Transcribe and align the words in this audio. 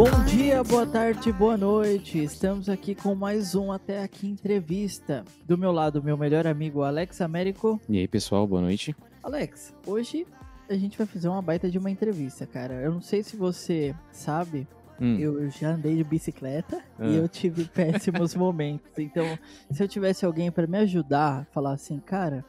Bom 0.00 0.24
dia, 0.24 0.64
boa 0.64 0.86
tarde, 0.86 1.30
boa 1.30 1.58
noite. 1.58 2.24
Estamos 2.24 2.70
aqui 2.70 2.94
com 2.94 3.14
mais 3.14 3.54
um 3.54 3.70
Até 3.70 4.02
Aqui 4.02 4.26
Entrevista. 4.26 5.26
Do 5.46 5.58
meu 5.58 5.70
lado, 5.70 6.02
meu 6.02 6.16
melhor 6.16 6.46
amigo 6.46 6.80
Alex 6.82 7.20
Américo. 7.20 7.78
E 7.86 7.98
aí, 7.98 8.08
pessoal, 8.08 8.46
boa 8.46 8.62
noite. 8.62 8.96
Alex, 9.22 9.74
hoje 9.86 10.26
a 10.70 10.74
gente 10.74 10.96
vai 10.96 11.06
fazer 11.06 11.28
uma 11.28 11.42
baita 11.42 11.70
de 11.70 11.76
uma 11.76 11.90
entrevista, 11.90 12.46
cara. 12.46 12.76
Eu 12.80 12.92
não 12.92 13.02
sei 13.02 13.22
se 13.22 13.36
você 13.36 13.94
sabe, 14.10 14.66
Hum. 14.98 15.18
eu 15.18 15.50
já 15.50 15.72
andei 15.72 15.94
de 15.96 16.02
bicicleta 16.04 16.82
Ah. 16.98 17.06
e 17.06 17.16
eu 17.16 17.28
tive 17.28 17.66
péssimos 17.68 18.34
momentos. 18.34 18.88
Então, 18.96 19.38
se 19.70 19.82
eu 19.82 19.88
tivesse 19.88 20.24
alguém 20.24 20.50
pra 20.50 20.66
me 20.66 20.78
ajudar, 20.78 21.46
falar 21.52 21.72
assim, 21.74 22.00
cara, 22.00 22.42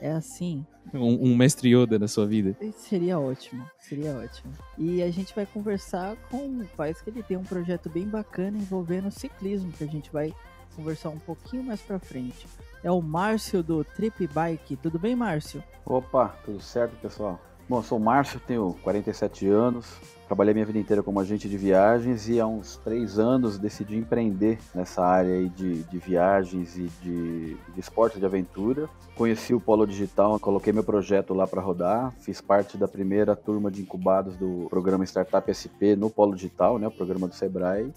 é 0.00 0.10
assim, 0.10 0.64
Um, 0.92 1.30
um 1.30 1.36
mestre 1.36 1.74
Yoda 1.74 1.98
na 1.98 2.06
sua 2.06 2.26
vida. 2.26 2.56
Seria 2.76 3.18
ótimo, 3.18 3.64
seria 3.80 4.14
ótimo. 4.14 4.52
E 4.76 5.02
a 5.02 5.10
gente 5.10 5.34
vai 5.34 5.46
conversar 5.46 6.16
com 6.30 6.46
o 6.46 6.66
Paz, 6.76 7.00
que 7.00 7.10
ele 7.10 7.22
tem 7.22 7.36
um 7.36 7.42
projeto 7.42 7.88
bem 7.88 8.06
bacana 8.06 8.58
envolvendo 8.58 9.10
ciclismo, 9.10 9.72
que 9.72 9.84
a 9.84 9.88
gente 9.88 10.12
vai 10.12 10.32
conversar 10.76 11.08
um 11.08 11.18
pouquinho 11.18 11.62
mais 11.64 11.80
pra 11.80 11.98
frente. 11.98 12.46
É 12.82 12.90
o 12.90 13.00
Márcio 13.00 13.62
do 13.62 13.82
Trip 13.82 14.26
Bike. 14.26 14.76
Tudo 14.76 14.98
bem, 14.98 15.16
Márcio? 15.16 15.62
Opa, 15.86 16.28
tudo 16.44 16.60
certo, 16.60 16.94
pessoal? 17.00 17.40
Bom, 17.66 17.78
eu 17.78 17.82
sou 17.82 17.96
o 17.96 18.00
Márcio, 18.00 18.38
tenho 18.46 18.76
47 18.82 19.48
anos, 19.48 19.86
trabalhei 20.26 20.52
minha 20.52 20.66
vida 20.66 20.78
inteira 20.78 21.02
como 21.02 21.18
agente 21.18 21.48
de 21.48 21.56
viagens 21.56 22.28
e 22.28 22.38
há 22.38 22.46
uns 22.46 22.76
três 22.76 23.18
anos 23.18 23.56
decidi 23.58 23.96
empreender 23.96 24.58
nessa 24.74 25.02
área 25.02 25.48
de, 25.48 25.82
de 25.84 25.98
viagens 25.98 26.76
e 26.76 26.90
de, 27.02 27.54
de 27.54 27.80
esporte 27.80 28.18
de 28.18 28.26
aventura. 28.26 28.86
Conheci 29.16 29.54
o 29.54 29.60
Polo 29.60 29.86
Digital, 29.86 30.38
coloquei 30.38 30.74
meu 30.74 30.84
projeto 30.84 31.32
lá 31.32 31.46
para 31.46 31.62
rodar, 31.62 32.12
fiz 32.20 32.38
parte 32.38 32.76
da 32.76 32.86
primeira 32.86 33.34
turma 33.34 33.70
de 33.70 33.80
incubados 33.80 34.36
do 34.36 34.66
programa 34.68 35.04
Startup 35.04 35.48
SP 35.48 35.96
no 35.96 36.10
Polo 36.10 36.34
Digital, 36.34 36.78
né, 36.78 36.86
o 36.86 36.90
programa 36.90 37.26
do 37.26 37.34
Sebrae. 37.34 37.90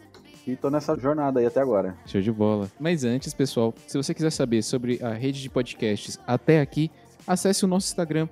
E 0.48 0.56
tô 0.56 0.70
nessa 0.70 0.98
jornada 0.98 1.42
aí 1.42 1.46
até 1.46 1.60
agora. 1.60 1.98
Show 2.06 2.22
de 2.22 2.32
bola. 2.32 2.72
Mas 2.80 3.04
antes, 3.04 3.34
pessoal, 3.34 3.74
se 3.86 3.98
você 3.98 4.14
quiser 4.14 4.32
saber 4.32 4.62
sobre 4.62 4.98
a 5.04 5.12
rede 5.12 5.42
de 5.42 5.50
podcasts 5.50 6.18
até 6.26 6.62
aqui, 6.62 6.90
acesse 7.28 7.66
o 7.66 7.68
nosso 7.68 7.88
Instagram. 7.88 8.30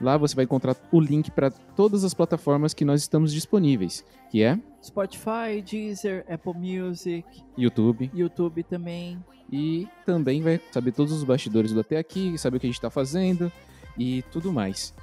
Lá 0.00 0.16
você 0.16 0.34
vai 0.34 0.44
encontrar 0.44 0.76
o 0.92 1.00
link 1.00 1.30
para 1.30 1.50
todas 1.50 2.04
as 2.04 2.14
plataformas 2.14 2.72
que 2.72 2.84
nós 2.84 3.00
estamos 3.00 3.32
disponíveis, 3.32 4.04
que 4.30 4.42
é 4.42 4.58
Spotify, 4.82 5.60
Deezer, 5.64 6.24
Apple 6.28 6.54
Music, 6.54 7.26
YouTube 7.56 8.10
YouTube 8.14 8.62
também. 8.62 9.18
e 9.50 9.88
também 10.06 10.40
vai 10.40 10.60
saber 10.70 10.92
todos 10.92 11.12
os 11.12 11.24
bastidores 11.24 11.72
do 11.72 11.80
até 11.80 11.98
aqui, 11.98 12.38
saber 12.38 12.58
o 12.58 12.60
que 12.60 12.66
a 12.66 12.70
gente 12.70 12.76
está 12.76 12.90
fazendo 12.90 13.50
e 13.98 14.22
tudo 14.30 14.52
mais. 14.52 14.94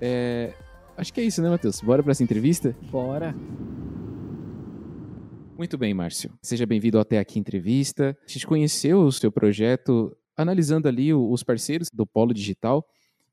É, 0.00 0.52
Acho 0.96 1.12
que 1.12 1.20
é 1.20 1.24
isso, 1.24 1.42
né, 1.42 1.50
Matheus? 1.50 1.80
Bora 1.82 2.02
para 2.02 2.12
essa 2.12 2.22
entrevista? 2.22 2.74
Bora! 2.90 3.34
Muito 5.58 5.76
bem, 5.76 5.92
Márcio. 5.92 6.32
Seja 6.42 6.64
bem-vindo 6.64 6.96
ao 6.96 7.02
até 7.02 7.18
aqui 7.18 7.38
entrevista. 7.38 8.16
A 8.26 8.32
gente 8.32 8.46
conheceu 8.46 9.00
o 9.00 9.12
seu 9.12 9.30
projeto 9.30 10.16
analisando 10.34 10.88
ali 10.88 11.12
os 11.12 11.42
parceiros 11.42 11.88
do 11.92 12.06
Polo 12.06 12.32
Digital 12.32 12.82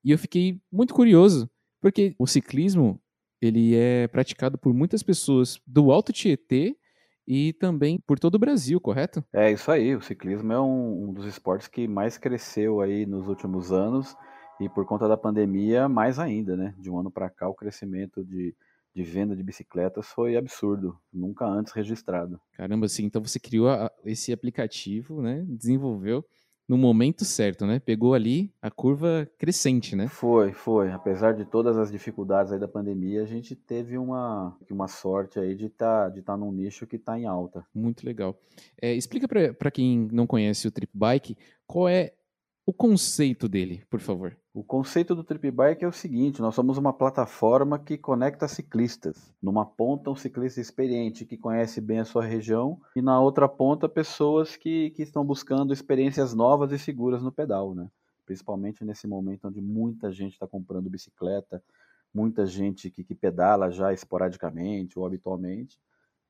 e 0.04 0.12
eu 0.12 0.18
fiquei 0.18 0.60
muito 0.72 0.94
curioso 0.94 1.50
porque 1.82 2.16
o 2.18 2.26
ciclismo 2.28 3.00
ele 3.42 3.76
é 3.76 4.08
praticado 4.08 4.58
por 4.58 4.74
muitas 4.74 5.04
pessoas 5.04 5.60
do 5.68 5.92
Alto 5.92 6.14
Tietê 6.14 6.78
e 7.28 7.54
também 7.54 8.00
por 8.06 8.18
todo 8.20 8.36
o 8.36 8.40
Brasil, 8.40 8.80
correto? 8.80 9.24
É 9.34 9.52
isso 9.52 9.72
aí, 9.72 9.96
o 9.96 10.02
ciclismo 10.02 10.52
é 10.54 10.60
um, 10.60 11.10
um 11.10 11.14
dos 11.14 11.26
esportes 11.26 11.68
que 11.68 11.88
mais 11.88 12.18
cresceu 12.18 12.82
aí 12.82 13.06
nos 13.06 13.28
últimos 13.28 13.72
anos 13.72 14.16
e 14.62 14.70
por 14.70 14.86
conta 14.86 15.08
da 15.08 15.18
pandemia 15.18 15.90
mais 15.90 16.20
ainda, 16.20 16.56
né? 16.56 16.74
De 16.80 16.90
um 16.90 16.98
ano 17.00 17.12
para 17.12 17.30
cá 17.30 17.48
o 17.50 17.54
crescimento 17.56 18.24
de, 18.24 18.56
de 18.96 19.04
venda 19.04 19.36
de 19.36 19.44
bicicletas 19.44 20.08
foi 20.08 20.38
absurdo, 20.38 20.98
nunca 21.12 21.46
antes 21.46 21.74
registrado. 21.74 22.40
Caramba, 22.54 22.86
assim, 22.86 23.04
então 23.06 23.22
você 23.24 23.40
criou 23.40 23.70
a- 23.70 23.92
esse 24.06 24.32
aplicativo, 24.32 25.22
né? 25.22 25.44
Desenvolveu 25.48 26.24
no 26.68 26.78
momento 26.78 27.26
certo, 27.26 27.66
né? 27.66 27.80
Pegou 27.80 28.14
ali 28.14 28.52
a 28.62 28.72
curva 28.72 29.30
crescente, 29.38 29.96
né? 29.96 30.08
Foi, 30.08 30.54
foi. 30.54 30.92
Apesar 30.92 31.34
de 31.34 31.46
todas 31.46 31.78
as 31.78 31.92
dificuldades 31.92 32.54
aí 32.54 32.60
da 32.60 32.68
pandemia, 32.68 33.22
a 33.22 33.26
gente 33.26 33.56
teve 33.56 33.98
uma, 33.98 34.56
uma 34.70 34.88
sorte 34.88 35.40
aí 35.40 35.56
de 35.56 35.66
estar 35.66 36.10
de 36.10 36.22
tá 36.22 36.38
num 36.38 36.52
nicho 36.52 36.88
que 36.88 36.96
está 36.96 37.20
em 37.20 37.26
alta. 37.26 37.66
Muito 37.74 38.06
legal. 38.06 38.40
É, 38.82 38.94
explica 38.94 39.28
para 39.28 39.72
quem 39.72 40.08
não 40.12 40.26
conhece 40.26 40.68
o 40.68 40.72
Trip 40.72 40.92
Bike 40.94 41.38
qual 41.68 41.90
é 41.90 42.14
o 42.66 42.72
conceito 42.72 43.50
dele, 43.50 43.84
por 43.90 44.00
favor. 44.00 44.38
O 44.54 44.64
conceito 44.64 45.14
do 45.14 45.24
Trip 45.24 45.52
Bike 45.52 45.84
é 45.84 45.88
o 45.88 45.92
seguinte: 45.92 46.42
nós 46.42 46.56
somos 46.56 46.78
uma 46.78 46.94
plataforma 46.94 47.78
que 47.78 47.98
conecta 47.98 48.48
ciclistas. 48.48 49.34
Numa 49.42 49.66
ponta, 49.66 50.10
um 50.10 50.16
ciclista 50.16 50.62
experiente 50.62 51.26
que 51.26 51.38
conhece 51.38 51.82
bem 51.82 52.00
a 52.00 52.06
sua 52.06 52.24
região, 52.24 52.80
e 52.96 53.02
na 53.02 53.20
outra 53.20 53.50
ponta, 53.50 53.90
pessoas 53.90 54.56
que, 54.56 54.92
que 54.92 55.02
estão 55.02 55.26
buscando 55.26 55.74
experiências 55.74 56.34
novas 56.34 56.72
e 56.72 56.80
seguras 56.80 57.22
no 57.22 57.32
pedal, 57.32 57.76
né? 57.76 57.90
Principalmente 58.26 58.86
nesse 58.86 59.08
momento 59.08 59.50
onde 59.50 59.60
muita 59.60 60.10
gente 60.10 60.34
está 60.34 60.48
comprando 60.48 60.90
bicicleta, 60.90 61.62
muita 62.14 62.46
gente 62.46 62.90
que, 62.90 63.04
que 63.04 63.14
pedala 63.14 63.72
já 63.72 63.92
esporadicamente 63.92 64.98
ou 64.98 65.06
habitualmente. 65.06 65.78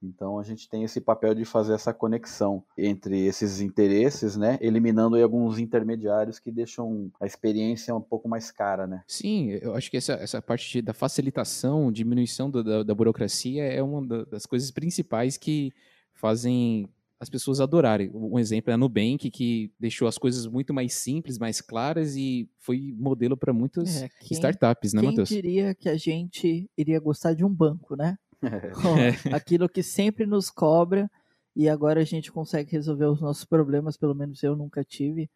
Então 0.03 0.37
a 0.37 0.43
gente 0.43 0.67
tem 0.69 0.83
esse 0.83 0.99
papel 0.99 1.33
de 1.33 1.45
fazer 1.45 1.73
essa 1.73 1.93
conexão 1.93 2.63
entre 2.77 3.25
esses 3.25 3.61
interesses, 3.61 4.35
né? 4.35 4.57
Eliminando 4.61 5.15
aí 5.15 5.23
alguns 5.23 5.57
intermediários 5.59 6.39
que 6.39 6.51
deixam 6.51 7.09
a 7.19 7.25
experiência 7.25 7.95
um 7.95 8.01
pouco 8.01 8.27
mais 8.27 8.51
cara, 8.51 8.85
né? 8.85 9.01
Sim, 9.07 9.49
eu 9.61 9.73
acho 9.75 9.89
que 9.89 9.97
essa, 9.97 10.13
essa 10.13 10.41
parte 10.41 10.69
de- 10.71 10.81
da 10.81 10.93
facilitação, 10.93 11.91
diminuição 11.91 12.49
do- 12.49 12.63
da, 12.63 12.83
da 12.83 12.93
burocracia 12.93 13.63
é 13.63 13.81
uma 13.81 14.05
da- 14.05 14.25
das 14.25 14.45
coisas 14.45 14.69
principais 14.71 15.37
que 15.37 15.71
fazem 16.13 16.87
as 17.19 17.29
pessoas 17.29 17.61
adorarem. 17.61 18.11
Um 18.13 18.37
exemplo 18.37 18.69
é 18.69 18.73
a 18.73 18.77
Nubank, 18.77 19.31
que 19.31 19.71
deixou 19.79 20.09
as 20.09 20.17
coisas 20.17 20.45
muito 20.45 20.73
mais 20.73 20.93
simples, 20.93 21.37
mais 21.39 21.61
claras 21.61 22.17
e 22.17 22.49
foi 22.59 22.93
modelo 22.97 23.37
para 23.37 23.53
muitas 23.53 24.03
É, 24.03 24.09
quem, 24.19 24.35
startups, 24.35 24.91
né, 24.93 24.99
quem 24.99 25.09
Matheus? 25.11 25.29
diria 25.29 25.73
que 25.73 25.87
a 25.87 25.95
gente 25.95 26.69
iria 26.77 26.99
gostar 26.99 27.33
de 27.33 27.45
um 27.45 27.49
banco, 27.49 27.95
né? 27.95 28.17
É. 28.43 29.35
Aquilo 29.35 29.69
que 29.69 29.83
sempre 29.83 30.25
nos 30.25 30.49
cobra 30.49 31.09
e 31.55 31.69
agora 31.69 32.01
a 32.01 32.05
gente 32.05 32.31
consegue 32.31 32.71
resolver 32.71 33.05
os 33.05 33.21
nossos 33.21 33.45
problemas, 33.45 33.97
pelo 33.97 34.15
menos 34.15 34.41
eu 34.43 34.55
nunca 34.55 34.83
tive. 34.83 35.29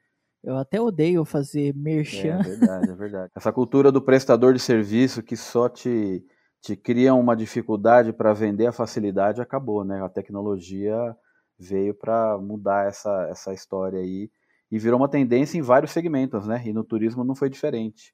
Eu 0.43 0.57
até 0.57 0.79
odeio 0.81 1.25
fazer 1.25 1.69
É 1.69 1.73
merchan. 1.73 2.39
verdade, 2.41 2.89
é 2.89 2.95
verdade. 2.95 3.31
Essa 3.35 3.51
cultura 3.51 3.91
do 3.91 4.01
prestador 4.01 4.53
de 4.53 4.59
serviço 4.59 5.23
que 5.23 5.35
só 5.35 5.69
te, 5.69 6.23
te 6.61 6.75
cria 6.75 7.13
uma 7.13 7.35
dificuldade 7.35 8.13
para 8.13 8.33
vender 8.33 8.67
a 8.67 8.71
facilidade 8.71 9.41
acabou, 9.41 9.83
né? 9.83 10.03
A 10.03 10.09
tecnologia 10.09 11.15
veio 11.59 11.93
para 11.93 12.37
mudar 12.37 12.87
essa, 12.87 13.27
essa 13.29 13.53
história 13.53 13.99
aí 13.99 14.29
e 14.71 14.77
virou 14.77 14.99
uma 14.99 15.09
tendência 15.09 15.57
em 15.57 15.61
vários 15.61 15.91
segmentos, 15.91 16.45
né? 16.47 16.61
E 16.65 16.73
no 16.73 16.83
turismo 16.83 17.23
não 17.23 17.35
foi 17.35 17.49
diferente. 17.49 18.13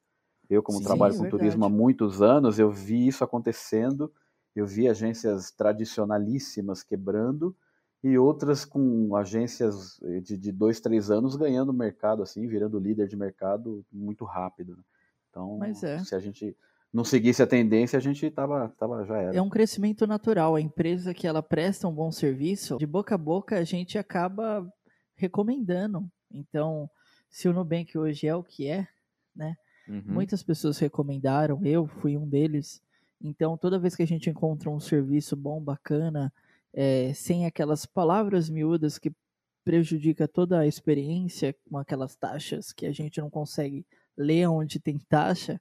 Eu, 0.50 0.62
como 0.62 0.78
Sim, 0.80 0.84
trabalho 0.84 1.14
é 1.14 1.18
com 1.18 1.30
turismo 1.30 1.66
há 1.66 1.70
muitos 1.70 2.22
anos, 2.22 2.60
eu 2.60 2.70
vi 2.70 3.08
isso 3.08 3.24
acontecendo. 3.24 4.12
Eu 4.56 4.66
vi 4.68 4.88
agências 4.88 5.52
tradicionalíssimas 5.52 6.84
quebrando 6.84 7.56
e 8.04 8.18
outras 8.18 8.66
com 8.66 9.16
agências 9.16 10.00
de, 10.24 10.38
de 10.38 10.52
dois, 10.52 10.80
três 10.80 11.10
anos 11.10 11.36
ganhando 11.36 11.72
mercado, 11.72 12.22
assim, 12.22 12.48
virando 12.48 12.78
líder 12.78 13.08
de 13.08 13.16
mercado 13.16 13.86
muito 13.92 14.26
rápido. 14.26 14.76
né? 14.76 14.84
Então, 15.30 15.60
é. 15.64 16.04
se 16.04 16.14
a 16.14 16.20
gente 16.20 16.56
não 16.94 17.04
seguisse 17.04 17.42
a 17.42 17.48
tendência, 17.48 17.98
a 17.98 18.02
gente 18.02 18.30
tava, 18.30 18.70
tava 18.78 19.04
já 19.06 19.18
era. 19.18 19.36
É 19.36 19.42
um 19.42 19.50
crescimento 19.50 20.06
natural. 20.06 20.56
A 20.56 20.62
empresa 20.62 21.14
que 21.14 21.26
ela 21.26 21.42
presta 21.42 21.88
um 21.88 21.94
bom 21.94 22.12
serviço, 22.12 22.78
de 22.78 22.86
boca 22.86 23.16
a 23.16 23.18
boca 23.18 23.58
a 23.58 23.64
gente 23.64 23.98
acaba 23.98 24.72
recomendando. 25.16 26.08
Então, 26.30 26.90
se 27.30 27.48
o 27.48 27.54
Nubank 27.54 27.98
hoje 27.98 28.28
é 28.28 28.36
o 28.36 28.44
que 28.44 28.68
é, 28.68 28.88
né? 29.36 29.56
Uhum. 29.88 30.04
Muitas 30.06 30.44
pessoas 30.44 30.78
recomendaram, 30.78 31.60
eu 31.66 31.88
fui 31.88 32.16
um 32.16 32.28
deles. 32.28 32.82
Então, 33.24 33.58
toda 33.58 33.80
vez 33.80 33.96
que 33.96 34.04
a 34.04 34.08
gente 34.08 34.30
encontra 34.30 34.70
um 34.70 34.80
serviço 34.80 35.36
bom, 35.36 35.62
bacana, 35.62 36.32
é, 36.74 37.14
sem 37.14 37.46
aquelas 37.46 37.86
palavras 37.86 38.50
miúdas 38.50 38.98
que 39.00 39.12
prejudica 39.64 40.28
toda 40.28 40.60
a 40.60 40.68
experiência, 40.68 41.56
com 41.70 41.78
aquelas 41.78 42.16
taxas 42.16 42.74
que 42.74 42.86
a 42.86 42.92
gente 42.92 43.22
não 43.22 43.30
consegue 43.30 43.86
ler 44.18 44.48
onde 44.48 44.80
tem 44.80 45.00
taxa, 45.00 45.60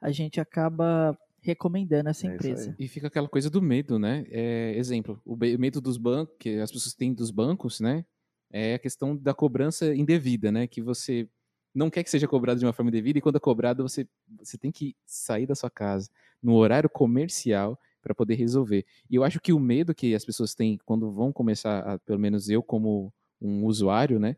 a 0.00 0.10
gente 0.10 0.40
acaba 0.40 1.16
recomendando 1.40 2.08
essa 2.08 2.26
É 2.26 2.34
empresa. 2.34 2.70
aí. 2.70 2.84
E 2.84 2.88
fica 2.88 3.06
aquela 3.06 3.28
coisa 3.28 3.48
do 3.48 3.62
medo, 3.62 3.98
né? 3.98 4.24
É, 4.28 4.74
exemplo, 4.76 5.20
o 5.24 5.36
medo 5.36 5.80
dos 5.80 5.96
bancos, 5.96 6.34
que 6.38 6.58
as 6.58 6.72
pessoas 6.72 6.94
têm 6.94 7.12
dos 7.12 7.30
bancos, 7.30 7.80
né? 7.80 8.04
É 8.50 8.74
a 8.74 8.78
questão 8.78 9.16
da 9.16 9.32
cobrança 9.34 9.94
indevida, 9.94 10.50
né? 10.50 10.66
Que 10.66 10.82
você 10.82 11.28
não 11.74 11.90
quer 11.90 12.04
que 12.04 12.10
seja 12.10 12.28
cobrado 12.28 12.60
de 12.60 12.66
uma 12.66 12.72
forma 12.72 12.90
indevida 12.90 13.18
e 13.18 13.22
quando 13.22 13.36
é 13.36 13.40
cobrado 13.40 13.82
você, 13.82 14.06
você 14.38 14.56
tem 14.56 14.70
que 14.70 14.94
sair 15.04 15.46
da 15.46 15.54
sua 15.54 15.70
casa 15.70 16.08
no 16.42 16.54
horário 16.54 16.88
comercial 16.88 17.78
para 18.00 18.14
poder 18.14 18.34
resolver. 18.34 18.84
E 19.10 19.16
eu 19.16 19.24
acho 19.24 19.40
que 19.40 19.52
o 19.52 19.58
medo 19.58 19.94
que 19.94 20.14
as 20.14 20.24
pessoas 20.24 20.54
têm 20.54 20.78
quando 20.84 21.10
vão 21.10 21.32
começar, 21.32 21.80
a, 21.80 21.98
pelo 21.98 22.18
menos 22.18 22.48
eu 22.48 22.62
como 22.62 23.12
um 23.40 23.64
usuário, 23.64 24.20
né? 24.20 24.36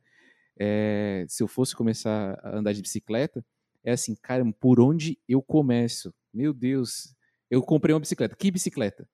É, 0.58 1.26
se 1.28 1.42
eu 1.42 1.48
fosse 1.48 1.76
começar 1.76 2.38
a 2.42 2.56
andar 2.56 2.72
de 2.72 2.80
bicicleta, 2.80 3.44
é 3.84 3.92
assim, 3.92 4.14
cara, 4.14 4.44
por 4.58 4.80
onde 4.80 5.18
eu 5.28 5.42
começo? 5.42 6.14
Meu 6.32 6.54
Deus, 6.54 7.14
eu 7.50 7.62
comprei 7.62 7.92
uma 7.92 8.00
bicicleta. 8.00 8.34
Que 8.36 8.50
bicicleta? 8.50 9.08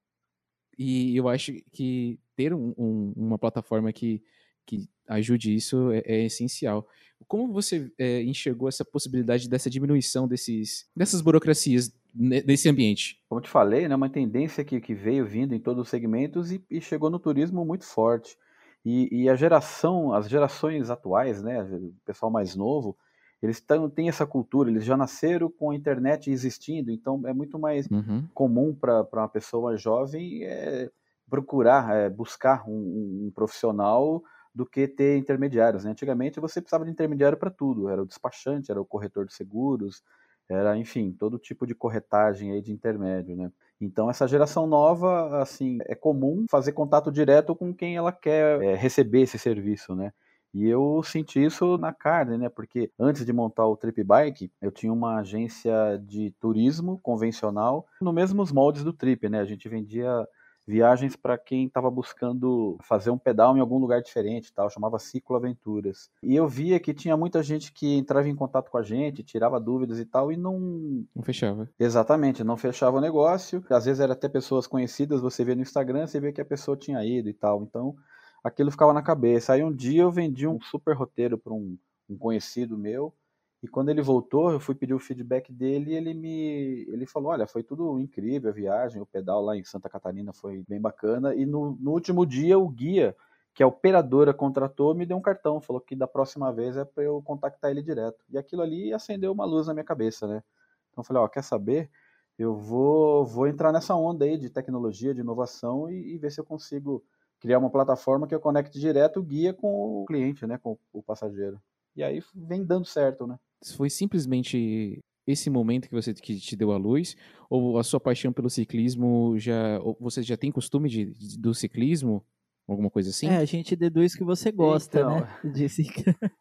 E 0.79 1.17
eu 1.17 1.29
acho 1.29 1.53
que 1.73 2.19
ter 2.37 2.55
um, 2.55 2.75
um, 2.79 3.13
uma 3.17 3.39
plataforma 3.39 3.93
que, 3.93 4.23
que 4.67 4.89
ajude 5.09 5.55
isso 5.55 5.91
é, 5.91 6.03
é 6.05 6.25
essencial. 6.25 6.87
Como 7.29 7.53
você 7.53 7.91
é, 7.99 8.23
enxergou 8.23 8.69
essa 8.69 8.85
possibilidade 8.85 9.49
dessa 9.49 9.71
diminuição 9.71 10.27
desses, 10.27 10.89
dessas 10.95 11.21
burocracias 11.21 11.93
nesse 12.15 12.69
ambiente? 12.69 13.21
Como 13.29 13.41
te 13.41 13.49
falei, 13.49 13.89
né, 13.89 13.95
uma 13.95 14.11
tendência 14.11 14.65
que, 14.65 14.81
que 14.81 14.95
veio 14.95 15.25
vindo 15.25 15.55
em 15.55 15.61
todos 15.61 15.83
os 15.83 15.89
segmentos 15.89 16.51
e, 16.51 16.63
e 16.71 16.81
chegou 16.81 17.09
no 17.09 17.19
turismo 17.19 17.65
muito 17.65 17.85
forte. 17.85 18.37
E, 18.85 19.23
e, 19.23 19.29
a 19.29 19.37
geração, 19.37 20.13
as 20.13 20.29
gerações 20.29 20.91
atuais, 20.91 21.43
né, 21.43 21.63
o 21.63 21.95
pessoal 22.05 22.33
mais 22.33 22.57
novo, 22.57 22.97
eles 23.41 23.61
tão, 23.61 23.89
têm 23.89 24.09
essa 24.09 24.27
cultura, 24.27 24.71
eles 24.71 24.85
já 24.85 24.97
nasceram 24.97 25.51
com 25.51 25.71
a 25.71 25.75
internet 25.75 26.31
existindo, 26.31 26.91
então 26.91 27.21
é 27.27 27.33
muito 27.33 27.59
mais 27.59 27.87
uhum. 27.91 28.27
comum 28.35 28.75
para 28.75 29.07
uma 29.13 29.29
pessoa 29.29 29.77
jovem 29.77 30.45
é, 30.45 30.91
procurar, 31.29 31.97
é, 31.97 32.11
buscar 32.11 32.69
um, 32.69 33.27
um, 33.27 33.33
profissional 33.35 34.23
do 34.55 34.67
que 34.67 34.87
ter 34.87 35.17
intermediários. 35.17 35.85
Né? 35.85 35.91
Antigamente 35.91 36.41
você 36.41 36.61
precisava 36.61 36.85
de 36.85 36.91
intermediário 36.91 37.39
para 37.39 37.51
tudo, 37.51 37.89
era 37.89 38.03
o 38.03 38.07
despachante, 38.07 38.71
era 38.71 38.81
o 38.81 38.85
corretor 38.85 39.27
de 39.27 39.35
seguros, 39.35 40.03
era, 40.49 40.77
enfim, 40.77 41.13
todo 41.13 41.39
tipo 41.39 41.67
de 41.67 41.75
corretagem 41.75 42.53
aí 42.53 42.61
de 42.61 42.73
intermédio, 42.73 43.37
né? 43.37 43.51
Então, 43.81 44.11
essa 44.11 44.29
geração 44.29 44.67
nova, 44.67 45.41
assim, 45.41 45.79
é 45.87 45.95
comum 45.95 46.47
fazer 46.49 46.73
contato 46.73 47.11
direto 47.11 47.55
com 47.57 47.75
quem 47.75 47.97
ela 47.97 48.13
quer 48.13 48.63
é, 48.63 48.75
receber 48.75 49.23
esse 49.23 49.39
serviço, 49.39 49.95
né? 49.95 50.13
E 50.55 50.69
eu 50.69 51.03
senti 51.03 51.43
isso 51.43 51.79
na 51.79 51.93
carne, 51.93 52.37
né? 52.37 52.49
Porque 52.49 52.91
antes 52.99 53.25
de 53.25 53.33
montar 53.33 53.67
o 53.67 53.77
Trip 53.77 54.05
Bike, 54.05 54.53
eu 54.61 54.71
tinha 54.71 54.93
uma 54.93 55.21
agência 55.21 55.73
de 56.07 56.31
turismo 56.39 57.01
convencional, 57.03 57.87
no 58.01 58.13
mesmos 58.13 58.53
moldes 58.53 58.85
do 58.85 58.93
Trip, 58.93 59.29
né? 59.29 59.41
A 59.41 59.47
gente 59.47 59.69
vendia 59.69 60.29
viagens 60.67 61.17
para 61.17 61.37
quem 61.37 61.67
estava 61.67 61.91
buscando 61.91 62.79
fazer 62.83 63.11
um 63.11 63.19
pedal 63.19 63.57
em 63.57 63.61
algum 63.61 63.79
lugar 63.79 64.01
diferente, 64.01 64.53
tal, 64.53 64.71
chamava 64.71 64.99
Ciclo 64.99 65.37
Aventuras. 65.37 66.11
E 66.23 66.35
eu 66.35 66.47
via 66.49 66.79
que 66.79 66.95
tinha 66.95 67.17
muita 67.17 67.43
gente 67.43 67.73
que 67.73 67.97
entrava 67.97 68.29
em 68.29 68.35
contato 68.35 68.71
com 68.71 68.79
a 68.79 68.83
gente, 68.83 69.23
tirava 69.23 69.61
dúvidas 69.61 69.99
e 69.99 70.05
tal, 70.05 70.33
e 70.33 70.37
não. 70.37 71.05
Não 71.15 71.23
fechava. 71.23 71.69
Exatamente, 71.79 72.45
não 72.45 72.57
fechava 72.57 72.99
o 72.99 73.01
negócio. 73.01 73.65
Às 73.71 73.85
vezes 73.85 74.01
era 74.01 74.13
até 74.13 74.29
pessoas 74.29 74.67
conhecidas, 74.67 75.21
você 75.21 75.45
vê 75.45 75.55
no 75.55 75.63
Instagram, 75.63 76.07
você 76.07 76.21
vê 76.21 76.33
que 76.33 76.41
a 76.41 76.45
pessoa 76.45 76.77
tinha 76.77 77.05
ido 77.05 77.29
e 77.29 77.35
tal. 77.35 77.63
Então 77.63 77.95
aquilo 78.43 78.71
ficava 78.71 78.93
na 78.93 79.03
cabeça. 79.03 79.53
Aí 79.53 79.63
um 79.63 79.75
dia 79.75 80.03
eu 80.03 80.11
vendi 80.11 80.47
um 80.47 80.61
super 80.61 80.97
roteiro 80.97 81.39
para 81.39 81.53
um, 81.53 81.77
um 82.09 82.17
conhecido 82.17 82.79
meu. 82.79 83.15
E 83.63 83.69
quando 83.69 83.91
ele 83.91 84.03
voltou, 84.03 84.51
eu 84.51 84.59
fui 84.59 84.75
pedir 84.75 84.93
o 84.93 84.99
feedback 84.99 85.53
dele 85.53 85.93
e 85.93 85.95
ele 85.95 86.13
me 86.13 86.85
ele 86.89 87.07
falou: 87.07 87.31
Olha, 87.31 87.47
foi 87.47 87.63
tudo 87.63 88.01
incrível 88.01 88.51
a 88.51 88.53
viagem, 88.53 89.01
o 89.01 89.07
pedal 89.07 89.41
lá 89.41 89.57
em 89.57 89.63
Santa 89.65 89.89
Catarina 89.89 90.33
foi 90.33 90.65
bem 90.69 90.81
bacana. 90.81 91.33
E 91.35 91.47
no, 91.47 91.77
no 91.81 91.93
último 91.93 92.27
dia, 92.27 92.59
o 92.59 92.69
guia, 92.69 93.17
que 93.55 93.63
a 93.63 93.67
operadora 93.67 94.35
contratou, 94.35 94.95
me 94.95 95.07
deu 95.07 95.17
um 95.17 95.21
cartão, 95.23 95.61
falou 95.61 95.81
que 95.81 95.95
da 95.95 96.09
próxima 96.09 96.53
vez 96.53 96.77
é 96.77 96.85
para 96.85 97.05
eu 97.05 97.23
contactar 97.23 97.71
ele 97.71 97.83
direto. 97.83 98.25
E 98.31 98.37
aquilo 98.37 98.63
ali 98.63 98.93
acendeu 98.93 99.31
uma 99.31 99.45
luz 99.45 99.69
na 99.69 99.75
minha 99.75 99.85
cabeça, 99.85 100.27
né? 100.27 100.43
Então 100.91 101.03
eu 101.03 101.07
falei: 101.07 101.23
Ó, 101.23 101.29
quer 101.29 101.45
saber? 101.45 101.89
Eu 102.37 102.57
vou, 102.57 103.25
vou 103.25 103.47
entrar 103.47 103.71
nessa 103.73 103.95
onda 103.95 104.25
aí 104.25 104.37
de 104.37 104.51
tecnologia, 104.51 105.15
de 105.15 105.21
inovação 105.21 105.89
e, 105.89 106.15
e 106.15 106.19
ver 106.19 106.33
se 106.33 106.41
eu 106.41 106.45
consigo 106.45 107.05
criar 107.39 107.59
uma 107.59 107.71
plataforma 107.71 108.27
que 108.27 108.35
eu 108.35 108.41
conecte 108.41 108.81
direto 108.81 109.21
o 109.21 109.23
guia 109.23 109.53
com 109.55 110.03
o 110.03 110.05
cliente, 110.05 110.47
né? 110.49 110.59
Com 110.59 110.77
o 110.93 111.03
passageiro. 111.03 111.61
E 111.95 112.03
aí 112.03 112.21
vem 112.35 112.65
dando 112.65 112.87
certo, 112.87 113.27
né? 113.27 113.39
Foi 113.77 113.89
simplesmente 113.89 115.01
esse 115.27 115.49
momento 115.49 115.89
que 115.89 115.95
você 115.95 116.13
que 116.15 116.37
te 116.39 116.57
deu 116.57 116.73
a 116.73 116.77
luz? 116.77 117.17
Ou 117.49 117.79
a 117.79 117.85
sua 117.85 118.01
paixão 118.01 118.33
pelo 118.33 118.51
ciclismo 118.51 119.39
já 119.39 119.79
você 120.01 120.23
já 120.23 120.37
tem 120.37 120.51
costume 120.51 120.89
de, 120.89 121.07
de 121.07 121.39
do 121.39 121.55
ciclismo? 121.55 122.25
Alguma 122.67 122.91
coisa 122.91 123.11
assim? 123.11 123.27
É 123.27 123.37
a 123.37 123.45
gente 123.45 123.75
deduz 123.75 124.15
que 124.15 124.25
você 124.25 124.53
gosta 124.53 125.01
então, 125.01 125.21
né 125.21 125.29
de 125.53 125.67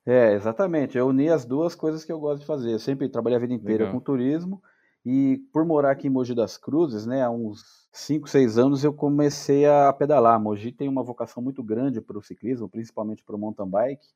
é 0.05 0.33
exatamente. 0.33 0.97
Eu 0.97 1.07
uni 1.07 1.29
as 1.29 1.45
duas 1.45 1.75
coisas 1.75 2.05
que 2.05 2.11
eu 2.11 2.19
gosto 2.19 2.41
de 2.41 2.45
fazer. 2.45 2.73
Eu 2.73 2.79
sempre 2.79 3.09
trabalhei 3.09 3.37
a 3.37 3.41
vida 3.41 3.53
inteira 3.53 3.85
Legal. 3.85 3.99
com 3.99 4.03
turismo. 4.03 4.61
E 5.03 5.39
por 5.51 5.65
morar 5.65 5.91
aqui 5.91 6.07
em 6.07 6.11
Mogi 6.11 6.35
das 6.35 6.57
Cruzes 6.57 7.07
né 7.07 7.23
há 7.23 7.31
uns 7.31 7.87
5, 7.91 8.29
6 8.29 8.59
anos 8.59 8.83
eu 8.83 8.93
comecei 8.93 9.65
a 9.65 9.91
pedalar. 9.91 10.39
Mogi 10.39 10.71
tem 10.71 10.87
uma 10.87 11.03
vocação 11.03 11.41
muito 11.41 11.63
grande 11.63 11.99
para 11.99 12.17
o 12.17 12.21
ciclismo 12.21 12.69
principalmente 12.69 13.23
para 13.23 13.35
o 13.35 13.39
mountain 13.39 13.67
bike 13.67 14.07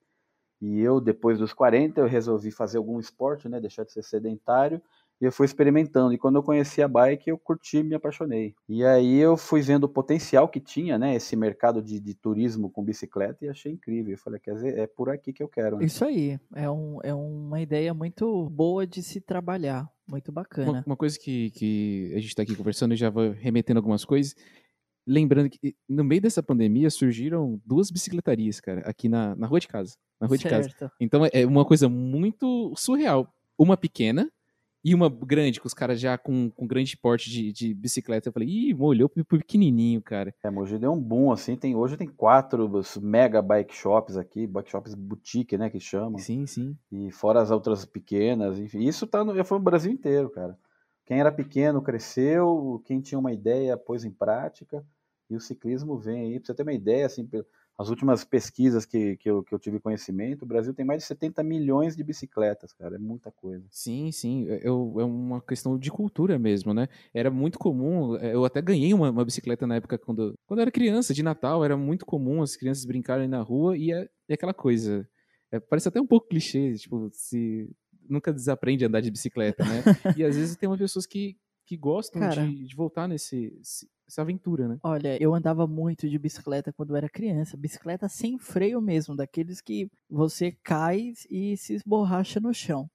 e 0.62 0.80
eu, 0.80 1.02
depois 1.02 1.40
dos 1.40 1.54
40, 1.54 2.00
eu 2.00 2.08
resolvi 2.08 2.52
fazer 2.52 2.78
algum 2.78 3.00
esporte, 3.00 3.50
né? 3.50 3.60
Deixar 3.60 3.84
de 3.84 3.92
ser 3.92 4.04
sedentário. 4.04 4.82
E 5.22 5.26
eu 5.26 5.32
fui 5.32 5.46
experimentando. 5.46 6.14
E 6.14 6.18
quando 6.18 6.36
eu 6.36 6.44
conheci 6.44 6.82
a 6.82 6.88
bike, 6.88 7.30
eu 7.30 7.38
curti 7.38 7.78
e 7.78 7.84
me 7.84 7.96
apaixonei. 7.96 8.54
E 8.68 8.84
aí 8.84 9.18
eu 9.18 9.38
fui 9.38 9.62
vendo 9.62 9.86
o 9.86 9.90
potencial 9.90 10.48
que 10.48 10.60
tinha, 10.60 10.98
né? 10.98 11.16
Esse 11.16 11.36
mercado 11.36 11.82
de, 11.82 12.00
de 12.00 12.14
turismo 12.14 12.70
com 12.70 12.84
bicicleta 12.84 13.46
e 13.46 13.50
achei 13.50 13.72
incrível. 13.72 14.14
Eu 14.14 14.18
falei, 14.18 14.40
quer 14.40 14.56
dizer, 14.56 14.78
é 14.78 14.88
por 14.88 15.10
aqui 15.10 15.32
que 15.32 15.42
eu 15.42 15.48
quero. 15.48 15.78
Né? 15.78 15.86
Isso 15.86 16.04
aí. 16.04 16.38
É, 16.54 16.70
um, 16.70 17.00
é 17.02 17.14
uma 17.14 17.62
ideia 17.62 17.94
muito 17.94 18.50
boa 18.50 18.86
de 18.86 19.02
se 19.02 19.22
trabalhar. 19.22 19.90
Muito 20.08 20.32
bacana. 20.32 20.72
Uma, 20.72 20.84
uma 20.86 20.98
coisa 20.98 21.18
que, 21.18 21.50
que 21.52 22.12
a 22.14 22.20
gente 22.20 22.28
está 22.28 22.44
aqui 22.44 22.56
conversando 22.56 22.94
e 22.94 22.98
já 22.98 23.10
vou 23.10 23.32
remetendo 23.32 23.80
algumas 23.80 24.06
coisas 24.06 24.36
lembrando 25.06 25.50
que 25.50 25.76
no 25.88 26.04
meio 26.04 26.22
dessa 26.22 26.42
pandemia 26.42 26.90
surgiram 26.90 27.62
duas 27.66 27.92
bicicletarias, 27.92 28.60
cara, 28.60 28.82
aqui 28.82 29.08
na, 29.08 29.36
na 29.36 29.48
rua 29.48 29.60
de 29.60 29.68
casa. 29.68 29.96
Na 30.20 30.28
rua 30.28 30.38
certo. 30.38 30.68
de 30.68 30.76
casa. 30.76 30.92
Então 31.00 31.22
é 31.32 31.46
uma 31.46 31.66
coisa 31.66 31.88
muito 31.88 32.74
surreal. 32.76 33.32
Uma 33.58 33.78
pequena 33.78 34.30
e 34.86 34.94
uma 34.94 35.10
grande, 35.10 35.60
com 35.60 35.66
os 35.66 35.74
caras 35.74 36.00
já 36.00 36.16
com, 36.16 36.52
com 36.52 36.68
grande 36.68 36.96
porte 36.96 37.28
de, 37.28 37.52
de 37.52 37.74
bicicleta. 37.74 38.30
Eu 38.30 38.34
falei, 38.34 38.48
ih, 38.48 38.74
molhou 38.76 39.10
pro 39.10 39.26
pequenininho, 39.26 40.00
cara. 40.00 40.32
É, 40.44 40.50
hoje 40.52 40.78
deu 40.78 40.94
um 40.94 41.02
boom, 41.02 41.32
assim. 41.32 41.56
Tem, 41.56 41.76
hoje 41.76 41.98
tem 41.98 42.08
quatro 42.08 42.70
mega 43.02 43.42
bike 43.42 43.74
shops 43.74 44.16
aqui, 44.16 44.46
bike 44.46 44.70
shops 44.70 44.94
boutique, 44.94 45.58
né, 45.58 45.72
que 45.72 45.80
chamam. 45.80 46.20
Sim, 46.20 46.46
sim. 46.46 46.78
E 46.92 47.12
fora 47.12 47.42
as 47.42 47.50
outras 47.50 47.84
pequenas, 47.84 48.60
enfim. 48.60 48.84
Isso 48.84 49.08
tá 49.08 49.24
no, 49.24 49.44
foi 49.44 49.58
no 49.58 49.64
Brasil 49.64 49.92
inteiro, 49.92 50.30
cara. 50.30 50.56
Quem 51.04 51.20
era 51.20 51.32
pequeno 51.32 51.82
cresceu, 51.82 52.80
quem 52.86 53.02
tinha 53.02 53.18
uma 53.18 53.34
ideia 53.34 53.76
pôs 53.76 54.04
em 54.04 54.12
prática. 54.12 54.86
E 55.30 55.36
o 55.36 55.40
ciclismo 55.40 55.98
vem 55.98 56.22
aí, 56.22 56.40
para 56.40 56.48
você 56.48 56.54
ter 56.54 56.64
uma 56.64 56.74
ideia, 56.74 57.06
assim, 57.06 57.28
as 57.78 57.90
últimas 57.90 58.24
pesquisas 58.24 58.86
que, 58.86 59.18
que, 59.18 59.30
eu, 59.30 59.44
que 59.44 59.54
eu 59.54 59.60
tive 59.60 59.80
conhecimento, 59.80 60.44
o 60.44 60.46
Brasil 60.46 60.74
tem 60.74 60.86
mais 60.86 61.02
de 61.02 61.08
70 61.08 61.44
milhões 61.44 61.96
de 61.96 62.04
bicicletas, 62.04 62.72
cara, 62.72 62.96
é 62.96 63.00
muita 63.00 63.32
coisa. 63.32 63.66
Sim, 63.70 64.12
sim, 64.12 64.48
é, 64.50 64.62
eu, 64.64 64.96
é 64.98 65.04
uma 65.04 65.42
questão 65.42 65.78
de 65.78 65.92
cultura 65.92 66.40
mesmo, 66.40 66.74
né? 66.74 66.88
Era 67.14 67.30
muito 67.30 67.60
comum, 67.60 68.16
é, 68.18 68.34
eu 68.34 68.46
até 68.46 68.62
ganhei 68.62 68.94
uma, 68.94 69.10
uma 69.10 69.26
bicicleta 69.26 69.68
na 69.68 69.76
época 69.76 69.98
quando, 69.98 70.36
quando 70.46 70.60
eu 70.60 70.64
era 70.64 70.72
criança, 70.72 71.14
de 71.14 71.24
Natal, 71.24 71.66
era 71.66 71.76
muito 71.76 72.06
comum 72.06 72.42
as 72.42 72.56
crianças 72.56 72.86
brincarem 72.86 73.28
na 73.28 73.42
rua 73.42 73.78
e 73.78 73.92
é, 73.92 74.08
é 74.30 74.34
aquela 74.36 74.54
coisa, 74.54 75.08
é, 75.52 75.60
parece 75.60 75.88
até 75.88 76.00
um 76.00 76.08
pouco 76.08 76.30
clichê, 76.30 76.76
tipo, 76.76 77.10
se 77.12 77.70
nunca 78.08 78.32
desaprende 78.32 78.86
a 78.86 78.88
andar 78.88 79.02
de 79.02 79.12
bicicleta, 79.12 79.66
né? 79.66 79.84
e 80.18 80.24
às 80.24 80.36
vezes 80.36 80.56
tem 80.56 80.70
umas 80.70 80.80
pessoas 80.80 81.06
que, 81.06 81.36
que 81.66 81.76
gostam 81.76 82.22
Cara, 82.22 82.46
de, 82.46 82.66
de, 82.66 82.76
voltar 82.76 83.08
nesse 83.08 83.60
essa 84.08 84.22
aventura, 84.22 84.68
né? 84.68 84.78
Olha, 84.84 85.22
eu 85.22 85.34
andava 85.34 85.66
muito 85.66 86.08
de 86.08 86.18
bicicleta 86.18 86.72
quando 86.72 86.96
era 86.96 87.10
criança, 87.10 87.58
bicicleta 87.58 88.08
sem 88.08 88.38
freio 88.38 88.82
mesmo, 88.82 89.16
daqueles 89.16 89.62
que 89.62 89.90
você 90.10 90.52
cai 90.64 91.14
e 91.30 91.58
se 91.58 91.74
esborracha 91.74 92.40
no 92.40 92.54
chão. 92.54 92.90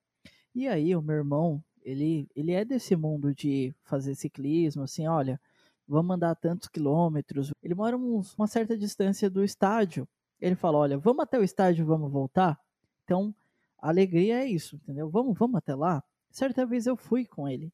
E 0.54 0.68
aí 0.68 0.94
o 0.94 1.02
meu 1.02 1.16
irmão, 1.16 1.62
ele, 1.82 2.28
ele 2.34 2.52
é 2.52 2.64
desse 2.64 2.94
mundo 2.96 3.34
de 3.34 3.74
fazer 3.84 4.14
ciclismo, 4.14 4.82
assim, 4.82 5.06
olha, 5.06 5.40
vamos 5.86 6.14
andar 6.14 6.34
tantos 6.36 6.68
quilômetros. 6.68 7.52
Ele 7.62 7.74
mora 7.74 7.96
uns, 7.96 8.34
uma 8.34 8.46
certa 8.46 8.76
distância 8.76 9.28
do 9.28 9.42
estádio. 9.42 10.08
Ele 10.40 10.54
fala, 10.54 10.78
olha, 10.78 10.98
vamos 10.98 11.22
até 11.22 11.38
o 11.38 11.42
estádio, 11.42 11.84
vamos 11.84 12.10
voltar. 12.10 12.58
Então, 13.04 13.34
a 13.78 13.88
alegria 13.88 14.42
é 14.42 14.46
isso, 14.46 14.76
entendeu? 14.76 15.10
Vamos, 15.10 15.36
vamos 15.36 15.56
até 15.56 15.74
lá. 15.74 16.02
Certa 16.30 16.64
vez 16.64 16.86
eu 16.86 16.96
fui 16.96 17.24
com 17.26 17.48
ele. 17.48 17.72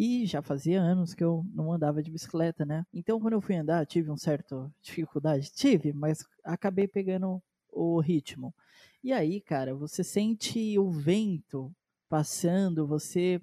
E 0.00 0.26
já 0.26 0.40
fazia 0.40 0.80
anos 0.80 1.12
que 1.12 1.24
eu 1.24 1.44
não 1.52 1.72
andava 1.72 2.00
de 2.00 2.08
bicicleta, 2.08 2.64
né? 2.64 2.86
Então, 2.94 3.18
quando 3.18 3.32
eu 3.32 3.40
fui 3.40 3.56
andar, 3.56 3.84
tive 3.84 4.12
um 4.12 4.16
certo 4.16 4.72
dificuldade. 4.80 5.50
Tive, 5.50 5.92
mas 5.92 6.24
acabei 6.44 6.86
pegando 6.86 7.42
o 7.68 7.98
ritmo. 7.98 8.54
E 9.02 9.12
aí, 9.12 9.40
cara, 9.40 9.74
você 9.74 10.04
sente 10.04 10.78
o 10.78 10.88
vento 10.88 11.74
passando, 12.08 12.86
você. 12.86 13.40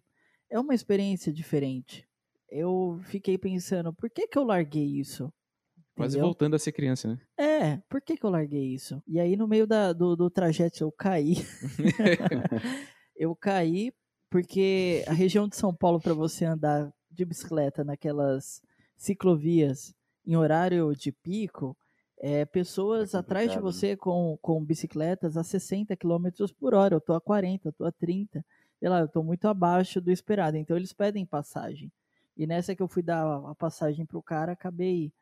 É 0.49 0.57
uma 0.57 0.73
experiência 0.73 1.33
diferente. 1.33 2.07
Eu 2.49 3.01
fiquei 3.03 3.37
pensando, 3.37 3.93
por 3.93 4.09
que, 4.09 4.25
que 4.25 4.37
eu 4.37 4.45
larguei 4.45 4.97
isso? 4.97 5.29
Quase 5.93 6.13
Entendeu? 6.13 6.27
voltando 6.27 6.55
a 6.55 6.59
ser 6.59 6.71
criança, 6.71 7.09
né? 7.09 7.19
É, 7.37 7.77
por 7.89 8.01
que, 8.01 8.15
que 8.15 8.25
eu 8.25 8.29
larguei 8.29 8.73
isso? 8.73 9.03
E 9.05 9.19
aí, 9.19 9.35
no 9.35 9.45
meio 9.45 9.67
da, 9.67 9.91
do, 9.91 10.15
do 10.15 10.29
trajeto, 10.29 10.81
eu 10.85 10.91
caí. 10.93 11.35
eu 13.13 13.35
caí 13.35 13.91
porque 14.35 15.01
a 15.07 15.13
região 15.13 15.47
de 15.47 15.55
São 15.55 15.73
Paulo, 15.73 15.97
para 15.97 16.13
você 16.13 16.43
andar 16.43 16.91
de 17.09 17.23
bicicleta 17.23 17.85
naquelas 17.85 18.61
ciclovias 18.97 19.95
em 20.27 20.35
horário 20.35 20.93
de 20.93 21.09
pico, 21.09 21.73
é, 22.17 22.43
pessoas 22.43 23.13
é 23.13 23.17
atrás 23.17 23.49
de 23.49 23.59
você 23.59 23.91
né? 23.91 23.95
com, 23.95 24.37
com 24.41 24.61
bicicletas 24.61 25.37
a 25.37 25.43
60 25.45 25.95
km 25.95 26.27
por 26.59 26.73
hora. 26.73 26.95
Eu 26.95 26.99
tô 26.99 27.13
a 27.13 27.21
40, 27.21 27.69
eu 27.69 27.71
tô 27.71 27.85
a 27.85 27.93
30. 27.93 28.43
Sei 28.77 28.89
lá, 28.89 28.99
eu 28.99 29.07
tô 29.07 29.23
muito 29.23 29.47
abaixo 29.47 30.01
do 30.01 30.11
esperado. 30.11 30.57
Então 30.57 30.75
eles 30.75 30.91
pedem 30.91 31.25
passagem. 31.25 31.89
E 32.35 32.45
nessa 32.45 32.75
que 32.75 32.83
eu 32.83 32.89
fui 32.89 33.01
dar 33.01 33.23
a 33.49 33.55
passagem 33.55 34.05
pro 34.05 34.21
cara, 34.21 34.51
acabei 34.51 35.13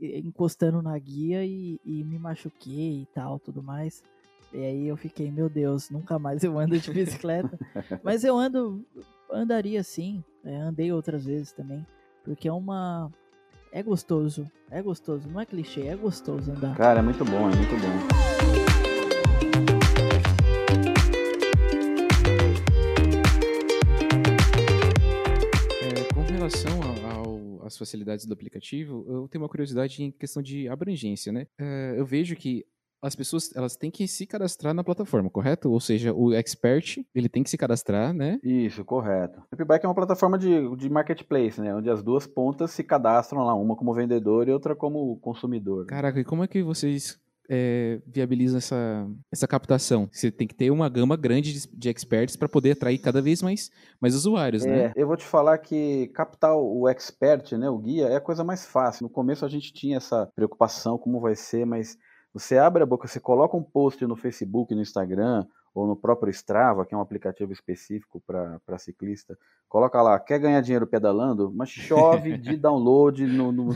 encostando 0.00 0.82
na 0.82 0.98
guia 0.98 1.44
e, 1.44 1.80
e 1.84 2.02
me 2.02 2.18
machuquei 2.18 3.02
e 3.02 3.06
tal, 3.14 3.38
tudo 3.38 3.62
mais. 3.62 4.02
E 4.52 4.64
aí 4.64 4.86
eu 4.86 4.96
fiquei, 4.96 5.30
meu 5.30 5.48
Deus, 5.48 5.90
nunca 5.90 6.18
mais 6.18 6.42
eu 6.42 6.58
ando 6.58 6.78
de 6.78 6.90
bicicleta. 6.90 7.58
Mas 8.02 8.24
eu 8.24 8.36
ando, 8.36 8.84
andaria 9.30 9.82
sim, 9.82 10.24
é, 10.44 10.56
andei 10.56 10.90
outras 10.92 11.24
vezes 11.24 11.52
também, 11.52 11.86
porque 12.24 12.48
é 12.48 12.52
uma. 12.52 13.10
É 13.70 13.82
gostoso, 13.82 14.50
é 14.70 14.80
gostoso, 14.80 15.28
não 15.28 15.40
é 15.40 15.44
clichê, 15.44 15.82
é 15.82 15.94
gostoso 15.94 16.50
andar. 16.50 16.74
Cara, 16.74 17.00
é 17.00 17.02
muito 17.02 17.22
bom, 17.24 17.50
é 17.50 17.54
muito 17.54 17.76
bom. 17.76 18.28
as 27.68 27.78
facilidades 27.78 28.26
do 28.26 28.32
aplicativo, 28.32 29.04
eu 29.06 29.28
tenho 29.28 29.44
uma 29.44 29.48
curiosidade 29.48 30.02
em 30.02 30.10
questão 30.10 30.42
de 30.42 30.68
abrangência, 30.68 31.30
né? 31.30 31.46
É, 31.58 31.94
eu 31.96 32.04
vejo 32.04 32.34
que 32.34 32.66
as 33.02 33.14
pessoas 33.14 33.54
elas 33.54 33.76
têm 33.76 33.90
que 33.90 34.06
se 34.08 34.26
cadastrar 34.26 34.74
na 34.74 34.84
plataforma, 34.84 35.30
correto? 35.30 35.70
Ou 35.70 35.80
seja, 35.80 36.12
o 36.12 36.32
expert 36.34 37.04
ele 37.14 37.28
tem 37.28 37.42
que 37.42 37.50
se 37.50 37.58
cadastrar, 37.58 38.12
né? 38.12 38.38
Isso, 38.42 38.84
correto. 38.84 39.40
O 39.52 39.56
Tripbike 39.56 39.84
é 39.84 39.88
uma 39.88 39.94
plataforma 39.94 40.38
de, 40.38 40.76
de 40.76 40.90
marketplace, 40.90 41.60
né? 41.60 41.74
Onde 41.74 41.90
as 41.90 42.02
duas 42.02 42.26
pontas 42.26 42.70
se 42.72 42.82
cadastram 42.82 43.44
lá, 43.44 43.54
uma 43.54 43.76
como 43.76 43.94
vendedor 43.94 44.48
e 44.48 44.52
outra 44.52 44.74
como 44.74 45.16
consumidor. 45.18 45.86
Caraca, 45.86 46.18
e 46.18 46.24
como 46.24 46.42
é 46.42 46.48
que 46.48 46.62
vocês 46.62 47.20
é, 47.48 48.00
viabiliza 48.06 48.58
essa, 48.58 49.08
essa 49.32 49.46
captação? 49.46 50.08
Você 50.12 50.30
tem 50.30 50.46
que 50.46 50.54
ter 50.54 50.70
uma 50.70 50.88
gama 50.88 51.16
grande 51.16 51.52
de, 51.52 51.68
de 51.72 51.88
experts 51.88 52.36
para 52.36 52.48
poder 52.48 52.72
atrair 52.72 52.98
cada 52.98 53.22
vez 53.22 53.42
mais, 53.42 53.70
mais 54.00 54.14
usuários, 54.14 54.64
é, 54.64 54.68
né? 54.68 54.92
Eu 54.96 55.06
vou 55.06 55.16
te 55.16 55.24
falar 55.24 55.58
que 55.58 56.08
captar 56.08 56.56
o 56.56 56.88
expert, 56.88 57.52
né, 57.56 57.70
o 57.70 57.78
guia, 57.78 58.08
é 58.08 58.16
a 58.16 58.20
coisa 58.20 58.44
mais 58.44 58.66
fácil. 58.66 59.04
No 59.04 59.10
começo 59.10 59.44
a 59.44 59.48
gente 59.48 59.72
tinha 59.72 59.96
essa 59.96 60.26
preocupação, 60.34 60.98
como 60.98 61.20
vai 61.20 61.34
ser, 61.34 61.64
mas 61.64 61.96
você 62.32 62.58
abre 62.58 62.82
a 62.82 62.86
boca, 62.86 63.08
você 63.08 63.20
coloca 63.20 63.56
um 63.56 63.62
post 63.62 64.04
no 64.06 64.16
Facebook, 64.16 64.74
no 64.74 64.82
Instagram, 64.82 65.46
ou 65.74 65.86
no 65.86 65.96
próprio 65.96 66.30
Strava, 66.30 66.84
que 66.84 66.94
é 66.94 66.98
um 66.98 67.00
aplicativo 67.00 67.52
específico 67.52 68.20
para 68.26 68.78
ciclista, 68.78 69.38
coloca 69.68 70.00
lá, 70.02 70.18
quer 70.18 70.38
ganhar 70.38 70.60
dinheiro 70.60 70.86
pedalando, 70.86 71.52
mas 71.54 71.68
chove 71.68 72.36
de 72.36 72.56
download 72.58 73.24
no, 73.26 73.52
no, 73.52 73.68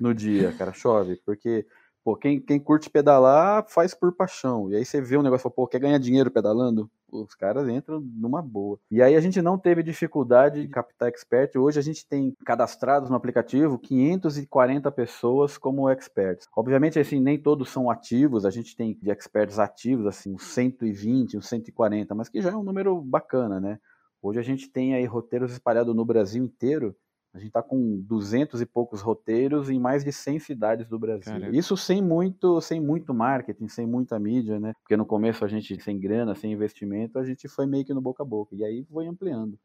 no 0.00 0.14
dia, 0.14 0.52
cara, 0.52 0.72
chove, 0.72 1.16
porque 1.24 1.66
Pô, 2.06 2.14
quem, 2.14 2.40
quem 2.40 2.60
curte 2.60 2.88
pedalar 2.88 3.66
faz 3.68 3.92
por 3.92 4.12
paixão. 4.12 4.70
E 4.70 4.76
aí 4.76 4.84
você 4.84 5.00
vê 5.00 5.16
um 5.16 5.22
negócio, 5.22 5.50
pô, 5.50 5.66
quer 5.66 5.80
ganhar 5.80 5.98
dinheiro 5.98 6.30
pedalando? 6.30 6.88
os 7.10 7.34
caras 7.34 7.68
entram 7.68 8.00
numa 8.00 8.40
boa. 8.40 8.78
E 8.88 9.02
aí 9.02 9.16
a 9.16 9.20
gente 9.20 9.42
não 9.42 9.58
teve 9.58 9.82
dificuldade 9.82 10.62
de 10.62 10.68
captar 10.68 11.08
expert. 11.08 11.56
Hoje 11.56 11.80
a 11.80 11.82
gente 11.82 12.06
tem 12.06 12.32
cadastrados 12.44 13.10
no 13.10 13.16
aplicativo 13.16 13.76
540 13.76 14.88
pessoas 14.92 15.58
como 15.58 15.90
experts. 15.90 16.46
Obviamente, 16.56 16.96
assim, 17.00 17.18
nem 17.18 17.40
todos 17.40 17.70
são 17.70 17.90
ativos. 17.90 18.44
A 18.44 18.50
gente 18.50 18.76
tem 18.76 18.96
de 19.02 19.10
experts 19.10 19.58
ativos, 19.58 20.06
assim, 20.06 20.32
uns 20.32 20.44
120, 20.44 21.36
uns 21.36 21.48
140, 21.48 22.14
mas 22.14 22.28
que 22.28 22.40
já 22.40 22.50
é 22.50 22.56
um 22.56 22.62
número 22.62 23.00
bacana, 23.00 23.58
né? 23.58 23.80
Hoje 24.22 24.38
a 24.38 24.44
gente 24.44 24.68
tem 24.68 24.94
aí 24.94 25.06
roteiros 25.06 25.50
espalhados 25.50 25.94
no 25.94 26.04
Brasil 26.04 26.44
inteiro 26.44 26.94
a 27.36 27.38
gente 27.38 27.48
está 27.48 27.62
com 27.62 28.00
200 28.00 28.62
e 28.62 28.66
poucos 28.66 29.02
roteiros 29.02 29.68
em 29.68 29.78
mais 29.78 30.02
de 30.02 30.10
100 30.10 30.38
cidades 30.38 30.88
do 30.88 30.98
Brasil. 30.98 31.24
Caramba. 31.24 31.54
Isso 31.54 31.76
sem 31.76 32.00
muito, 32.02 32.60
sem 32.62 32.80
muito 32.80 33.12
marketing, 33.12 33.68
sem 33.68 33.86
muita 33.86 34.18
mídia, 34.18 34.58
né? 34.58 34.72
Porque 34.80 34.96
no 34.96 35.04
começo 35.04 35.44
a 35.44 35.48
gente, 35.48 35.78
sem 35.82 36.00
grana, 36.00 36.34
sem 36.34 36.50
investimento, 36.50 37.18
a 37.18 37.24
gente 37.24 37.46
foi 37.46 37.66
meio 37.66 37.84
que 37.84 37.92
no 37.92 38.00
boca 38.00 38.22
a 38.22 38.26
boca. 38.26 38.56
E 38.56 38.64
aí 38.64 38.84
foi 38.90 39.06
ampliando. 39.06 39.58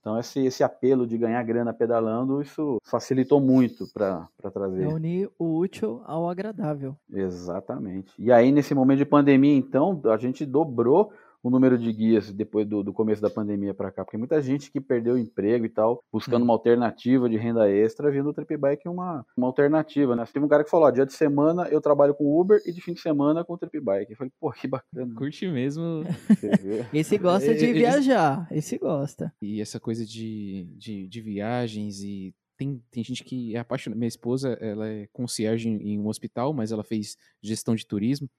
Então 0.00 0.18
esse, 0.18 0.44
esse 0.44 0.62
apelo 0.62 1.06
de 1.06 1.16
ganhar 1.16 1.42
grana 1.44 1.72
pedalando, 1.72 2.42
isso 2.42 2.76
facilitou 2.84 3.40
muito 3.40 3.86
para 3.94 4.28
trazer. 4.52 4.82
É 4.82 4.86
unir 4.86 5.30
o 5.38 5.56
útil 5.56 6.02
ao 6.04 6.28
agradável. 6.28 6.94
Exatamente. 7.10 8.12
E 8.18 8.30
aí 8.30 8.52
nesse 8.52 8.74
momento 8.74 8.98
de 8.98 9.06
pandemia, 9.06 9.56
então, 9.56 10.02
a 10.04 10.18
gente 10.18 10.44
dobrou 10.44 11.10
o 11.44 11.50
número 11.50 11.76
de 11.76 11.92
guias 11.92 12.32
depois 12.32 12.66
do, 12.66 12.82
do 12.82 12.90
começo 12.90 13.20
da 13.20 13.28
pandemia 13.28 13.74
para 13.74 13.92
cá, 13.92 14.02
porque 14.02 14.16
muita 14.16 14.40
gente 14.40 14.72
que 14.72 14.80
perdeu 14.80 15.14
o 15.14 15.18
emprego 15.18 15.66
e 15.66 15.68
tal, 15.68 16.02
buscando 16.10 16.40
hum. 16.40 16.46
uma 16.46 16.54
alternativa 16.54 17.28
de 17.28 17.36
renda 17.36 17.70
extra, 17.70 18.10
vindo 18.10 18.30
o 18.30 18.32
Trip 18.32 18.56
Bike 18.56 18.88
uma, 18.88 19.26
uma 19.36 19.46
alternativa, 19.46 20.16
né? 20.16 20.24
Teve 20.32 20.46
um 20.46 20.48
cara 20.48 20.64
que 20.64 20.70
falou, 20.70 20.86
ó, 20.86 20.90
dia 20.90 21.04
de 21.04 21.12
semana 21.12 21.68
eu 21.68 21.82
trabalho 21.82 22.14
com 22.14 22.40
Uber 22.40 22.62
e 22.64 22.72
de 22.72 22.80
fim 22.80 22.94
de 22.94 23.00
semana 23.00 23.44
com 23.44 23.52
o 23.52 23.58
Trip 23.58 23.78
Bike. 23.78 24.12
Eu 24.12 24.16
falei, 24.16 24.32
pô, 24.40 24.50
que 24.52 24.66
bacana. 24.66 25.14
Curte 25.14 25.46
mesmo. 25.46 26.04
esse 26.94 27.18
gosta 27.18 27.54
de 27.54 27.72
viajar, 27.74 28.48
esse 28.50 28.78
gosta. 28.78 29.30
E 29.42 29.60
essa 29.60 29.78
coisa 29.78 30.06
de, 30.06 30.66
de, 30.78 31.06
de 31.06 31.20
viagens 31.20 32.00
e 32.00 32.34
tem, 32.56 32.82
tem 32.90 33.04
gente 33.04 33.22
que 33.22 33.54
é 33.54 33.58
apaixonada. 33.58 33.98
Minha 33.98 34.08
esposa, 34.08 34.56
ela 34.62 34.88
é 34.88 35.06
concierge 35.12 35.68
em, 35.68 35.76
em 35.90 36.00
um 36.00 36.08
hospital, 36.08 36.54
mas 36.54 36.72
ela 36.72 36.82
fez 36.82 37.18
gestão 37.42 37.74
de 37.74 37.86
turismo. 37.86 38.30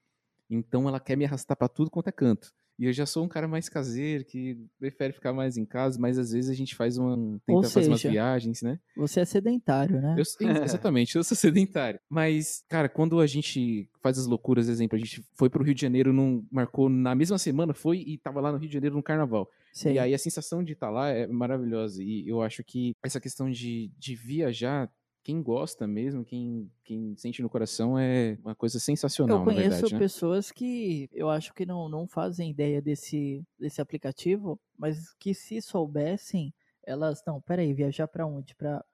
Então 0.50 0.88
ela 0.88 0.98
quer 0.98 1.16
me 1.16 1.24
arrastar 1.24 1.56
para 1.56 1.68
tudo 1.68 1.88
quanto 1.88 2.08
é 2.08 2.12
canto. 2.12 2.52
E 2.78 2.84
eu 2.84 2.92
já 2.92 3.06
sou 3.06 3.24
um 3.24 3.28
cara 3.28 3.48
mais 3.48 3.68
caseiro, 3.68 4.24
que 4.24 4.58
prefere 4.78 5.12
ficar 5.12 5.32
mais 5.32 5.56
em 5.56 5.64
casa, 5.64 5.98
mas 5.98 6.18
às 6.18 6.32
vezes 6.32 6.50
a 6.50 6.54
gente 6.54 6.74
faz 6.74 6.98
uma. 6.98 7.16
tenta 7.46 7.62
seja, 7.62 7.74
fazer 7.74 7.88
umas 7.88 8.02
viagens, 8.02 8.62
né? 8.62 8.78
Você 8.96 9.20
é 9.20 9.24
sedentário, 9.24 10.00
né? 10.00 10.14
Eu, 10.16 10.24
exatamente, 10.64 11.16
eu 11.16 11.24
sou 11.24 11.36
sedentário. 11.36 11.98
Mas, 12.08 12.64
cara, 12.68 12.88
quando 12.88 13.18
a 13.20 13.26
gente 13.26 13.88
faz 14.02 14.18
as 14.18 14.26
loucuras, 14.26 14.68
exemplo, 14.68 14.96
a 14.96 14.98
gente 14.98 15.24
foi 15.34 15.48
pro 15.48 15.64
Rio 15.64 15.74
de 15.74 15.80
Janeiro, 15.80 16.12
num, 16.12 16.46
marcou 16.50 16.88
na 16.88 17.14
mesma 17.14 17.38
semana, 17.38 17.72
foi 17.72 17.98
e 17.98 18.18
tava 18.18 18.40
lá 18.40 18.52
no 18.52 18.58
Rio 18.58 18.68
de 18.68 18.74
Janeiro 18.74 18.96
no 18.96 19.02
carnaval. 19.02 19.48
Sim. 19.72 19.92
E 19.92 19.98
aí 19.98 20.14
a 20.14 20.18
sensação 20.18 20.62
de 20.62 20.72
estar 20.72 20.88
tá 20.88 20.92
lá 20.92 21.08
é 21.08 21.26
maravilhosa. 21.26 22.02
E 22.02 22.28
eu 22.28 22.42
acho 22.42 22.62
que 22.62 22.94
essa 23.02 23.20
questão 23.20 23.50
de, 23.50 23.90
de 23.98 24.14
viajar 24.14 24.90
quem 25.26 25.42
gosta 25.42 25.88
mesmo, 25.88 26.24
quem, 26.24 26.70
quem 26.84 27.16
sente 27.16 27.42
no 27.42 27.50
coração 27.50 27.98
é 27.98 28.38
uma 28.44 28.54
coisa 28.54 28.78
sensacional. 28.78 29.38
Eu 29.38 29.44
conheço 29.44 29.70
verdade, 29.70 29.94
né? 29.94 29.98
pessoas 29.98 30.52
que 30.52 31.10
eu 31.12 31.28
acho 31.28 31.52
que 31.52 31.66
não, 31.66 31.88
não 31.88 32.06
fazem 32.06 32.48
ideia 32.48 32.80
desse, 32.80 33.42
desse 33.58 33.80
aplicativo, 33.80 34.56
mas 34.78 35.12
que 35.18 35.34
se 35.34 35.60
soubessem, 35.60 36.54
elas, 36.86 37.24
não, 37.26 37.40
peraí, 37.40 37.74
viajar 37.74 38.06
para 38.06 38.24
onde? 38.24 38.54
Para 38.54 38.84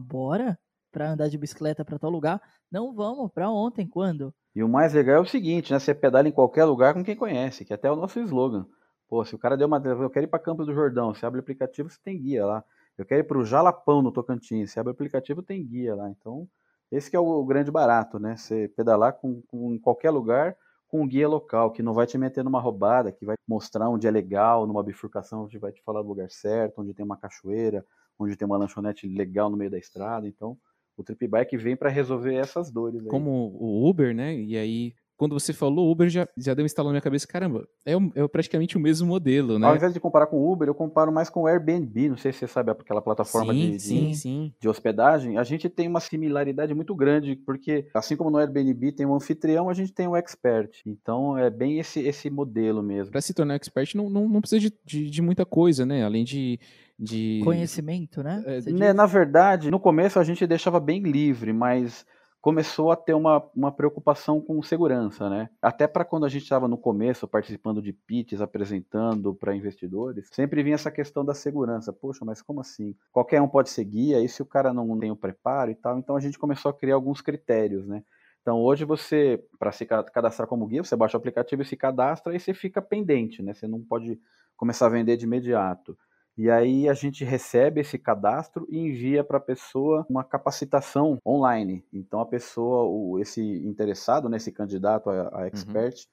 bora? 0.00 0.58
Para 0.90 1.10
andar 1.10 1.28
de 1.28 1.36
bicicleta 1.36 1.84
para 1.84 1.98
tal 1.98 2.08
lugar? 2.08 2.40
Não 2.72 2.94
vamos, 2.94 3.30
para 3.30 3.50
ontem, 3.50 3.86
quando? 3.86 4.32
E 4.56 4.64
o 4.64 4.68
mais 4.68 4.94
legal 4.94 5.16
é 5.16 5.20
o 5.20 5.26
seguinte, 5.26 5.70
né? 5.70 5.78
Você 5.78 5.94
pedala 5.94 6.26
em 6.26 6.32
qualquer 6.32 6.64
lugar 6.64 6.94
com 6.94 7.04
quem 7.04 7.14
conhece, 7.14 7.62
que 7.62 7.74
até 7.74 7.88
é 7.88 7.90
o 7.90 7.96
nosso 7.96 8.18
slogan. 8.20 8.64
Pô, 9.06 9.22
se 9.22 9.34
o 9.34 9.38
cara 9.38 9.54
deu 9.54 9.66
uma. 9.66 9.76
Eu 9.84 10.08
quero 10.08 10.24
ir 10.24 10.30
para 10.30 10.38
Campos 10.38 10.64
do 10.64 10.72
Jordão, 10.72 11.12
você 11.12 11.26
abre 11.26 11.40
o 11.40 11.42
aplicativo, 11.42 11.90
você 11.90 11.98
tem 12.02 12.18
guia 12.18 12.46
lá. 12.46 12.64
Eu 12.96 13.04
quero 13.04 13.20
ir 13.20 13.24
para 13.24 13.38
o 13.38 13.44
Jalapão, 13.44 14.02
no 14.02 14.12
Tocantins. 14.12 14.70
Você 14.70 14.80
abre 14.80 14.90
o 14.90 14.94
aplicativo, 14.94 15.42
tem 15.42 15.64
guia 15.64 15.94
lá. 15.94 16.08
Então, 16.10 16.48
esse 16.90 17.14
é 17.14 17.18
o, 17.18 17.44
grande 17.44 17.70
barato, 17.70 18.18
né? 18.18 18.36
Você 18.36 18.68
pedalar 18.68 19.14
com, 19.14 19.42
com, 19.42 19.72
em 19.72 19.78
qualquer 19.78 20.10
lugar 20.10 20.56
com 20.86 21.02
um 21.02 21.08
guia 21.08 21.26
local, 21.26 21.72
que 21.72 21.82
não 21.82 21.92
vai 21.92 22.06
te 22.06 22.16
meter 22.16 22.44
numa 22.44 22.60
roubada, 22.60 23.10
que 23.10 23.24
vai 23.24 23.34
mostrar 23.48 23.88
onde 23.88 24.06
é 24.06 24.10
legal, 24.12 24.64
numa 24.64 24.82
bifurcação, 24.82 25.42
onde 25.42 25.58
vai 25.58 25.72
te 25.72 25.82
falar 25.82 26.02
do 26.02 26.08
lugar 26.08 26.30
certo, 26.30 26.82
onde 26.82 26.94
tem 26.94 27.04
uma 27.04 27.16
cachoeira, 27.16 27.84
onde 28.16 28.36
tem 28.36 28.46
uma 28.46 28.56
lanchonete 28.56 29.08
legal 29.08 29.50
no 29.50 29.56
meio 29.56 29.72
da 29.72 29.78
estrada. 29.78 30.28
Então, 30.28 30.56
o 30.96 31.02
Trip 31.02 31.26
Bike 31.26 31.56
vem 31.56 31.76
para 31.76 31.90
resolver 31.90 32.34
essas 32.34 32.70
dores. 32.70 33.00
Aí. 33.00 33.08
Como 33.08 33.30
o 33.30 33.88
Uber, 33.88 34.14
né? 34.14 34.36
E 34.36 34.56
aí 34.56 34.94
quando 35.16 35.38
você 35.38 35.52
falou 35.52 35.90
Uber, 35.90 36.08
já, 36.08 36.28
já 36.36 36.54
deu 36.54 36.64
um 36.64 36.66
estalo 36.66 36.88
na 36.88 36.94
minha 36.94 37.02
cabeça, 37.02 37.26
caramba, 37.26 37.66
é, 37.86 37.92
é 38.14 38.28
praticamente 38.28 38.76
o 38.76 38.80
mesmo 38.80 39.06
modelo, 39.06 39.58
né? 39.58 39.66
Ao 39.66 39.76
invés 39.76 39.92
de 39.92 40.00
comparar 40.00 40.26
com 40.26 40.36
o 40.36 40.52
Uber, 40.52 40.68
eu 40.68 40.74
comparo 40.74 41.12
mais 41.12 41.30
com 41.30 41.42
o 41.42 41.46
Airbnb, 41.46 42.08
não 42.08 42.16
sei 42.16 42.32
se 42.32 42.40
você 42.40 42.48
sabe 42.48 42.72
aquela 42.72 43.00
plataforma 43.00 43.52
sim, 43.52 43.70
de, 43.70 43.80
sim, 43.80 44.08
de, 44.08 44.16
sim. 44.16 44.54
de, 44.60 44.68
hospedagem, 44.68 45.38
a 45.38 45.44
gente 45.44 45.68
tem 45.68 45.86
uma 45.86 46.00
similaridade 46.00 46.74
muito 46.74 46.94
grande, 46.94 47.36
porque 47.36 47.86
assim 47.94 48.16
como 48.16 48.30
no 48.30 48.38
Airbnb 48.38 48.92
tem 48.92 49.06
um 49.06 49.14
anfitrião, 49.14 49.68
a 49.68 49.74
gente 49.74 49.92
tem 49.92 50.08
um 50.08 50.16
expert, 50.16 50.82
então 50.84 51.38
é 51.38 51.48
bem 51.48 51.78
esse, 51.78 52.00
esse 52.00 52.28
modelo 52.28 52.82
mesmo. 52.82 53.12
Para 53.12 53.20
se 53.20 53.32
tornar 53.32 53.54
expert 53.54 53.94
não, 53.94 54.10
não, 54.10 54.28
não 54.28 54.40
precisa 54.40 54.60
de, 54.60 54.72
de, 54.84 55.10
de 55.10 55.22
muita 55.22 55.46
coisa, 55.46 55.86
né? 55.86 56.04
Além 56.04 56.24
de 56.24 56.58
de 56.98 57.40
conhecimento, 57.42 58.22
né? 58.22 58.42
É, 58.46 58.60
né 58.70 58.92
na 58.92 59.06
verdade, 59.06 59.70
no 59.70 59.80
começo 59.80 60.18
a 60.18 60.24
gente 60.24 60.46
deixava 60.46 60.78
bem 60.78 61.02
livre, 61.02 61.52
mas 61.52 62.06
começou 62.44 62.92
a 62.92 62.96
ter 62.96 63.14
uma, 63.14 63.42
uma 63.56 63.72
preocupação 63.72 64.38
com 64.38 64.62
segurança, 64.62 65.30
né? 65.30 65.48
Até 65.62 65.86
para 65.86 66.04
quando 66.04 66.26
a 66.26 66.28
gente 66.28 66.42
estava 66.42 66.68
no 66.68 66.76
começo, 66.76 67.26
participando 67.26 67.80
de 67.80 67.90
pitches, 67.90 68.42
apresentando 68.42 69.34
para 69.34 69.56
investidores, 69.56 70.28
sempre 70.30 70.62
vinha 70.62 70.74
essa 70.74 70.90
questão 70.90 71.24
da 71.24 71.32
segurança. 71.32 71.90
Poxa, 71.90 72.22
mas 72.22 72.42
como 72.42 72.60
assim? 72.60 72.94
Qualquer 73.10 73.40
um 73.40 73.48
pode 73.48 73.70
ser 73.70 73.82
guia, 73.84 74.20
e 74.20 74.28
se 74.28 74.42
o 74.42 74.44
cara 74.44 74.74
não 74.74 74.98
tem 74.98 75.10
o 75.10 75.16
preparo 75.16 75.70
e 75.70 75.74
tal? 75.74 75.98
Então 75.98 76.16
a 76.16 76.20
gente 76.20 76.38
começou 76.38 76.70
a 76.70 76.74
criar 76.74 76.96
alguns 76.96 77.22
critérios, 77.22 77.86
né? 77.86 78.04
Então 78.42 78.60
hoje 78.60 78.84
você, 78.84 79.42
para 79.58 79.72
se 79.72 79.86
cadastrar 79.86 80.46
como 80.46 80.66
guia, 80.66 80.84
você 80.84 80.94
baixa 80.94 81.16
o 81.16 81.20
aplicativo 81.20 81.62
e 81.62 81.64
se 81.64 81.78
cadastra 81.78 82.36
e 82.36 82.38
você 82.38 82.52
fica 82.52 82.82
pendente, 82.82 83.42
né? 83.42 83.54
Você 83.54 83.66
não 83.66 83.80
pode 83.80 84.20
começar 84.54 84.84
a 84.84 84.90
vender 84.90 85.16
de 85.16 85.24
imediato. 85.24 85.96
E 86.36 86.50
aí 86.50 86.88
a 86.88 86.94
gente 86.94 87.24
recebe 87.24 87.80
esse 87.80 87.98
cadastro 87.98 88.66
e 88.68 88.78
envia 88.78 89.22
para 89.22 89.38
a 89.38 89.40
pessoa 89.40 90.04
uma 90.08 90.24
capacitação 90.24 91.18
online. 91.24 91.84
Então 91.92 92.20
a 92.20 92.26
pessoa, 92.26 92.84
o, 92.84 93.20
esse 93.20 93.40
interessado, 93.40 94.28
né, 94.28 94.36
esse 94.36 94.50
candidato 94.50 95.10
a, 95.10 95.28
a 95.28 95.38
uhum. 95.38 95.44
expert, 95.44 95.94
uhum. 95.94 96.04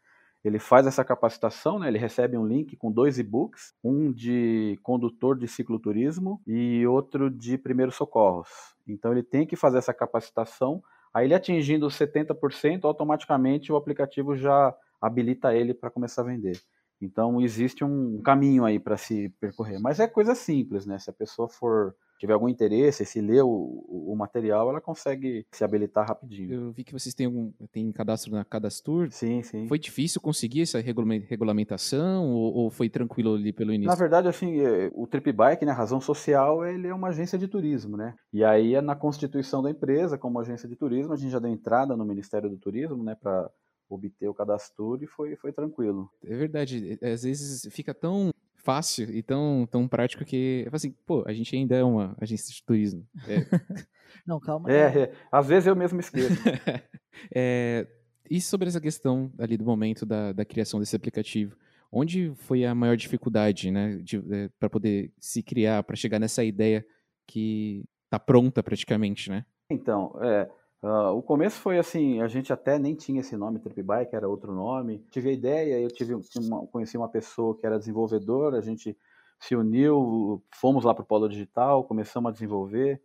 ele 0.46 0.60
faz 0.60 0.86
essa 0.86 1.04
capacitação, 1.04 1.80
né, 1.80 1.88
ele 1.88 1.98
recebe 1.98 2.38
um 2.38 2.46
link 2.46 2.76
com 2.76 2.92
dois 2.92 3.18
e-books, 3.18 3.74
um 3.84 4.12
de 4.12 4.80
condutor 4.84 5.38
de 5.38 5.48
cicloturismo 5.48 6.40
e 6.46 6.86
outro 6.86 7.30
de 7.30 7.58
primeiros 7.58 7.96
socorros. 7.96 8.50
Então 8.88 9.12
ele 9.12 9.24
tem 9.24 9.48
que 9.48 9.56
fazer 9.56 9.80
essa 9.80 9.94
capacitação 9.94 10.84
Aí 11.14 11.28
ele 11.28 11.34
atingindo 11.34 11.86
os 11.86 11.96
70%, 11.96 12.86
automaticamente 12.86 13.72
o 13.72 13.76
aplicativo 13.76 14.36
já 14.36 14.74
habilita 15.02 15.54
ele 15.54 15.74
para 15.74 15.90
começar 15.90 16.22
a 16.22 16.26
vender. 16.26 16.60
Então 17.02 17.42
existe 17.42 17.84
um 17.84 18.22
caminho 18.22 18.66
aí 18.66 18.80
para 18.80 18.98
se 18.98 19.30
percorrer, 19.40 19.80
mas 19.80 20.00
é 20.00 20.08
coisa 20.08 20.36
simples, 20.36 20.86
né? 20.86 21.00
Se 21.00 21.10
a 21.10 21.14
pessoa 21.14 21.50
for 21.50 21.96
tiver 22.22 22.34
algum 22.34 22.48
interesse, 22.48 23.04
se 23.04 23.20
ler 23.20 23.42
o, 23.42 23.84
o, 23.90 24.16
material, 24.16 24.70
ela 24.70 24.80
consegue 24.80 25.44
se 25.52 25.64
habilitar 25.64 26.08
rapidinho. 26.08 26.54
Eu 26.54 26.72
vi 26.72 26.84
que 26.84 26.94
vocês 26.94 27.16
têm 27.16 27.26
algum 27.26 27.52
têm 27.72 27.92
cadastro 27.92 28.32
na 28.32 28.46
Cadastur. 28.46 29.12
Sim, 29.12 29.42
sim. 29.42 29.68
Foi 29.68 29.80
difícil 29.80 30.22
conseguir 30.22 30.62
essa 30.62 30.80
regulamentação 30.80 32.28
ou, 32.28 32.54
ou, 32.54 32.70
foi 32.70 32.90
tranquilo 32.90 33.34
ali 33.34 33.52
pelo 33.52 33.74
início? 33.74 33.90
Na 33.90 33.96
verdade, 33.96 34.28
assim, 34.28 34.60
é, 34.60 34.92
o 34.94 35.08
Trip 35.08 35.32
Bike, 35.32 35.66
né, 35.66 35.72
a 35.72 35.76
razão 35.76 36.00
social, 36.00 36.64
ele 36.64 36.88
é 36.88 36.94
uma 36.94 37.08
agência 37.08 37.40
de 37.40 37.48
turismo, 37.48 37.98
né? 37.98 38.14
E 38.32 38.44
aí 38.44 38.76
é 38.76 38.82
na 38.82 38.96
constituição 38.96 39.64
da 39.64 39.72
empresa, 39.72 40.16
como 40.16 40.40
agência 40.40 40.70
de 40.70 40.76
turismo, 40.76 41.14
a 41.14 41.18
gente 41.18 41.32
já 41.32 41.40
deu 41.40 41.50
entrada 41.50 41.98
no 41.98 42.06
Ministério 42.06 42.52
do 42.52 42.58
Turismo, 42.58 43.04
né, 43.04 43.16
para 43.20 43.50
obter 43.96 44.28
o 44.28 44.34
cadastro 44.34 44.98
e 45.02 45.08
foi, 45.08 45.36
foi 45.36 45.52
tranquilo. 45.52 46.10
É 46.24 46.36
verdade, 46.36 46.98
às 47.02 47.24
vezes 47.24 47.68
fica 47.72 47.94
tão 47.94 48.32
fácil 48.56 49.10
e 49.10 49.22
tão, 49.22 49.68
tão 49.70 49.88
prático 49.88 50.24
que 50.24 50.68
assim, 50.72 50.92
pô, 51.06 51.24
a 51.26 51.34
gente 51.34 51.56
ainda 51.56 51.76
é 51.76 51.84
uma 51.84 52.16
agência 52.20 52.54
de 52.54 52.64
turismo. 52.64 53.08
É. 53.28 53.38
Não, 54.26 54.40
calma. 54.40 54.72
É, 54.72 55.04
é, 55.04 55.14
às 55.32 55.48
vezes 55.48 55.68
eu 55.68 55.76
mesmo 55.76 56.00
esqueço. 56.00 56.36
é, 57.34 57.88
e 58.30 58.40
sobre 58.40 58.68
essa 58.68 58.80
questão 58.80 59.32
ali 59.38 59.58
do 59.58 59.66
momento 59.66 60.06
da, 60.06 60.32
da 60.32 60.46
criação 60.46 60.80
desse 60.80 60.96
aplicativo, 60.96 61.56
onde 61.92 62.32
foi 62.36 62.66
a 62.66 62.74
maior 62.74 62.96
dificuldade, 62.96 63.72
né, 63.72 64.02
é, 64.32 64.50
para 64.60 64.70
poder 64.70 65.12
se 65.20 65.44
criar, 65.44 65.84
para 65.84 65.96
chegar 65.96 66.20
nessa 66.20 66.44
ideia 66.44 66.86
que 67.28 67.84
está 68.06 68.20
pronta 68.20 68.62
praticamente, 68.62 69.30
né? 69.30 69.46
Então, 69.70 70.14
é, 70.22 70.50
Uh, 70.84 71.16
o 71.16 71.22
começo 71.22 71.60
foi 71.60 71.78
assim, 71.78 72.22
a 72.22 72.28
gente 72.28 72.52
até 72.52 72.80
nem 72.80 72.96
tinha 72.96 73.20
esse 73.20 73.38
nome, 73.38 73.60
Trip 73.60 73.84
Bike, 73.84 74.16
era 74.16 74.28
outro 74.28 74.52
nome. 74.52 75.06
Tive 75.12 75.30
a 75.30 75.34
ideia, 75.34 75.80
eu 75.80 75.90
tive 75.90 76.16
uma, 76.38 76.66
conheci 76.68 76.98
uma 76.98 77.08
pessoa 77.08 77.56
que 77.56 77.66
era 77.66 77.78
desenvolvedora, 77.78 78.58
a 78.58 78.62
gente 78.62 78.98
se 79.40 79.56
uniu, 79.56 80.44
fomos 80.56 80.84
lá 80.84 80.94
para 80.94 81.04
o 81.04 81.06
Polo 81.06 81.30
Digital, 81.30 81.84
começamos 81.84 82.30
a 82.30 82.34
desenvolver. 82.34 83.02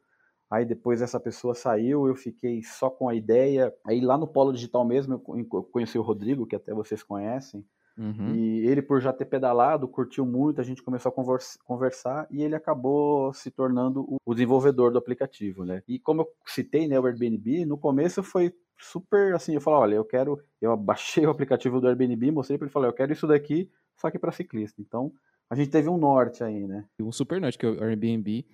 Aí 0.50 0.64
depois 0.64 1.02
essa 1.02 1.18
pessoa 1.20 1.54
saiu, 1.54 2.06
eu 2.06 2.14
fiquei 2.14 2.62
só 2.62 2.88
com 2.88 3.08
a 3.08 3.14
ideia. 3.14 3.74
Aí 3.86 4.00
lá 4.00 4.16
no 4.16 4.26
Polo 4.26 4.52
Digital 4.52 4.84
mesmo, 4.84 5.14
eu 5.14 5.62
conheci 5.64 5.98
o 5.98 6.02
Rodrigo, 6.02 6.46
que 6.46 6.56
até 6.56 6.72
vocês 6.72 7.02
conhecem. 7.02 7.64
Uhum. 7.98 8.34
E 8.34 8.66
ele, 8.66 8.82
por 8.82 9.00
já 9.00 9.12
ter 9.12 9.24
pedalado, 9.24 9.88
curtiu 9.88 10.26
muito, 10.26 10.60
a 10.60 10.64
gente 10.64 10.82
começou 10.82 11.10
a 11.10 11.38
conversar 11.64 12.26
e 12.30 12.42
ele 12.42 12.54
acabou 12.54 13.32
se 13.32 13.50
tornando 13.50 14.06
o 14.24 14.34
desenvolvedor 14.34 14.92
do 14.92 14.98
aplicativo, 14.98 15.64
né? 15.64 15.82
E 15.88 15.98
como 15.98 16.22
eu 16.22 16.28
citei, 16.46 16.86
né, 16.86 17.00
o 17.00 17.06
Airbnb, 17.06 17.64
no 17.64 17.78
começo 17.78 18.22
foi 18.22 18.52
super 18.78 19.34
assim, 19.34 19.54
eu 19.54 19.60
falei, 19.60 19.80
olha, 19.80 19.94
eu 19.96 20.04
quero, 20.04 20.38
eu 20.60 20.76
baixei 20.76 21.24
o 21.26 21.30
aplicativo 21.30 21.80
do 21.80 21.88
Airbnb, 21.88 22.30
mostrei 22.30 22.58
para 22.58 22.66
ele, 22.66 22.72
falei, 22.72 22.90
eu 22.90 22.94
quero 22.94 23.12
isso 23.12 23.26
daqui, 23.26 23.70
só 23.96 24.10
que 24.10 24.18
para 24.18 24.32
ciclista. 24.32 24.80
Então, 24.82 25.10
a 25.48 25.54
gente 25.54 25.70
teve 25.70 25.88
um 25.88 25.96
norte 25.96 26.44
aí, 26.44 26.66
né? 26.66 26.84
Um 27.00 27.12
super 27.12 27.40
norte 27.40 27.56
que 27.56 27.64
é 27.64 27.70
o 27.70 27.82
Airbnb 27.82 28.44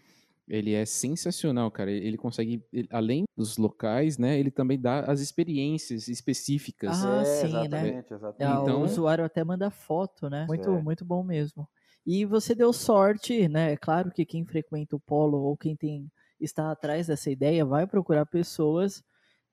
ele 0.53 0.75
é 0.75 0.85
sensacional, 0.85 1.71
cara. 1.71 1.91
Ele 1.91 2.19
consegue, 2.19 2.63
além 2.91 3.25
dos 3.35 3.57
locais, 3.57 4.19
né? 4.19 4.39
Ele 4.39 4.51
também 4.51 4.79
dá 4.79 5.01
as 5.01 5.21
experiências 5.21 6.09
específicas. 6.09 7.03
Ah, 7.03 7.23
é, 7.23 7.25
sim, 7.25 7.47
exatamente, 7.47 8.11
né? 8.11 8.17
Exatamente. 8.17 8.63
Então, 8.63 8.83
o 8.83 8.85
usuário 8.85 9.25
até 9.25 9.43
manda 9.43 9.71
foto, 9.71 10.29
né? 10.29 10.45
Muito, 10.47 10.69
é. 10.69 10.83
muito 10.83 11.07
bom 11.07 11.25
mesmo. 11.25 11.67
E 12.05 12.27
você 12.27 12.55
deu 12.55 12.71
sorte, 12.71 13.49
né? 13.49 13.73
É 13.73 13.77
claro 13.79 14.11
que 14.11 14.27
quem 14.27 14.45
frequenta 14.45 14.95
o 14.95 15.01
polo 15.01 15.39
ou 15.39 15.57
quem 15.57 15.75
tem 15.75 16.13
está 16.39 16.71
atrás 16.71 17.07
dessa 17.07 17.31
ideia 17.31 17.65
vai 17.65 17.87
procurar 17.87 18.27
pessoas 18.27 19.03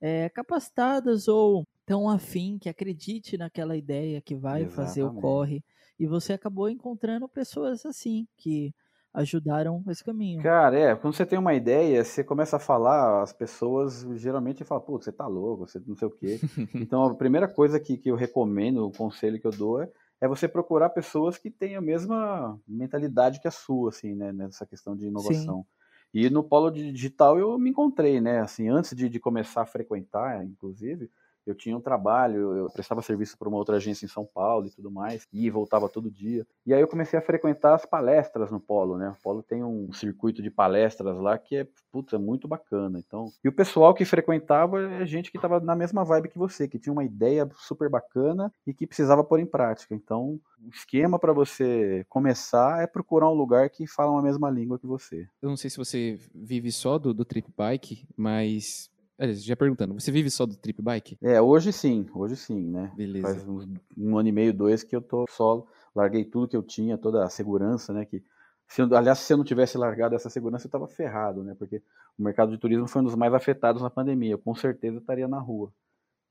é, 0.01 0.27
capacitadas 0.27 1.29
ou 1.29 1.65
tão 1.85 2.09
afim 2.09 2.57
que 2.59 2.67
acredite 2.67 3.37
naquela 3.37 3.77
ideia 3.77 4.21
que 4.21 4.35
vai 4.35 4.63
Exatamente. 4.63 4.75
fazer 4.75 5.03
o 5.03 5.13
corre. 5.13 5.63
E 5.97 6.05
você 6.05 6.33
acabou 6.33 6.69
encontrando 6.69 7.29
pessoas 7.29 7.85
assim 7.85 8.27
que 8.35 8.73
ajudaram 9.13 9.83
esse 9.87 10.03
caminho. 10.03 10.41
Cara, 10.41 10.77
é, 10.77 10.95
quando 10.95 11.13
você 11.13 11.25
tem 11.25 11.39
uma 11.39 11.53
ideia, 11.53 12.03
você 12.03 12.23
começa 12.23 12.57
a 12.57 12.59
falar, 12.59 13.21
as 13.21 13.33
pessoas 13.33 14.05
geralmente 14.15 14.63
falam, 14.63 14.83
pô, 14.83 15.01
você 15.01 15.11
tá 15.11 15.27
louco, 15.27 15.67
você 15.67 15.81
não 15.85 15.95
sei 15.95 16.07
o 16.07 16.11
quê. 16.11 16.39
então, 16.75 17.03
a 17.03 17.15
primeira 17.15 17.47
coisa 17.47 17.79
que, 17.79 17.97
que 17.97 18.09
eu 18.09 18.15
recomendo, 18.15 18.85
o 18.85 18.91
conselho 18.91 19.39
que 19.39 19.47
eu 19.47 19.51
dou 19.51 19.81
é, 19.81 19.89
é 20.21 20.27
você 20.27 20.47
procurar 20.47 20.89
pessoas 20.89 21.37
que 21.37 21.49
têm 21.49 21.75
a 21.75 21.81
mesma 21.81 22.59
mentalidade 22.67 23.39
que 23.39 23.47
a 23.47 23.51
sua, 23.51 23.89
assim, 23.89 24.13
né, 24.15 24.31
nessa 24.31 24.65
questão 24.65 24.95
de 24.95 25.07
inovação. 25.07 25.61
Sim. 25.61 25.79
E 26.13 26.29
no 26.29 26.43
polo 26.43 26.71
digital 26.71 27.37
eu 27.37 27.57
me 27.57 27.69
encontrei, 27.69 28.19
né, 28.19 28.39
assim, 28.39 28.67
antes 28.67 28.95
de, 28.95 29.07
de 29.07 29.19
começar 29.19 29.61
a 29.61 29.65
frequentar, 29.65 30.43
inclusive, 30.43 31.09
eu 31.49 31.55
tinha 31.55 31.75
um 31.75 31.81
trabalho, 31.81 32.55
eu 32.55 32.69
prestava 32.69 33.01
serviço 33.01 33.37
para 33.37 33.49
uma 33.49 33.57
outra 33.57 33.77
agência 33.77 34.05
em 34.05 34.09
São 34.09 34.25
Paulo 34.25 34.67
e 34.67 34.71
tudo 34.71 34.91
mais, 34.91 35.27
e 35.33 35.49
voltava 35.49 35.89
todo 35.89 36.11
dia. 36.11 36.45
E 36.65 36.73
aí 36.73 36.81
eu 36.81 36.87
comecei 36.87 37.17
a 37.17 37.21
frequentar 37.21 37.75
as 37.75 37.85
palestras 37.85 38.51
no 38.51 38.59
Polo, 38.59 38.97
né? 38.97 39.09
O 39.09 39.21
Polo 39.21 39.43
tem 39.43 39.63
um 39.63 39.91
circuito 39.91 40.41
de 40.41 40.49
palestras 40.49 41.17
lá 41.17 41.37
que 41.37 41.57
é, 41.57 41.67
putz, 41.91 42.13
é 42.13 42.17
muito 42.17 42.47
bacana. 42.47 42.99
Então, 42.99 43.31
e 43.43 43.49
o 43.49 43.53
pessoal 43.53 43.93
que 43.93 44.05
frequentava 44.05 44.81
é 44.81 45.05
gente 45.05 45.31
que 45.31 45.37
estava 45.37 45.59
na 45.59 45.75
mesma 45.75 46.03
vibe 46.03 46.29
que 46.29 46.37
você, 46.37 46.67
que 46.67 46.79
tinha 46.79 46.93
uma 46.93 47.03
ideia 47.03 47.49
super 47.57 47.89
bacana 47.89 48.51
e 48.65 48.73
que 48.73 48.87
precisava 48.87 49.23
pôr 49.23 49.39
em 49.39 49.45
prática. 49.45 49.95
Então, 49.95 50.39
o 50.61 50.69
esquema 50.73 51.17
para 51.17 51.33
você 51.33 52.05
começar 52.09 52.81
é 52.81 52.87
procurar 52.87 53.29
um 53.29 53.33
lugar 53.33 53.69
que 53.69 53.87
fala 53.87 54.17
a 54.17 54.21
mesma 54.21 54.49
língua 54.49 54.79
que 54.79 54.87
você. 54.87 55.27
Eu 55.41 55.49
não 55.49 55.57
sei 55.57 55.69
se 55.69 55.77
você 55.77 56.19
vive 56.33 56.71
só 56.71 56.97
do, 56.97 57.13
do 57.13 57.25
trip 57.25 57.51
bike, 57.55 58.05
mas 58.17 58.89
já 59.33 59.55
perguntando, 59.55 59.93
você 59.93 60.11
vive 60.11 60.29
só 60.29 60.45
do 60.45 60.55
trip 60.55 60.81
bike? 60.81 61.17
É, 61.21 61.41
hoje 61.41 61.73
sim, 61.73 62.05
hoje 62.13 62.35
sim, 62.35 62.61
né? 62.69 62.91
Beleza. 62.95 63.27
Faz 63.27 63.47
uns, 63.47 63.67
um 63.97 64.17
ano 64.17 64.29
e 64.29 64.31
meio, 64.31 64.53
dois 64.53 64.83
que 64.83 64.95
eu 64.95 65.01
tô 65.01 65.25
solo, 65.29 65.67
larguei 65.95 66.23
tudo 66.23 66.47
que 66.47 66.55
eu 66.55 66.63
tinha, 66.63 66.97
toda 66.97 67.23
a 67.23 67.29
segurança, 67.29 67.93
né? 67.93 68.05
Que, 68.05 68.23
se, 68.67 68.81
aliás, 68.81 69.19
se 69.19 69.33
eu 69.33 69.37
não 69.37 69.43
tivesse 69.43 69.77
largado 69.77 70.15
essa 70.15 70.29
segurança, 70.29 70.67
eu 70.67 70.71
tava 70.71 70.87
ferrado, 70.87 71.43
né? 71.43 71.55
Porque 71.57 71.81
o 72.17 72.23
mercado 72.23 72.51
de 72.51 72.57
turismo 72.57 72.87
foi 72.87 73.01
um 73.01 73.05
dos 73.05 73.15
mais 73.15 73.33
afetados 73.33 73.81
na 73.81 73.89
pandemia, 73.89 74.31
eu 74.31 74.39
com 74.39 74.55
certeza 74.55 74.97
estaria 74.99 75.27
na 75.27 75.39
rua. 75.39 75.73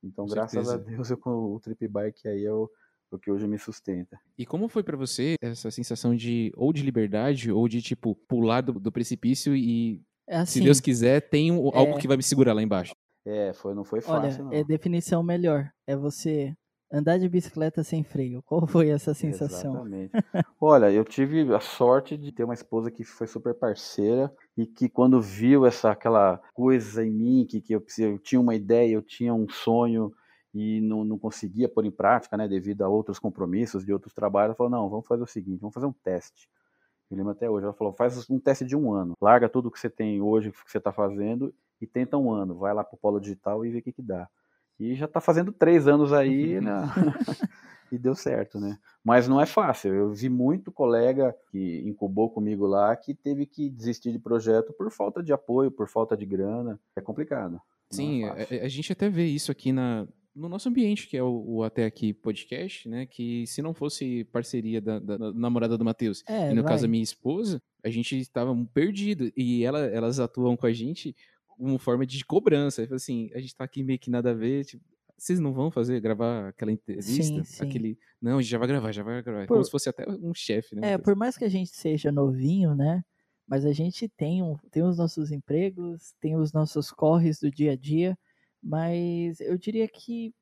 Então, 0.03 0.27
com 0.27 0.33
graças 0.33 0.66
certeza. 0.66 0.74
a 0.74 0.96
Deus, 0.96 1.11
eu 1.11 1.18
com 1.18 1.31
o 1.31 1.61
trip 1.61 1.87
bike 1.88 2.29
aí 2.29 2.42
eu 2.42 2.70
o 3.11 3.18
que 3.18 3.31
hoje 3.31 3.46
me 3.46 3.59
sustenta. 3.59 4.20
E 4.37 4.44
como 4.44 4.68
foi 4.68 4.83
para 4.83 4.96
você 4.96 5.37
essa 5.40 5.70
sensação 5.70 6.14
de 6.14 6.53
ou 6.55 6.72
de 6.72 6.83
liberdade 6.83 7.51
ou 7.51 7.66
de 7.68 7.81
tipo 7.81 8.14
pular 8.29 8.61
do, 8.61 8.72
do 8.72 8.92
precipício 8.92 9.57
e 9.57 9.94
é 9.94 10.01
assim, 10.36 10.60
Se 10.60 10.64
Deus 10.64 10.80
quiser, 10.80 11.20
tem 11.28 11.50
um, 11.50 11.70
algo 11.74 11.96
é... 11.96 11.98
que 11.98 12.08
vai 12.08 12.16
me 12.16 12.22
segurar 12.22 12.52
lá 12.52 12.62
embaixo. 12.62 12.94
É, 13.26 13.52
foi, 13.52 13.74
não 13.74 13.84
foi 13.84 14.00
fácil, 14.00 14.46
Olha, 14.46 14.50
não. 14.50 14.52
é 14.52 14.64
definição 14.64 15.22
melhor. 15.22 15.70
É 15.86 15.94
você 15.96 16.54
andar 16.90 17.18
de 17.18 17.28
bicicleta 17.28 17.84
sem 17.84 18.02
freio. 18.02 18.42
Qual 18.42 18.66
foi 18.66 18.88
essa 18.88 19.12
sensação? 19.12 19.74
Exatamente. 19.74 20.12
Olha, 20.60 20.90
eu 20.90 21.04
tive 21.04 21.54
a 21.54 21.60
sorte 21.60 22.16
de 22.16 22.32
ter 22.32 22.44
uma 22.44 22.54
esposa 22.54 22.90
que 22.90 23.04
foi 23.04 23.26
super 23.26 23.54
parceira 23.54 24.32
e 24.56 24.66
que 24.66 24.88
quando 24.88 25.20
viu 25.20 25.66
essa 25.66 25.90
aquela 25.90 26.40
coisa 26.54 27.04
em 27.04 27.10
mim, 27.10 27.46
que, 27.48 27.60
que 27.60 27.74
eu, 27.74 27.84
eu 27.98 28.18
tinha 28.18 28.40
uma 28.40 28.54
ideia, 28.54 28.94
eu 28.94 29.02
tinha 29.02 29.34
um 29.34 29.48
sonho 29.48 30.12
e 30.54 30.80
não, 30.80 31.04
não 31.04 31.18
conseguia 31.18 31.68
pôr 31.68 31.84
em 31.84 31.90
prática, 31.90 32.36
né, 32.36 32.48
devido 32.48 32.82
a 32.82 32.88
outros 32.88 33.18
compromissos 33.18 33.84
de 33.84 33.92
outros 33.92 34.14
trabalhos, 34.14 34.48
ela 34.48 34.56
falou, 34.56 34.70
não, 34.70 34.88
vamos 34.88 35.06
fazer 35.06 35.22
o 35.22 35.26
seguinte, 35.26 35.60
vamos 35.60 35.74
fazer 35.74 35.86
um 35.86 35.92
teste. 35.92 36.48
Eu 37.11 37.16
lembro 37.16 37.33
até 37.33 37.49
hoje. 37.49 37.64
Ela 37.64 37.75
falou: 37.75 37.92
faz 37.92 38.29
um 38.29 38.38
teste 38.38 38.64
de 38.64 38.77
um 38.77 38.92
ano. 38.92 39.14
Larga 39.21 39.49
tudo 39.49 39.71
que 39.71 39.81
você 39.81 39.90
tem 39.90 40.21
hoje, 40.21 40.53
que 40.53 40.71
você 40.71 40.79
está 40.79 40.92
fazendo, 40.92 41.55
e 41.81 41.87
tenta 41.87 42.16
um 42.16 42.31
ano. 42.31 42.55
Vai 42.57 42.75
lá 42.75 42.85
para 42.85 42.94
o 42.94 42.99
Polo 42.99 43.21
Digital 43.21 43.64
e 43.64 43.71
vê 43.71 43.79
o 43.79 43.83
que, 43.83 43.92
que 43.92 44.03
dá. 44.03 44.29
E 44.79 44.94
já 44.94 45.07
está 45.07 45.21
fazendo 45.21 45.53
três 45.53 45.88
anos 45.88 46.12
aí, 46.12 46.61
né? 46.62 46.73
e 47.90 47.99
deu 47.99 48.14
certo, 48.14 48.61
né? 48.61 48.79
Mas 49.03 49.27
não 49.27 49.40
é 49.40 49.47
fácil. 49.47 49.94
Eu 49.94 50.12
vi 50.12 50.29
muito 50.29 50.71
colega 50.71 51.35
que 51.51 51.83
incubou 51.87 52.31
comigo 52.31 52.66
lá 52.66 52.94
que 52.94 53.14
teve 53.14 53.47
que 53.47 53.71
desistir 53.71 54.12
de 54.12 54.18
projeto 54.18 54.73
por 54.73 54.90
falta 54.90 55.23
de 55.23 55.33
apoio, 55.33 55.71
por 55.71 55.88
falta 55.88 56.16
de 56.16 56.27
grana. 56.27 56.79
É 56.94 57.01
complicado. 57.01 57.61
Sim, 57.90 58.25
é 58.25 58.62
a, 58.62 58.66
a, 58.66 58.68
gente 58.68 58.92
até 58.92 59.09
vê 59.09 59.25
isso 59.25 59.51
aqui 59.51 59.73
na, 59.73 60.07
no 60.38 60.48
nosso 60.48 60.68
ambiente, 60.68 61.09
que 61.09 61.16
é 61.16 61.22
o, 61.22 61.44
o, 61.46 61.62
Até 61.64 61.85
Aqui 61.85 62.14
Podcast, 62.14 62.88
né? 62.88 63.07
Que 63.07 63.46
se 63.46 63.61
não 63.61 63.74
fosse 63.74 64.24
parceria 64.24 64.81
da, 64.81 64.98
da, 64.98 65.16
da 65.16 65.33
namorada 65.33 65.77
do 65.77 65.85
Matheus 65.85 66.22
é, 66.29 66.51
e 66.51 66.55
no 66.55 66.62
vai. 66.62 66.72
caso 66.72 66.85
a 66.85 66.88
minha 66.88 67.03
esposa, 67.03 67.61
a 67.85 67.90
gente 67.90 68.18
estava 68.18 68.55
perdido. 68.72 69.33
E 69.37 69.64
ela, 69.64 69.81
elas 69.87 70.20
atuam 70.20 70.57
com 70.57 70.66
a 70.66 70.72
gente 70.72 71.14
como 71.48 71.77
forma 71.79 72.07
de 72.07 72.24
cobrança. 72.24 72.88
Assim, 72.92 73.31
a 73.35 73.40
gente 73.40 73.57
tá 73.57 73.64
aqui 73.64 73.83
meio 73.83 73.98
que 73.98 74.11
nada 74.11 74.31
a 74.31 74.35
ver, 74.35 74.64
tipo, 74.64 74.85
vocês 75.16 75.40
não 75.40 75.53
vão 75.53 75.70
fazer, 75.70 76.01
gravar 76.01 76.48
aquela 76.48 76.70
entrevista? 76.70 77.22
Sim, 77.22 77.44
sim. 77.44 77.64
Aquele. 77.64 77.98
Não, 78.22 78.38
a 78.38 78.40
gente 78.40 78.51
já 78.51 78.59
vai 78.59 78.68
gravar, 78.68 78.92
já 78.92 79.03
vai 79.03 79.20
gravar. 79.20 79.46
Por... 79.46 79.55
Como 79.55 79.64
se 79.64 79.70
fosse 79.70 79.88
até 79.88 80.09
um 80.09 80.33
chefe, 80.33 80.77
né? 80.77 80.92
É, 80.92 80.98
por 80.98 81.16
mais 81.16 81.37
que 81.37 81.44
a 81.44 81.48
gente 81.48 81.70
seja 81.70 82.12
novinho, 82.12 82.74
né? 82.74 83.03
Mas 83.46 83.64
a 83.64 83.72
gente 83.72 84.09
tem, 84.11 84.42
um, 84.42 84.57
tem 84.70 84.83
os 84.85 84.98
nossos 84.98 85.33
empregos, 85.33 86.12
tem 86.20 86.37
os 86.37 86.53
nossos 86.53 86.92
corres 86.92 87.40
do 87.40 87.51
dia 87.51 87.72
a 87.72 87.77
dia. 87.77 88.16
Mas 88.62 89.40
eu 89.40 89.57
diria 89.57 89.87
que 89.88 90.33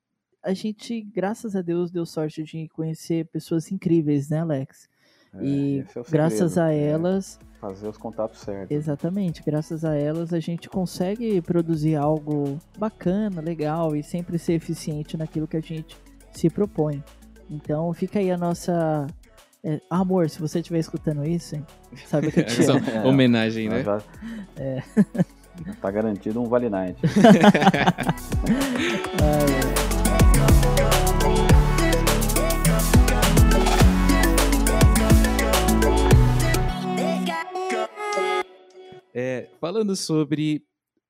a 0.43 0.53
gente, 0.55 1.01
graças 1.01 1.57
a 1.57 1.63
Deus, 1.63 1.91
deu 1.91 2.07
sorte 2.07 2.43
de 2.43 2.69
conhecer 2.69 3.27
pessoas 3.27 3.71
incríveis, 3.73 4.29
né, 4.29 4.41
Alex? 4.41 4.89
É, 5.35 5.45
e 5.45 5.79
é 5.81 5.85
graças 6.11 6.57
a 6.57 6.73
é 6.73 6.81
elas, 6.89 7.39
Fazer 7.61 7.89
os 7.89 7.97
contatos 7.99 8.41
certos. 8.41 8.71
exatamente, 8.75 9.43
graças 9.45 9.85
a 9.85 9.95
elas 9.95 10.33
a 10.33 10.39
gente 10.41 10.69
consegue 10.69 11.41
produzir 11.43 11.97
algo 11.97 12.59
bacana, 12.79 13.41
legal 13.41 13.97
e 13.97 14.03
sempre 14.03 14.39
ser 14.39 14.53
eficiente 14.55 15.17
naquilo 15.17 15.49
que 15.49 15.57
a 15.57 15.61
gente 15.61 15.97
se 16.33 16.49
propõe. 16.49 17.03
Então 17.51 17.93
fica 17.93 18.19
aí 18.19 18.31
a 18.31 18.37
nossa. 18.39 19.07
é, 19.65 19.81
amor, 19.91 20.31
se 20.31 20.39
você 20.41 20.61
estiver 20.61 20.79
escutando 20.79 21.27
isso, 21.27 21.57
hein, 21.57 21.67
sabe 22.07 22.31
que 22.31 22.41
eu 22.41 22.45
te 22.47 22.63
amo. 22.65 22.89
É, 22.89 23.05
homenagem, 23.07 23.69
né? 23.69 23.83
Já- 23.83 24.03
É. 24.57 24.83
Tá 25.81 25.91
garantido 25.91 26.43
um 26.43 26.49
Vale 26.49 26.69
Night. 26.69 27.01
É, 39.19 39.49
falando 39.59 39.97
sobre 39.97 40.63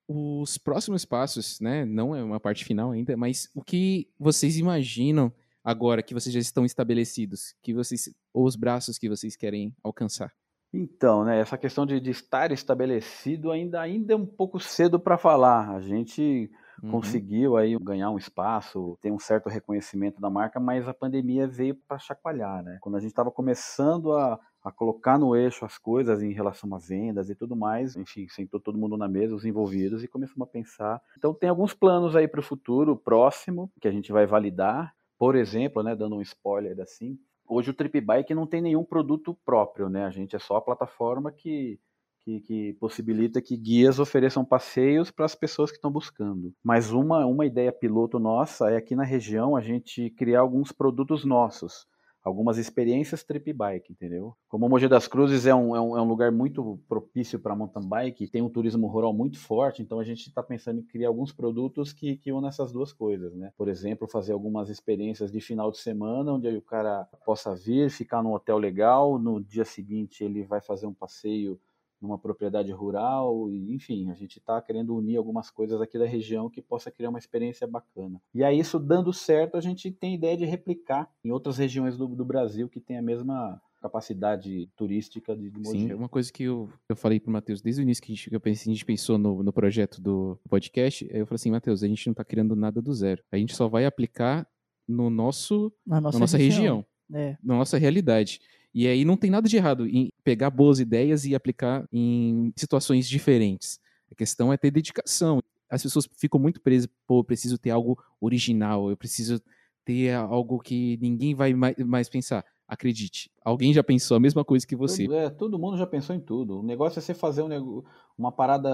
os 0.07 0.57
próximos 0.59 1.05
passos, 1.05 1.59
né? 1.59 1.85
Não 1.85 2.15
é 2.15 2.23
uma 2.23 2.39
parte 2.39 2.65
final 2.65 2.93
ainda, 2.93 3.17
mas 3.17 3.51
o 3.53 3.61
que 3.65 4.09
vocês 4.17 4.59
imaginam 4.59 5.33
agora 5.65 6.05
que 6.05 6.15
vocês 6.15 6.33
já 6.33 6.39
estão 6.39 6.65
estabelecidos, 6.65 7.57
que 7.61 7.75
vocês 7.75 8.09
ou 8.33 8.45
os 8.45 8.55
braços 8.55 8.97
que 8.97 9.09
vocês 9.09 9.35
querem 9.35 9.75
alcançar? 9.83 10.33
Então, 10.79 11.25
né, 11.25 11.41
essa 11.41 11.57
questão 11.57 11.87
de, 11.87 11.99
de 11.99 12.11
estar 12.11 12.53
estabelecido 12.53 13.51
ainda, 13.51 13.81
ainda 13.81 14.13
é 14.13 14.17
um 14.17 14.27
pouco 14.27 14.61
cedo 14.61 15.01
para 15.01 15.17
falar. 15.17 15.71
A 15.71 15.81
gente 15.81 16.51
Uhum. 16.83 16.91
conseguiu 16.91 17.57
aí 17.57 17.75
ganhar 17.79 18.11
um 18.11 18.19
espaço, 18.19 18.99
ter 19.01 19.11
um 19.11 19.19
certo 19.19 19.49
reconhecimento 19.49 20.21
da 20.21 20.29
marca, 20.29 20.61
mas 20.61 20.87
a 20.87 20.93
pandemia 20.93 21.49
veio 21.49 21.75
para 21.89 21.99
chacoalhar, 21.99 22.63
né? 22.63 22.77
Quando 22.83 22.97
a 22.97 23.01
gente 23.01 23.13
estava 23.13 23.31
começando 23.31 24.13
a, 24.13 24.39
a 24.63 24.71
colocar 24.71 25.19
no 25.19 25.35
eixo 25.35 25.65
as 25.65 25.79
coisas 25.79 26.23
em 26.23 26.35
relação 26.35 26.75
a 26.75 26.79
vendas 26.79 27.31
e 27.31 27.35
tudo 27.35 27.57
mais, 27.57 27.97
enfim, 27.97 28.29
sentou 28.29 28.61
todo 28.61 28.77
mundo 28.79 28.95
na 28.99 29.09
mesa, 29.09 29.35
os 29.35 29.47
envolvidos, 29.47 30.05
e 30.05 30.09
começamos 30.09 30.47
a 30.47 30.51
pensar. 30.51 31.01
Então 31.17 31.33
tem 31.33 31.49
alguns 31.49 31.73
planos 31.73 32.15
aí 32.15 32.29
para 32.29 32.41
o 32.41 32.43
futuro 32.43 32.95
próximo 32.95 33.73
que 33.81 33.89
a 33.89 33.93
gente 33.93 34.13
vai 34.13 34.27
validar. 34.27 34.95
Por 35.19 35.35
exemplo, 35.35 35.83
né, 35.83 35.97
dando 35.97 36.17
um 36.17 36.21
spoiler 36.21 36.79
assim, 36.81 37.19
hoje 37.49 37.71
o 37.71 37.75
Trip 37.75 38.01
Bike 38.01 38.35
não 38.35 38.47
tem 38.47 38.61
nenhum 38.61 38.85
produto 38.85 39.37
próprio, 39.45 39.89
né? 39.89 40.05
A 40.05 40.11
gente 40.11 40.37
é 40.37 40.39
só 40.39 40.57
a 40.57 40.63
plataforma 40.63 41.33
que 41.33 41.79
que, 42.27 42.41
que, 42.41 42.73
possibilita 42.81 43.41
que 43.41 43.57
guias 43.57 44.01
ofereçam 44.01 44.45
passeios 44.45 45.13
para 45.13 45.25
as 45.25 45.37
pessoas 45.37 45.71
que 45.71 45.77
estão 45.77 45.93
buscando. 45.93 46.53
Mas 46.63 46.91
uma, 46.91 47.25
uma 47.25 47.47
ideia 47.47 47.73
piloto 47.73 48.19
nossa 48.19 48.69
é 48.69 48.77
aqui 48.77 48.97
na 48.97 49.05
região 49.05 49.55
a 49.55 49.61
gente 49.61 50.11
criar 50.11 50.41
alguns 50.41 50.73
produtos 50.73 51.25
nossos, 51.25 51.87
algumas 52.27 52.59
experiências 52.59 53.23
trip 53.23 53.53
bike, 53.53 53.93
entendeu? 53.93 54.37
Como 54.49 54.69
Mogi 54.69 54.89
das 54.89 55.07
Cruzes 55.07 55.47
é 55.47 55.55
um, 55.55 55.77
é 55.77 55.81
um, 55.81 55.97
é 55.97 56.03
um 56.03 56.09
lugar 56.09 56.33
muito 56.33 56.77
propício 56.89 57.39
para 57.39 57.55
mountain 57.55 57.89
bike, 57.89 58.27
tem 58.27 58.43
um 58.43 58.49
turismo 58.49 58.89
rural 58.89 59.13
muito 59.13 59.39
forte, 59.39 59.81
então 59.81 60.01
a 60.01 60.05
gente 60.05 60.27
está 60.27 60.43
pensando 60.43 60.81
em 60.81 60.83
criar 60.83 61.07
alguns 61.07 61.33
produtos 61.33 61.93
que, 61.93 62.17
que 62.17 62.33
unam 62.33 62.49
essas 62.49 62.73
duas 62.73 62.93
coisas, 62.93 63.33
né? 63.37 63.53
Por 63.57 63.69
exemplo, 63.69 64.09
fazer 64.09 64.33
algumas 64.33 64.69
experiências 64.69 65.31
de 65.31 65.41
final 65.41 65.71
de 65.71 65.79
semana, 65.79 66.33
onde 66.33 66.49
o 66.49 66.63
cara 66.63 67.05
possa 67.25 67.55
vir, 67.55 67.91
ficar 67.91 68.25
num 68.25 68.33
hotel 68.33 68.59
legal, 68.59 69.21
no 69.21 69.41
dia 69.41 69.65
seguinte 69.65 70.25
ele 70.25 70.43
vai 70.43 70.61
fazer 70.61 70.89
um 70.89 70.95
passeio 70.95 71.61
numa 72.01 72.19
propriedade 72.19 72.71
rural, 72.73 73.51
e, 73.51 73.75
enfim, 73.75 74.11
a 74.11 74.15
gente 74.15 74.39
está 74.39 74.61
querendo 74.61 74.95
unir 74.97 75.17
algumas 75.17 75.51
coisas 75.51 75.81
aqui 75.81 75.99
da 75.99 76.07
região 76.07 76.51
que 76.51 76.61
possa 76.61 76.91
criar 76.91 77.11
uma 77.11 77.19
experiência 77.19 77.67
bacana. 77.67 78.21
E 78.35 78.45
aí, 78.45 78.59
isso 78.59 78.79
dando 78.79 79.13
certo, 79.13 79.57
a 79.57 79.61
gente 79.61 79.91
tem 79.91 80.15
ideia 80.15 80.37
de 80.37 80.45
replicar 80.45 81.11
em 81.25 81.31
outras 81.31 81.59
regiões 81.59 81.97
do, 81.97 82.07
do 82.09 82.25
Brasil 82.25 82.69
que 82.69 82.81
tem 82.81 82.99
a 82.99 83.03
mesma 83.03 83.61
capacidade 83.81 84.69
turística 84.77 85.37
de, 85.37 85.51
de. 85.51 85.69
Sim, 85.69 85.93
uma 85.93 86.09
coisa 86.09 86.33
que 86.33 86.45
eu, 86.45 86.69
eu 86.89 86.97
falei 86.97 87.21
pro 87.21 87.31
Matheus 87.31 87.61
desde 87.63 87.81
o 87.81 87.85
início 87.85 88.03
que 88.03 88.13
a 88.13 88.15
gente, 88.15 88.31
que 88.31 88.37
eu 88.37 88.41
pensei, 88.41 88.71
a 88.71 88.75
gente 88.75 88.85
pensou 88.85 89.17
no, 89.17 89.43
no 89.43 89.53
projeto 89.53 90.01
do 90.01 90.39
podcast, 90.49 91.07
eu 91.11 91.27
falei 91.27 91.37
assim, 91.37 91.51
Matheus, 91.51 91.83
a 91.83 91.87
gente 91.87 92.07
não 92.07 92.15
tá 92.15 92.25
criando 92.25 92.57
nada 92.57 92.83
do 92.83 92.93
zero. 92.93 93.23
A 93.31 93.37
gente 93.37 93.55
só 93.55 93.69
vai 93.69 93.85
aplicar 93.85 94.47
no 94.89 95.11
nosso, 95.11 95.73
Na 95.87 96.01
nossa, 96.01 96.17
na 96.17 96.21
nossa 96.21 96.39
região, 96.39 96.85
É, 97.13 97.37
na 97.43 97.57
nossa 97.57 97.79
realidade. 97.79 98.41
E 98.79 98.87
aí 98.87 99.07
não 99.07 99.17
tem 99.17 99.31
nada 99.31 99.49
de 99.49 99.57
errado 99.57 99.87
em 99.87 100.13
pegar 100.23 100.51
boas 100.51 100.79
ideias 100.79 101.25
e 101.25 101.35
aplicar 101.35 101.89
em 101.91 102.53
situações 102.55 103.09
diferentes. 103.09 103.81
A 104.13 104.15
questão 104.15 104.53
é 104.53 104.59
ter 104.59 104.71
dedicação. 104.71 105.43
As 105.71 105.83
pessoas 105.83 106.07
ficam 106.15 106.39
muito 106.39 106.61
presas, 106.61 106.87
pô, 107.07 107.21
eu 107.21 107.25
preciso 107.25 107.57
ter 107.57 107.71
algo 107.71 107.99
original, 108.21 108.91
eu 108.91 108.97
preciso 108.97 109.41
ter 109.83 110.13
algo 110.15 110.59
que 110.61 110.99
ninguém 111.01 111.35
vai 111.35 111.55
mai- 111.55 111.75
mais 111.87 112.11
pensar. 112.11 112.45
Acredite, 112.69 113.31
alguém 113.43 113.73
já 113.73 113.83
pensou 113.83 114.17
a 114.17 114.21
mesma 114.21 114.45
coisa 114.45 114.67
que 114.67 114.77
você. 114.77 115.05
Todo, 115.07 115.17
é, 115.17 115.31
todo 115.31 115.59
mundo 115.59 115.79
já 115.79 115.87
pensou 115.87 116.15
em 116.15 116.21
tudo. 116.21 116.61
O 116.61 116.63
negócio 116.63 116.99
é 116.99 117.03
você 117.03 117.15
fazer 117.15 117.43
um 117.43 117.83
uma 118.19 118.31
parada 118.33 118.71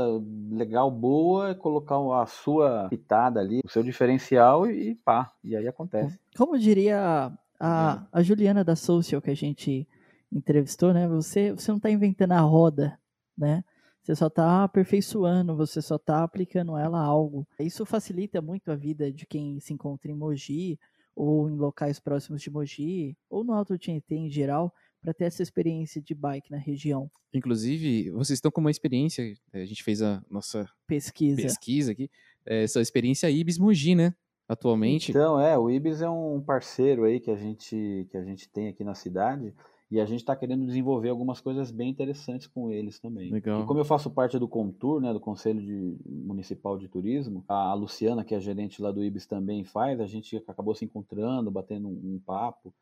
legal, 0.51 0.91
boa, 0.91 1.55
colocar 1.55 1.97
a 2.21 2.27
sua 2.27 2.89
pitada 2.89 3.39
ali, 3.39 3.61
o 3.65 3.69
seu 3.71 3.83
diferencial 3.85 4.67
e, 4.69 4.91
e 4.91 4.95
pá. 4.97 5.31
E 5.45 5.55
aí 5.55 5.69
acontece. 5.69 6.19
Como 6.37 6.59
diria 6.59 7.31
a, 7.65 8.09
a 8.13 8.23
Juliana 8.23 8.65
da 8.65 8.75
Social 8.75 9.23
que 9.23 9.31
a 9.31 9.37
gente 9.37 9.87
entrevistou, 10.33 10.93
né? 10.93 11.07
Você, 11.07 11.53
você 11.53 11.71
não 11.71 11.77
está 11.77 11.89
inventando 11.89 12.33
a 12.33 12.41
roda, 12.41 12.99
né? 13.39 13.63
Você 14.03 14.17
só 14.17 14.27
está 14.27 14.65
aperfeiçoando, 14.65 15.57
você 15.57 15.81
só 15.81 15.95
está 15.95 16.25
aplicando 16.25 16.77
ela 16.77 16.99
a 16.99 17.05
algo. 17.05 17.47
Isso 17.61 17.87
facilita 17.87 18.43
muito 18.43 18.73
a 18.73 18.75
vida 18.75 19.13
de 19.13 19.25
quem 19.25 19.61
se 19.61 19.73
encontra 19.73 20.11
em 20.11 20.15
Mogi 20.15 20.77
ou 21.15 21.49
em 21.49 21.57
locais 21.57 22.01
próximos 22.01 22.43
de 22.43 22.51
Mogi 22.51 23.17
ou 23.31 23.45
no 23.45 23.53
Alto 23.53 23.79
Tietê 23.79 24.17
em 24.17 24.29
geral 24.29 24.75
para 25.01 25.15
ter 25.15 25.27
essa 25.27 25.43
experiência 25.43 26.03
de 26.03 26.15
bike 26.15 26.51
na 26.51 26.59
região. 26.59 27.09
Inclusive, 27.33 28.11
vocês 28.11 28.39
estão 28.39 28.51
com 28.51 28.61
uma 28.61 28.71
experiência, 28.73 29.25
a 29.53 29.65
gente 29.65 29.85
fez 29.85 30.03
a 30.03 30.21
nossa 30.29 30.69
Pesquisa. 30.87 31.43
pesquisa 31.43 31.93
aqui, 31.93 32.11
é, 32.45 32.65
essa 32.65 32.81
experiência 32.81 33.31
Ibis 33.31 33.59
Mogi, 33.59 33.95
né? 33.95 34.15
Atualmente. 34.49 35.11
Então, 35.11 35.41
é, 35.41 35.57
o 35.59 35.71
Ibis 35.71 36.03
é 36.03 36.11
um 36.11 36.41
parceiro 36.41 37.05
aí 37.05 37.21
que 37.21 37.31
a 37.31 37.37
gente, 37.37 38.07
que 38.11 38.17
a 38.17 38.23
gente 38.25 38.49
tem 38.49 38.69
aqui 38.69 38.85
na 38.85 38.95
cidade 38.95 39.55
e 39.91 40.01
a 40.01 40.05
gente 40.07 40.21
está 40.21 40.35
querendo 40.35 40.65
desenvolver 40.67 41.11
algumas 41.11 41.41
coisas 41.41 41.71
bem 41.71 41.91
interessantes 41.91 42.47
com 42.47 42.71
eles 42.71 42.99
também. 42.99 43.31
Legal. 43.31 43.63
E 43.63 43.67
como 43.67 43.79
eu 43.79 43.85
faço 43.85 44.11
parte 44.11 44.39
do 44.39 44.49
Contour, 44.49 45.01
né, 45.01 45.13
do 45.13 45.21
Conselho 45.21 45.61
de- 45.61 45.97
Municipal 46.07 46.79
de 46.79 46.89
Turismo, 46.89 47.45
a 47.47 47.75
Luciana, 47.75 48.25
que 48.25 48.35
é 48.35 48.39
a 48.39 48.41
gerente 48.41 48.81
lá 48.81 48.91
do 48.91 49.05
Ibis, 49.05 49.27
também 49.27 49.65
faz, 49.65 50.01
a 50.01 50.07
gente 50.07 50.43
acabou 50.49 50.75
se 50.75 50.85
encontrando, 50.85 51.51
batendo 51.51 51.89
um, 51.89 52.15
um 52.15 52.21
papo. 52.25 52.73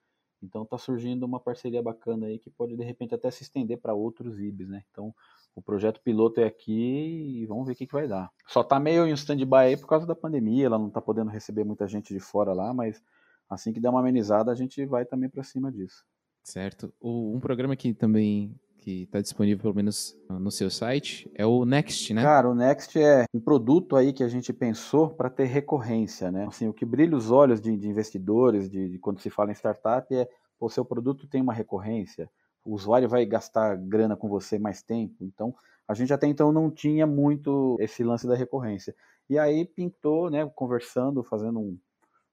Então 0.42 0.62
está 0.62 0.79
surgindo 0.79 1.24
uma 1.24 1.38
parceria 1.38 1.83
bacana 1.83 2.26
aí 2.26 2.38
que 2.38 2.50
pode 2.50 2.76
de 2.76 2.85
repente 2.85 3.14
até 3.14 3.31
se 3.31 3.42
estender 3.42 3.79
para 3.79 3.94
outros 3.94 4.40
IBs, 4.40 4.68
né? 4.68 4.83
Então 4.90 5.14
o 5.55 5.61
projeto 5.61 6.00
piloto 6.00 6.40
é 6.40 6.46
aqui 6.46 7.42
e 7.42 7.46
vamos 7.46 7.66
ver 7.66 7.72
o 7.72 7.76
que, 7.76 7.87
que 7.87 7.92
vai 7.92 8.09
dar. 8.09 8.31
Só 8.46 8.62
tá 8.62 8.79
meio 8.79 9.07
em 9.07 9.12
stand-by 9.12 9.57
aí 9.57 9.76
por 9.76 9.87
causa 9.87 10.07
da 10.07 10.14
pandemia, 10.14 10.66
ela 10.66 10.79
não 10.79 10.90
tá 10.90 11.00
podendo 11.00 11.31
receber 11.31 11.64
muita 11.64 11.87
gente 11.87 12.14
de 12.14 12.20
fora 12.20 12.53
lá, 12.53 12.72
mas 12.72 13.03
assim 13.48 13.72
que 13.72 13.81
der 13.81 13.90
uma 13.90 14.00
amenizada 14.00 14.50
a 14.50 14.55
gente 14.55 14.85
vai 14.87 15.05
também 15.05 15.29
para 15.29 15.42
cima 15.42 15.70
disso. 15.70 16.05
Certo. 16.42 16.92
Um 17.03 17.38
programa 17.38 17.76
que 17.76 17.92
também 17.92 18.55
que 18.81 19.03
está 19.03 19.21
disponível, 19.21 19.62
pelo 19.62 19.75
menos 19.75 20.16
ah, 20.29 20.38
no 20.38 20.51
seu 20.51 20.71
site, 20.71 21.31
é 21.35 21.45
o 21.45 21.64
Next, 21.64 22.12
né? 22.14 22.23
Cara, 22.23 22.49
o 22.49 22.55
Next 22.55 22.99
é 22.99 23.27
um 23.33 23.40
produto 23.40 23.95
aí 23.95 24.12
que 24.12 24.25
a 24.25 24.29
gente 24.29 24.53
pensou 24.53 25.11
para 25.11 25.29
ter 25.29 25.45
recorrência, 25.45 26.31
né? 26.31 26.47
Assim, 26.47 26.66
o 26.66 26.73
que 26.73 26.85
brilha 26.85 27.16
os 27.16 27.31
olhos 27.31 27.61
de, 27.61 27.77
de 27.77 27.88
investidores, 27.88 28.69
de, 28.69 28.88
de 28.88 28.99
quando 28.99 29.21
se 29.21 29.31
fala 29.31 29.51
em 29.51 29.55
startup, 29.55 30.12
é 30.14 30.29
o 30.59 30.69
seu 30.69 30.85
produto 30.85 31.29
tem 31.29 31.40
uma 31.40 31.53
recorrência, 31.53 32.31
o 32.64 32.75
usuário 32.75 33.09
vai 33.09 33.25
gastar 33.25 33.77
grana 33.77 34.16
com 34.16 34.29
você 34.29 34.59
mais 34.59 34.83
tempo. 34.83 35.14
Então, 35.21 35.55
a 35.87 35.95
gente 35.95 36.12
até 36.12 36.27
então 36.27 36.53
não 36.53 36.71
tinha 36.71 37.07
muito 37.07 37.77
esse 37.81 38.03
lance 38.03 38.27
da 38.27 38.35
recorrência. 38.35 38.95
E 39.29 39.38
aí 39.38 39.64
pintou, 39.64 40.31
né? 40.31 40.51
Conversando, 40.55 41.23
fazendo 41.23 41.61
um, 41.61 41.79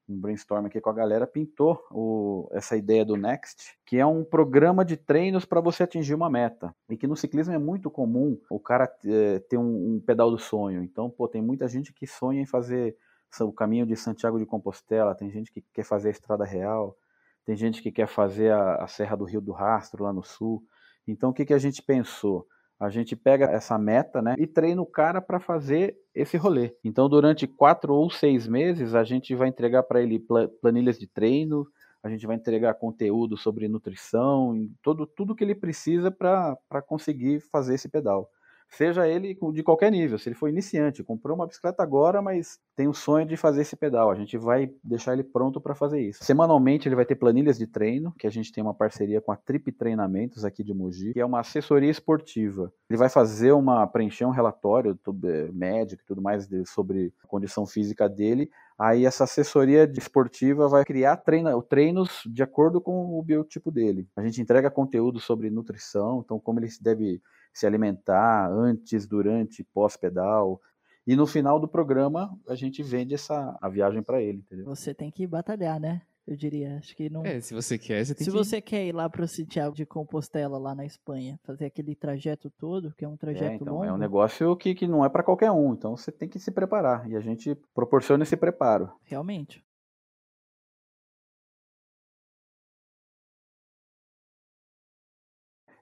um 0.08 0.18
brainstorm 0.18 0.66
aqui 0.66 0.80
com 0.80 0.90
a 0.90 0.94
galera, 0.94 1.26
pintou 1.26 1.84
o- 1.90 2.48
essa 2.52 2.76
ideia 2.76 3.04
do 3.04 3.16
Next, 3.16 3.76
que 3.84 3.98
é 3.98 4.06
um 4.06 4.24
programa 4.24 4.84
de 4.84 4.96
treinos 4.96 5.44
para 5.44 5.60
você 5.60 5.82
atingir 5.82 6.14
uma 6.14 6.30
meta. 6.30 6.74
E 6.88 6.96
que 6.96 7.06
no 7.06 7.16
ciclismo 7.16 7.52
é 7.54 7.58
muito 7.58 7.90
comum 7.90 8.38
o 8.50 8.58
cara 8.58 8.90
eh, 9.04 9.40
ter 9.48 9.58
um, 9.58 9.96
um 9.96 10.00
pedal 10.00 10.30
do 10.30 10.38
sonho. 10.38 10.82
Então, 10.82 11.10
pô, 11.10 11.28
tem 11.28 11.42
muita 11.42 11.68
gente 11.68 11.92
que 11.92 12.06
sonha 12.06 12.40
em 12.40 12.46
fazer 12.46 12.96
o 13.40 13.52
caminho 13.52 13.86
de 13.86 13.94
Santiago 13.96 14.38
de 14.38 14.46
Compostela, 14.46 15.14
tem 15.14 15.30
gente 15.30 15.52
que 15.52 15.62
quer 15.72 15.84
fazer 15.84 16.08
a 16.08 16.10
Estrada 16.12 16.44
Real, 16.44 16.96
tem 17.44 17.54
gente 17.56 17.82
que 17.82 17.92
quer 17.92 18.06
fazer 18.06 18.52
a, 18.52 18.76
a 18.84 18.86
Serra 18.88 19.16
do 19.16 19.24
Rio 19.24 19.40
do 19.40 19.52
Rastro 19.52 20.04
lá 20.04 20.12
no 20.12 20.22
sul. 20.22 20.62
Então, 21.06 21.30
o 21.30 21.32
que, 21.32 21.44
que 21.44 21.54
a 21.54 21.58
gente 21.58 21.82
pensou? 21.82 22.46
A 22.78 22.90
gente 22.90 23.16
pega 23.16 23.46
essa 23.46 23.76
meta, 23.76 24.22
né, 24.22 24.34
e 24.38 24.46
treina 24.46 24.80
o 24.80 24.86
cara 24.86 25.20
para 25.20 25.40
fazer 25.40 25.96
esse 26.14 26.36
rolê. 26.36 26.74
Então, 26.84 27.08
durante 27.08 27.46
quatro 27.46 27.92
ou 27.94 28.08
seis 28.10 28.46
meses, 28.46 28.94
a 28.94 29.02
gente 29.02 29.34
vai 29.34 29.48
entregar 29.48 29.82
para 29.82 30.00
ele 30.00 30.18
pla- 30.18 30.48
planilhas 30.60 30.98
de 30.98 31.06
treino, 31.06 31.66
a 32.02 32.08
gente 32.08 32.26
vai 32.26 32.36
entregar 32.36 32.74
conteúdo 32.74 33.36
sobre 33.36 33.66
nutrição, 33.66 34.68
todo, 34.82 35.06
tudo 35.06 35.34
que 35.34 35.42
ele 35.42 35.54
precisa 35.54 36.10
para 36.10 36.56
conseguir 36.86 37.40
fazer 37.50 37.74
esse 37.74 37.88
pedal. 37.88 38.30
Seja 38.70 39.08
ele 39.08 39.36
de 39.52 39.62
qualquer 39.62 39.90
nível, 39.90 40.18
se 40.18 40.28
ele 40.28 40.36
for 40.36 40.48
iniciante, 40.48 41.02
comprou 41.02 41.34
uma 41.34 41.46
bicicleta 41.46 41.82
agora, 41.82 42.20
mas 42.20 42.58
tem 42.76 42.86
o 42.86 42.94
sonho 42.94 43.26
de 43.26 43.36
fazer 43.36 43.62
esse 43.62 43.76
pedal, 43.76 44.10
a 44.10 44.14
gente 44.14 44.36
vai 44.36 44.70
deixar 44.84 45.12
ele 45.12 45.24
pronto 45.24 45.60
para 45.60 45.74
fazer 45.74 46.00
isso. 46.00 46.22
Semanalmente 46.22 46.88
ele 46.88 46.94
vai 46.94 47.04
ter 47.04 47.16
planilhas 47.16 47.58
de 47.58 47.66
treino, 47.66 48.12
que 48.18 48.26
a 48.26 48.30
gente 48.30 48.52
tem 48.52 48.62
uma 48.62 48.74
parceria 48.74 49.20
com 49.20 49.32
a 49.32 49.36
Trip 49.36 49.72
Treinamentos 49.72 50.44
aqui 50.44 50.62
de 50.62 50.74
Mogi, 50.74 51.12
que 51.12 51.20
é 51.20 51.26
uma 51.26 51.40
assessoria 51.40 51.90
esportiva. 51.90 52.72
Ele 52.88 52.98
vai 52.98 53.08
fazer 53.08 53.52
uma 53.52 53.86
preencher 53.86 54.24
um 54.24 54.30
relatório 54.30 54.98
eh, 55.24 55.50
médico 55.52 56.02
e 56.02 56.06
tudo 56.06 56.22
mais 56.22 56.48
sobre 56.66 57.12
a 57.24 57.26
condição 57.26 57.66
física 57.66 58.08
dele. 58.08 58.50
Aí 58.78 59.04
essa 59.04 59.24
assessoria 59.24 59.90
esportiva 59.96 60.68
vai 60.68 60.84
criar 60.84 61.16
treina, 61.16 61.60
treinos 61.62 62.22
de 62.26 62.44
acordo 62.44 62.80
com 62.80 63.18
o 63.18 63.22
biotipo 63.22 63.72
dele. 63.72 64.06
A 64.16 64.22
gente 64.22 64.40
entrega 64.40 64.70
conteúdo 64.70 65.18
sobre 65.18 65.50
nutrição, 65.50 66.22
então 66.24 66.38
como 66.38 66.60
ele 66.60 66.68
deve 66.80 67.20
se 67.52 67.66
alimentar 67.66 68.50
antes, 68.50 69.06
durante, 69.06 69.64
pós-pedal. 69.64 70.60
E 71.06 71.16
no 71.16 71.26
final 71.26 71.58
do 71.58 71.68
programa 71.68 72.30
a 72.48 72.54
gente 72.54 72.82
vende 72.82 73.14
essa 73.14 73.56
a 73.60 73.68
viagem 73.68 74.02
para 74.02 74.20
ele, 74.20 74.38
entendeu? 74.38 74.66
Você 74.66 74.92
tem 74.92 75.10
que 75.10 75.26
batalhar, 75.26 75.80
né? 75.80 76.02
Eu 76.28 76.36
diria, 76.36 76.76
acho 76.76 76.94
que 76.94 77.08
não. 77.08 77.24
É, 77.24 77.40
se 77.40 77.54
você 77.54 77.78
quer, 77.78 78.04
você 78.04 78.14
tem 78.14 78.22
Se 78.22 78.30
que... 78.30 78.36
você 78.36 78.60
quer 78.60 78.84
ir 78.84 78.92
lá 78.92 79.08
para 79.08 79.24
o 79.24 79.26
Santiago 79.26 79.74
de 79.74 79.86
Compostela, 79.86 80.58
lá 80.58 80.74
na 80.74 80.84
Espanha, 80.84 81.40
fazer 81.42 81.64
aquele 81.64 81.94
trajeto 81.94 82.50
todo, 82.50 82.92
que 82.94 83.02
é 83.02 83.08
um 83.08 83.16
trajeto 83.16 83.52
é, 83.52 83.54
então, 83.54 83.72
longo. 83.72 83.84
É 83.86 83.92
um 83.92 83.96
negócio 83.96 84.54
que, 84.54 84.74
que 84.74 84.86
não 84.86 85.02
é 85.02 85.08
para 85.08 85.22
qualquer 85.22 85.50
um, 85.50 85.72
então 85.72 85.96
você 85.96 86.12
tem 86.12 86.28
que 86.28 86.38
se 86.38 86.50
preparar. 86.50 87.08
E 87.08 87.16
a 87.16 87.20
gente 87.20 87.54
proporciona 87.74 88.24
esse 88.24 88.36
preparo. 88.36 88.92
Realmente. 89.04 89.64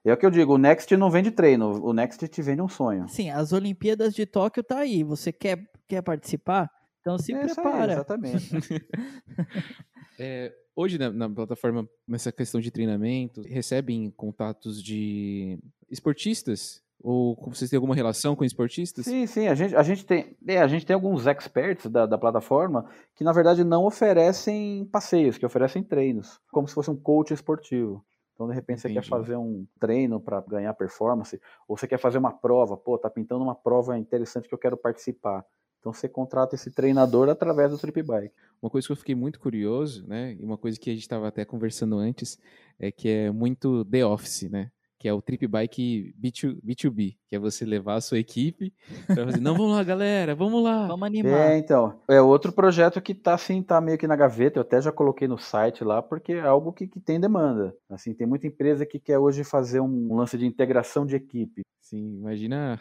É 0.09 0.13
o 0.13 0.17
que 0.17 0.25
eu 0.25 0.31
digo, 0.31 0.53
o 0.53 0.57
Next 0.57 0.95
não 0.95 1.11
vende 1.11 1.31
treino, 1.31 1.83
o 1.83 1.93
Next 1.93 2.25
te 2.27 2.41
vende 2.41 2.61
um 2.61 2.67
sonho. 2.69 3.07
Sim, 3.09 3.29
as 3.29 3.51
Olimpíadas 3.51 4.13
de 4.13 4.25
Tóquio 4.25 4.63
tá 4.63 4.79
aí. 4.79 5.03
Você 5.03 5.31
quer, 5.31 5.69
quer 5.87 6.01
participar? 6.01 6.71
Então 7.01 7.17
se 7.17 7.33
É 7.33 7.45
isso 7.45 7.59
aí, 7.59 7.63
prepara. 7.63 7.93
exatamente. 7.93 8.49
É, 10.19 10.51
hoje 10.75 10.97
na, 10.97 11.11
na 11.11 11.29
plataforma, 11.29 11.87
nessa 12.07 12.31
questão 12.31 12.59
de 12.59 12.71
treinamento, 12.71 13.43
recebem 13.43 14.09
contatos 14.17 14.81
de 14.81 15.59
esportistas? 15.91 16.81
Ou 16.99 17.37
vocês 17.49 17.69
têm 17.69 17.77
alguma 17.77 17.93
relação 17.93 18.35
com 18.35 18.43
esportistas? 18.43 19.05
Sim, 19.05 19.27
sim, 19.27 19.47
a 19.47 19.53
gente, 19.53 19.75
a 19.75 19.83
gente, 19.83 20.03
tem, 20.03 20.35
é, 20.47 20.57
a 20.57 20.67
gente 20.67 20.87
tem 20.87 20.95
alguns 20.95 21.27
experts 21.27 21.85
da, 21.91 22.07
da 22.07 22.17
plataforma 22.17 22.89
que, 23.15 23.23
na 23.23 23.31
verdade, 23.31 23.63
não 23.63 23.85
oferecem 23.85 24.85
passeios, 24.91 25.37
que 25.37 25.45
oferecem 25.45 25.83
treinos, 25.83 26.39
como 26.51 26.67
se 26.67 26.73
fosse 26.73 26.89
um 26.89 26.95
coach 26.95 27.31
esportivo. 27.31 28.03
Então, 28.37 28.47
de 28.47 28.53
repente, 28.53 28.81
você 28.81 28.87
quer 28.87 28.99
Entendi. 28.99 29.09
fazer 29.09 29.35
um 29.35 29.65
treino 29.79 30.21
para 30.21 30.39
ganhar 30.41 30.71
performance, 30.75 31.41
ou 31.67 31.75
você 31.75 31.87
quer 31.87 31.97
fazer 31.97 32.19
uma 32.19 32.31
prova, 32.31 32.77
pô, 32.77 32.95
tá 32.95 33.09
pintando 33.09 33.43
uma 33.43 33.55
prova 33.55 33.97
interessante 33.97 34.47
que 34.47 34.53
eu 34.53 34.59
quero 34.59 34.77
participar. 34.77 35.43
Então, 35.79 35.91
você 35.91 36.07
contrata 36.07 36.53
esse 36.53 36.69
treinador 36.69 37.29
através 37.29 37.71
do 37.71 37.79
Trip 37.79 38.03
Bike. 38.03 38.35
Uma 38.61 38.69
coisa 38.69 38.85
que 38.85 38.91
eu 38.91 38.97
fiquei 38.97 39.15
muito 39.15 39.39
curioso, 39.39 40.05
né? 40.07 40.35
E 40.39 40.43
uma 40.43 40.55
coisa 40.55 40.79
que 40.79 40.91
a 40.91 40.93
gente 40.93 41.01
estava 41.01 41.27
até 41.27 41.43
conversando 41.45 41.97
antes, 41.97 42.37
é 42.79 42.91
que 42.91 43.09
é 43.09 43.31
muito 43.31 43.83
The 43.85 44.05
Office, 44.05 44.51
né? 44.51 44.69
Que 45.07 45.09
é 45.09 45.13
o 45.13 45.21
Trip 45.21 45.47
Bike 45.47 46.13
B2, 46.21 46.59
B2B, 46.61 47.15
que 47.29 47.35
é 47.37 47.39
você 47.39 47.63
levar 47.63 47.95
a 47.95 48.01
sua 48.01 48.19
equipe 48.19 48.73
para 49.05 49.23
fazer, 49.23 49.39
não, 49.39 49.55
vamos 49.55 49.71
lá, 49.71 49.81
galera, 49.81 50.35
vamos 50.35 50.61
lá. 50.61 50.85
Vamos 50.85 51.07
animar. 51.07 51.51
É, 51.51 51.57
então, 51.57 51.97
é 52.09 52.19
outro 52.19 52.51
projeto 52.51 53.01
que 53.01 53.15
tá 53.15 53.35
assim, 53.35 53.63
tá 53.63 53.79
meio 53.79 53.97
que 53.97 54.05
na 54.05 54.17
gaveta, 54.17 54.59
eu 54.59 54.63
até 54.63 54.81
já 54.81 54.91
coloquei 54.91 55.25
no 55.25 55.37
site 55.37 55.81
lá, 55.81 56.01
porque 56.01 56.33
é 56.33 56.41
algo 56.41 56.73
que, 56.73 56.87
que 56.87 56.99
tem 56.99 57.21
demanda. 57.21 57.73
Assim, 57.89 58.13
tem 58.13 58.27
muita 58.27 58.47
empresa 58.47 58.85
que 58.85 58.99
quer 58.99 59.17
hoje 59.17 59.45
fazer 59.45 59.79
um 59.79 60.13
lance 60.13 60.37
de 60.37 60.45
integração 60.45 61.05
de 61.05 61.15
equipe. 61.15 61.61
Sim, 61.79 62.17
imagina 62.17 62.77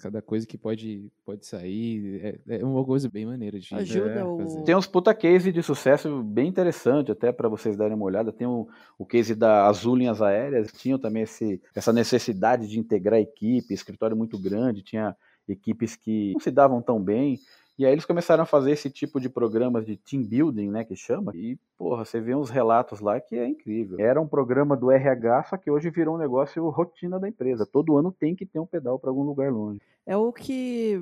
cada 0.00 0.20
coisa 0.22 0.46
que 0.46 0.56
pode, 0.58 1.10
pode 1.24 1.46
sair. 1.46 2.40
É, 2.48 2.58
é 2.60 2.64
uma 2.64 2.84
coisa 2.84 3.08
bem 3.08 3.26
maneira 3.26 3.58
de 3.60 3.74
Ajuda 3.74 4.10
é, 4.10 4.24
o- 4.24 4.36
fazer. 4.38 4.62
Tem 4.62 4.74
uns 4.74 4.86
puta 4.86 5.14
case 5.14 5.52
de 5.52 5.62
sucesso 5.62 6.22
bem 6.22 6.48
interessante, 6.48 7.12
até 7.12 7.30
para 7.30 7.48
vocês 7.48 7.76
darem 7.76 7.94
uma 7.94 8.04
olhada. 8.06 8.32
Tem 8.32 8.46
o, 8.46 8.66
o 8.98 9.06
case 9.06 9.34
da 9.34 9.66
Azul 9.66 9.96
Linhas 9.96 10.20
Aéreas, 10.22 10.72
tinham 10.72 10.98
também 10.98 11.22
esse, 11.22 11.60
essa 11.74 11.92
necessidade 11.92 12.66
de 12.66 12.78
integrar 12.78 13.20
equipe, 13.20 13.72
escritório 13.74 14.16
muito 14.16 14.38
grande, 14.38 14.82
tinha 14.82 15.14
equipes 15.48 15.96
que 15.96 16.32
não 16.32 16.40
se 16.40 16.50
davam 16.50 16.80
tão 16.80 17.00
bem. 17.02 17.38
E 17.80 17.86
aí 17.86 17.92
eles 17.92 18.04
começaram 18.04 18.42
a 18.42 18.46
fazer 18.46 18.72
esse 18.72 18.90
tipo 18.90 19.18
de 19.18 19.30
programas 19.30 19.86
de 19.86 19.96
team 19.96 20.22
building, 20.22 20.68
né, 20.68 20.84
que 20.84 20.94
chama. 20.94 21.32
E, 21.34 21.58
porra, 21.78 22.04
você 22.04 22.20
vê 22.20 22.34
uns 22.34 22.50
relatos 22.50 23.00
lá 23.00 23.18
que 23.18 23.34
é 23.34 23.48
incrível. 23.48 23.98
Era 23.98 24.20
um 24.20 24.28
programa 24.28 24.76
do 24.76 24.90
RH, 24.90 25.44
só 25.44 25.56
que 25.56 25.70
hoje 25.70 25.88
virou 25.88 26.16
um 26.16 26.18
negócio 26.18 26.68
rotina 26.68 27.18
da 27.18 27.26
empresa. 27.26 27.64
Todo 27.64 27.96
ano 27.96 28.12
tem 28.12 28.36
que 28.36 28.44
ter 28.44 28.58
um 28.58 28.66
pedal 28.66 28.98
para 28.98 29.08
algum 29.08 29.22
lugar 29.22 29.50
longe. 29.50 29.80
É 30.04 30.14
o 30.14 30.30
que 30.30 31.00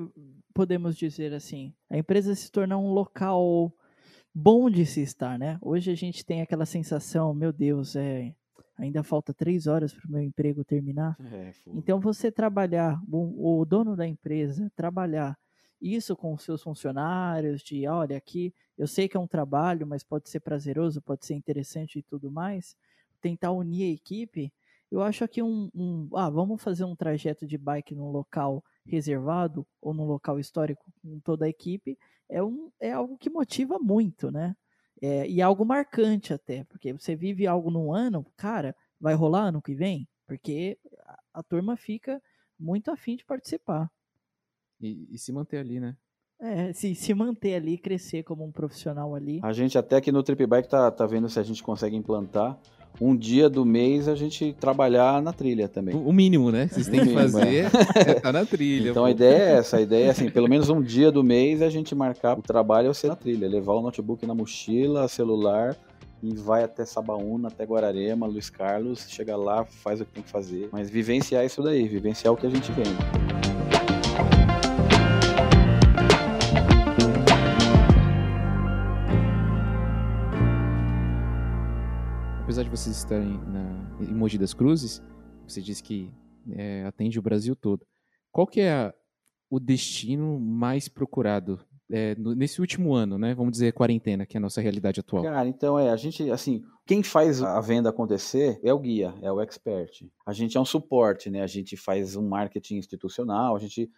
podemos 0.53 0.95
dizer 0.95 1.33
assim, 1.33 1.73
a 1.89 1.97
empresa 1.97 2.33
se 2.33 2.49
tornar 2.49 2.77
um 2.77 2.93
local 2.93 3.73
bom 4.33 4.69
de 4.69 4.85
se 4.85 5.01
estar, 5.01 5.37
né? 5.37 5.57
Hoje 5.61 5.91
a 5.91 5.95
gente 5.95 6.25
tem 6.25 6.41
aquela 6.41 6.65
sensação, 6.65 7.33
meu 7.33 7.51
Deus, 7.51 7.97
é, 7.97 8.33
ainda 8.77 9.03
falta 9.03 9.33
três 9.33 9.67
horas 9.67 9.93
para 9.93 10.07
o 10.07 10.11
meu 10.13 10.21
emprego 10.21 10.63
terminar. 10.63 11.17
É, 11.29 11.51
Então 11.67 11.99
você 11.99 12.31
trabalhar, 12.31 12.97
o, 13.11 13.59
o 13.59 13.65
dono 13.65 13.97
da 13.97 14.07
empresa 14.07 14.71
trabalhar 14.77 15.37
isso 15.81 16.15
com 16.15 16.33
os 16.33 16.43
seus 16.43 16.63
funcionários, 16.63 17.61
de 17.61 17.87
olha, 17.87 18.17
aqui 18.17 18.53
eu 18.77 18.87
sei 18.87 19.07
que 19.07 19.17
é 19.17 19.19
um 19.19 19.27
trabalho, 19.27 19.87
mas 19.87 20.03
pode 20.03 20.29
ser 20.29 20.39
prazeroso, 20.39 21.01
pode 21.01 21.25
ser 21.25 21.35
interessante 21.35 21.99
e 21.99 22.03
tudo 22.03 22.31
mais, 22.31 22.75
tentar 23.21 23.51
unir 23.51 23.83
a 23.83 23.93
equipe. 23.93 24.51
Eu 24.91 25.01
acho 25.01 25.27
que 25.27 25.41
um, 25.43 25.69
um 25.73 26.09
ah, 26.15 26.29
vamos 26.29 26.61
fazer 26.63 26.83
um 26.83 26.95
trajeto 26.95 27.45
de 27.45 27.57
bike 27.57 27.95
num 27.95 28.09
local 28.11 28.63
reservado 28.85 29.65
ou 29.81 29.93
num 29.93 30.05
local 30.05 30.39
histórico 30.39 30.83
com 31.01 31.19
toda 31.19 31.45
a 31.45 31.49
equipe 31.49 31.97
é, 32.29 32.43
um, 32.43 32.71
é 32.79 32.91
algo 32.91 33.17
que 33.17 33.29
motiva 33.29 33.79
muito, 33.79 34.31
né? 34.31 34.55
É, 35.01 35.27
e 35.27 35.41
algo 35.41 35.65
marcante 35.65 36.33
até, 36.33 36.63
porque 36.65 36.93
você 36.93 37.15
vive 37.15 37.47
algo 37.47 37.71
num 37.71 37.93
ano, 37.93 38.25
cara, 38.37 38.75
vai 38.99 39.13
rolar 39.13 39.45
ano 39.45 39.61
que 39.61 39.73
vem? 39.73 40.07
Porque 40.27 40.77
a, 41.05 41.19
a 41.35 41.43
turma 41.43 41.75
fica 41.77 42.21
muito 42.59 42.91
afim 42.91 43.15
de 43.15 43.25
participar. 43.25 43.89
E, 44.81 45.07
e 45.11 45.17
se 45.17 45.31
manter 45.31 45.57
ali, 45.57 45.79
né? 45.79 45.95
É, 46.41 46.71
se, 46.71 46.95
se 46.95 47.13
manter 47.13 47.55
ali, 47.55 47.77
crescer 47.77 48.23
como 48.23 48.45
um 48.45 48.51
profissional 48.51 49.13
ali. 49.13 49.41
A 49.43 49.51
gente 49.51 49.77
até 49.77 49.97
aqui 49.97 50.11
no 50.11 50.23
Trip 50.23 50.45
Bike 50.45 50.69
tá, 50.69 50.89
tá 50.89 51.05
vendo 51.05 51.27
se 51.27 51.37
a 51.37 51.43
gente 51.43 51.61
consegue 51.61 51.97
implantar 51.97 52.57
um 52.99 53.15
dia 53.15 53.49
do 53.49 53.65
mês 53.65 54.07
a 54.07 54.15
gente 54.15 54.53
trabalhar 54.53 55.21
na 55.21 55.33
trilha 55.33 55.67
também. 55.67 55.95
O, 55.95 56.11
mínimo, 56.11 56.51
né? 56.51 56.67
Vocês 56.67 56.87
têm 56.87 57.03
que 57.03 57.13
fazer 57.13 57.65
é 57.95 58.13
tá 58.15 58.31
na 58.31 58.45
trilha. 58.45 58.89
Então 58.89 59.03
pô. 59.03 59.07
a 59.07 59.11
ideia 59.11 59.37
é 59.37 59.51
essa, 59.57 59.77
a 59.77 59.81
ideia 59.81 60.05
é 60.05 60.09
assim, 60.09 60.29
pelo 60.29 60.47
menos 60.47 60.69
um 60.69 60.81
dia 60.81 61.11
do 61.11 61.23
mês 61.23 61.61
a 61.61 61.69
gente 61.69 61.93
marcar 61.93 62.37
o 62.37 62.41
trabalho 62.41 62.93
ser 62.93 63.07
na 63.07 63.15
trilha, 63.15 63.47
levar 63.47 63.73
o 63.73 63.81
notebook 63.81 64.25
na 64.25 64.33
mochila, 64.33 65.07
celular 65.07 65.75
e 66.21 66.33
vai 66.35 66.63
até 66.63 66.85
Sabaúna, 66.85 67.47
até 67.47 67.63
Guararema, 67.65 68.27
Luiz 68.27 68.49
Carlos, 68.49 69.07
chega 69.09 69.37
lá, 69.37 69.65
faz 69.65 70.01
o 70.01 70.05
que 70.05 70.11
tem 70.11 70.23
que 70.23 70.29
fazer, 70.29 70.67
mas 70.71 70.89
vivenciar 70.89 71.45
isso 71.45 71.63
daí, 71.63 71.87
vivenciar 71.87 72.33
o 72.33 72.37
que 72.37 72.45
a 72.45 72.49
gente 72.49 72.69
vende. 72.73 73.28
Apesar 82.59 82.75
de 82.75 82.77
vocês 82.77 82.97
estarem 82.97 83.37
na, 83.47 83.89
em 84.01 84.13
Mogi 84.13 84.37
das 84.37 84.53
Cruzes, 84.53 85.01
você 85.47 85.61
disse 85.61 85.81
que 85.81 86.11
é, 86.51 86.83
atende 86.83 87.17
o 87.17 87.21
Brasil 87.21 87.55
todo. 87.55 87.85
Qual 88.33 88.45
que 88.45 88.59
é 88.59 88.73
a- 88.73 88.93
o 89.49 89.61
destino 89.61 90.37
mais 90.37 90.89
procurado 90.89 91.57
é, 91.89 92.15
no- 92.15 92.35
nesse 92.35 92.59
último 92.59 92.93
ano, 92.93 93.17
né? 93.17 93.33
Vamos 93.33 93.53
dizer 93.53 93.71
quarentena, 93.71 94.25
que 94.25 94.35
é 94.35 94.39
a 94.39 94.41
nossa 94.41 94.59
realidade 94.59 94.99
atual. 94.99 95.23
Cara, 95.23 95.47
então 95.47 95.79
é, 95.79 95.89
a 95.89 95.95
gente, 95.95 96.29
assim, 96.29 96.61
quem 96.85 97.01
faz 97.01 97.41
a 97.41 97.61
venda 97.61 97.89
acontecer 97.91 98.59
é 98.61 98.73
o 98.73 98.77
guia, 98.79 99.15
é 99.21 99.31
o 99.31 99.39
expert. 99.39 100.05
A 100.25 100.33
gente 100.33 100.57
é 100.57 100.59
um 100.59 100.65
suporte, 100.65 101.29
né? 101.29 101.41
A 101.41 101.47
gente 101.47 101.77
faz 101.77 102.17
um 102.17 102.27
marketing 102.27 102.75
institucional, 102.75 103.55
a 103.55 103.59
gente 103.59 103.89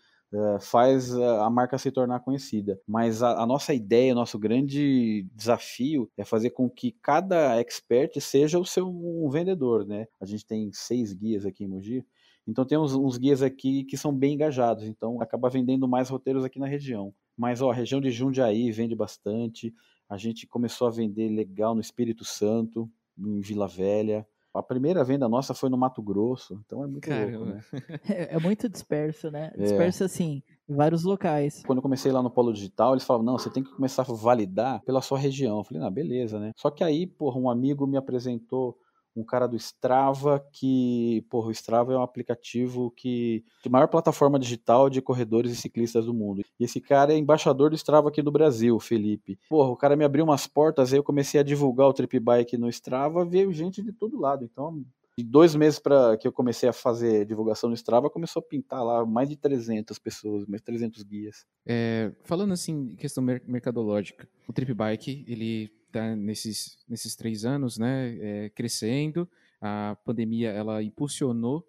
faz 0.61 1.13
a 1.13 1.45
a 1.45 1.49
marca 1.49 1.77
se 1.77 1.91
tornar 1.91 2.19
conhecida. 2.21 2.79
Mas 2.87 3.21
a, 3.23 3.41
a 3.41 3.45
nossa 3.45 3.73
ideia, 3.73 4.13
o 4.13 4.15
nosso 4.15 4.37
grande 4.39 5.27
desafio 5.33 6.09
é 6.17 6.23
fazer 6.23 6.51
com 6.51 6.69
que 6.69 6.91
cada 7.01 7.59
expert 7.59 8.19
seja 8.19 8.59
o 8.59 8.65
seu 8.65 8.87
um 8.87 9.29
vendedor, 9.29 9.85
né? 9.85 10.07
A 10.19 10.25
gente 10.25 10.45
tem 10.45 10.71
seis 10.73 11.13
guias 11.13 11.45
aqui 11.45 11.63
em 11.63 11.67
Mogi, 11.67 12.05
então 12.47 12.65
tem 12.65 12.77
uns, 12.77 12.93
uns 12.93 13.17
guias 13.17 13.41
aqui 13.41 13.83
que 13.83 13.97
são 13.97 14.15
bem 14.15 14.33
engajados, 14.33 14.85
então 14.85 15.21
acaba 15.21 15.49
vendendo 15.49 15.87
mais 15.87 16.09
roteiros 16.09 16.43
aqui 16.43 16.59
na 16.59 16.67
região. 16.67 17.13
Mas 17.37 17.61
ó, 17.61 17.71
a 17.71 17.73
região 17.73 18.01
de 18.01 18.11
Jundiaí 18.11 18.71
vende 18.71 18.95
bastante. 18.95 19.73
A 20.09 20.17
gente 20.17 20.45
começou 20.47 20.87
a 20.87 20.91
vender 20.91 21.29
legal 21.29 21.73
no 21.73 21.81
Espírito 21.81 22.25
Santo, 22.25 22.89
em 23.17 23.39
Vila 23.39 23.67
Velha. 23.67 24.27
A 24.53 24.61
primeira 24.61 25.03
venda 25.03 25.29
nossa 25.29 25.53
foi 25.53 25.69
no 25.69 25.77
Mato 25.77 26.01
Grosso, 26.01 26.61
então 26.65 26.83
é 26.83 26.87
muito 26.87 27.09
louco, 27.09 27.25
Caramba. 27.25 27.45
né? 27.45 27.61
É, 28.09 28.35
é 28.35 28.39
muito 28.39 28.67
disperso, 28.67 29.31
né? 29.31 29.51
É. 29.55 29.61
Disperso 29.63 30.03
assim, 30.03 30.43
em 30.67 30.75
vários 30.75 31.03
locais. 31.03 31.63
Quando 31.65 31.77
eu 31.77 31.81
comecei 31.83 32.11
lá 32.11 32.21
no 32.21 32.29
Polo 32.29 32.51
Digital, 32.51 32.93
eles 32.93 33.03
falavam, 33.03 33.25
não, 33.25 33.37
você 33.37 33.49
tem 33.49 33.63
que 33.63 33.73
começar 33.73 34.01
a 34.01 34.13
validar 34.13 34.81
pela 34.83 35.01
sua 35.01 35.17
região. 35.17 35.59
Eu 35.59 35.63
falei, 35.63 35.83
ah, 35.83 35.89
beleza, 35.89 36.39
né? 36.39 36.51
Só 36.57 36.69
que 36.69 36.83
aí, 36.83 37.07
porra, 37.07 37.39
um 37.39 37.49
amigo 37.49 37.87
me 37.87 37.97
apresentou 37.97 38.77
um 39.15 39.23
cara 39.23 39.47
do 39.47 39.55
Strava 39.55 40.43
que, 40.51 41.25
porra, 41.29 41.47
o 41.47 41.51
Strava 41.51 41.93
é 41.93 41.97
um 41.97 42.01
aplicativo 42.01 42.91
que 42.91 43.43
de 43.63 43.69
maior 43.69 43.87
plataforma 43.87 44.39
digital 44.39 44.89
de 44.89 45.01
corredores 45.01 45.51
e 45.51 45.55
ciclistas 45.55 46.05
do 46.05 46.13
mundo. 46.13 46.43
E 46.59 46.63
esse 46.63 46.79
cara 46.79 47.13
é 47.13 47.17
embaixador 47.17 47.69
do 47.69 47.75
Strava 47.75 48.09
aqui 48.09 48.21
do 48.21 48.31
Brasil, 48.31 48.79
Felipe. 48.79 49.37
Porra, 49.49 49.69
o 49.69 49.77
cara 49.77 49.95
me 49.95 50.05
abriu 50.05 50.23
umas 50.23 50.47
portas, 50.47 50.91
aí 50.91 50.99
eu 50.99 51.03
comecei 51.03 51.39
a 51.39 51.43
divulgar 51.43 51.87
o 51.87 51.93
Trip 51.93 52.19
Bike 52.19 52.57
no 52.57 52.69
Strava, 52.69 53.25
veio 53.25 53.53
gente 53.53 53.81
de 53.81 53.91
todo 53.91 54.19
lado. 54.19 54.43
Então, 54.43 54.83
de 55.17 55.23
dois 55.23 55.55
meses 55.55 55.77
para 55.77 56.17
que 56.17 56.27
eu 56.27 56.31
comecei 56.31 56.69
a 56.69 56.73
fazer 56.73 57.25
divulgação 57.25 57.69
no 57.69 57.75
Strava, 57.75 58.09
começou 58.09 58.39
a 58.39 58.43
pintar 58.43 58.83
lá 58.83 59.05
mais 59.05 59.29
de 59.29 59.35
300 59.35 59.97
pessoas, 59.99 60.45
mais 60.45 60.61
300 60.61 61.03
guias. 61.03 61.45
É, 61.65 62.11
falando 62.23 62.53
assim, 62.53 62.95
questão 62.95 63.23
mercadológica, 63.23 64.27
o 64.47 64.53
Trip 64.53 64.73
Bike, 64.73 65.25
ele 65.27 65.69
está 65.91 66.15
nesses, 66.15 66.77
nesses 66.87 67.15
três 67.15 67.45
anos, 67.45 67.77
né, 67.77 68.17
é, 68.19 68.49
crescendo. 68.49 69.29
A 69.59 69.95
pandemia 70.03 70.49
ela 70.49 70.81
impulsionou 70.81 71.67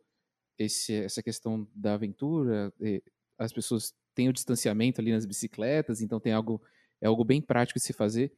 esse, 0.58 0.94
essa 0.94 1.22
questão 1.22 1.68
da 1.74 1.94
aventura. 1.94 2.72
as 3.38 3.52
pessoas 3.52 3.94
têm 4.14 4.28
o 4.28 4.32
distanciamento 4.32 5.00
ali 5.00 5.12
nas 5.12 5.26
bicicletas, 5.26 6.00
então 6.00 6.20
tem 6.20 6.32
algo 6.32 6.60
é 7.00 7.06
algo 7.06 7.24
bem 7.24 7.42
prático 7.42 7.80
de 7.80 7.84
se 7.84 7.92
fazer. 7.92 8.32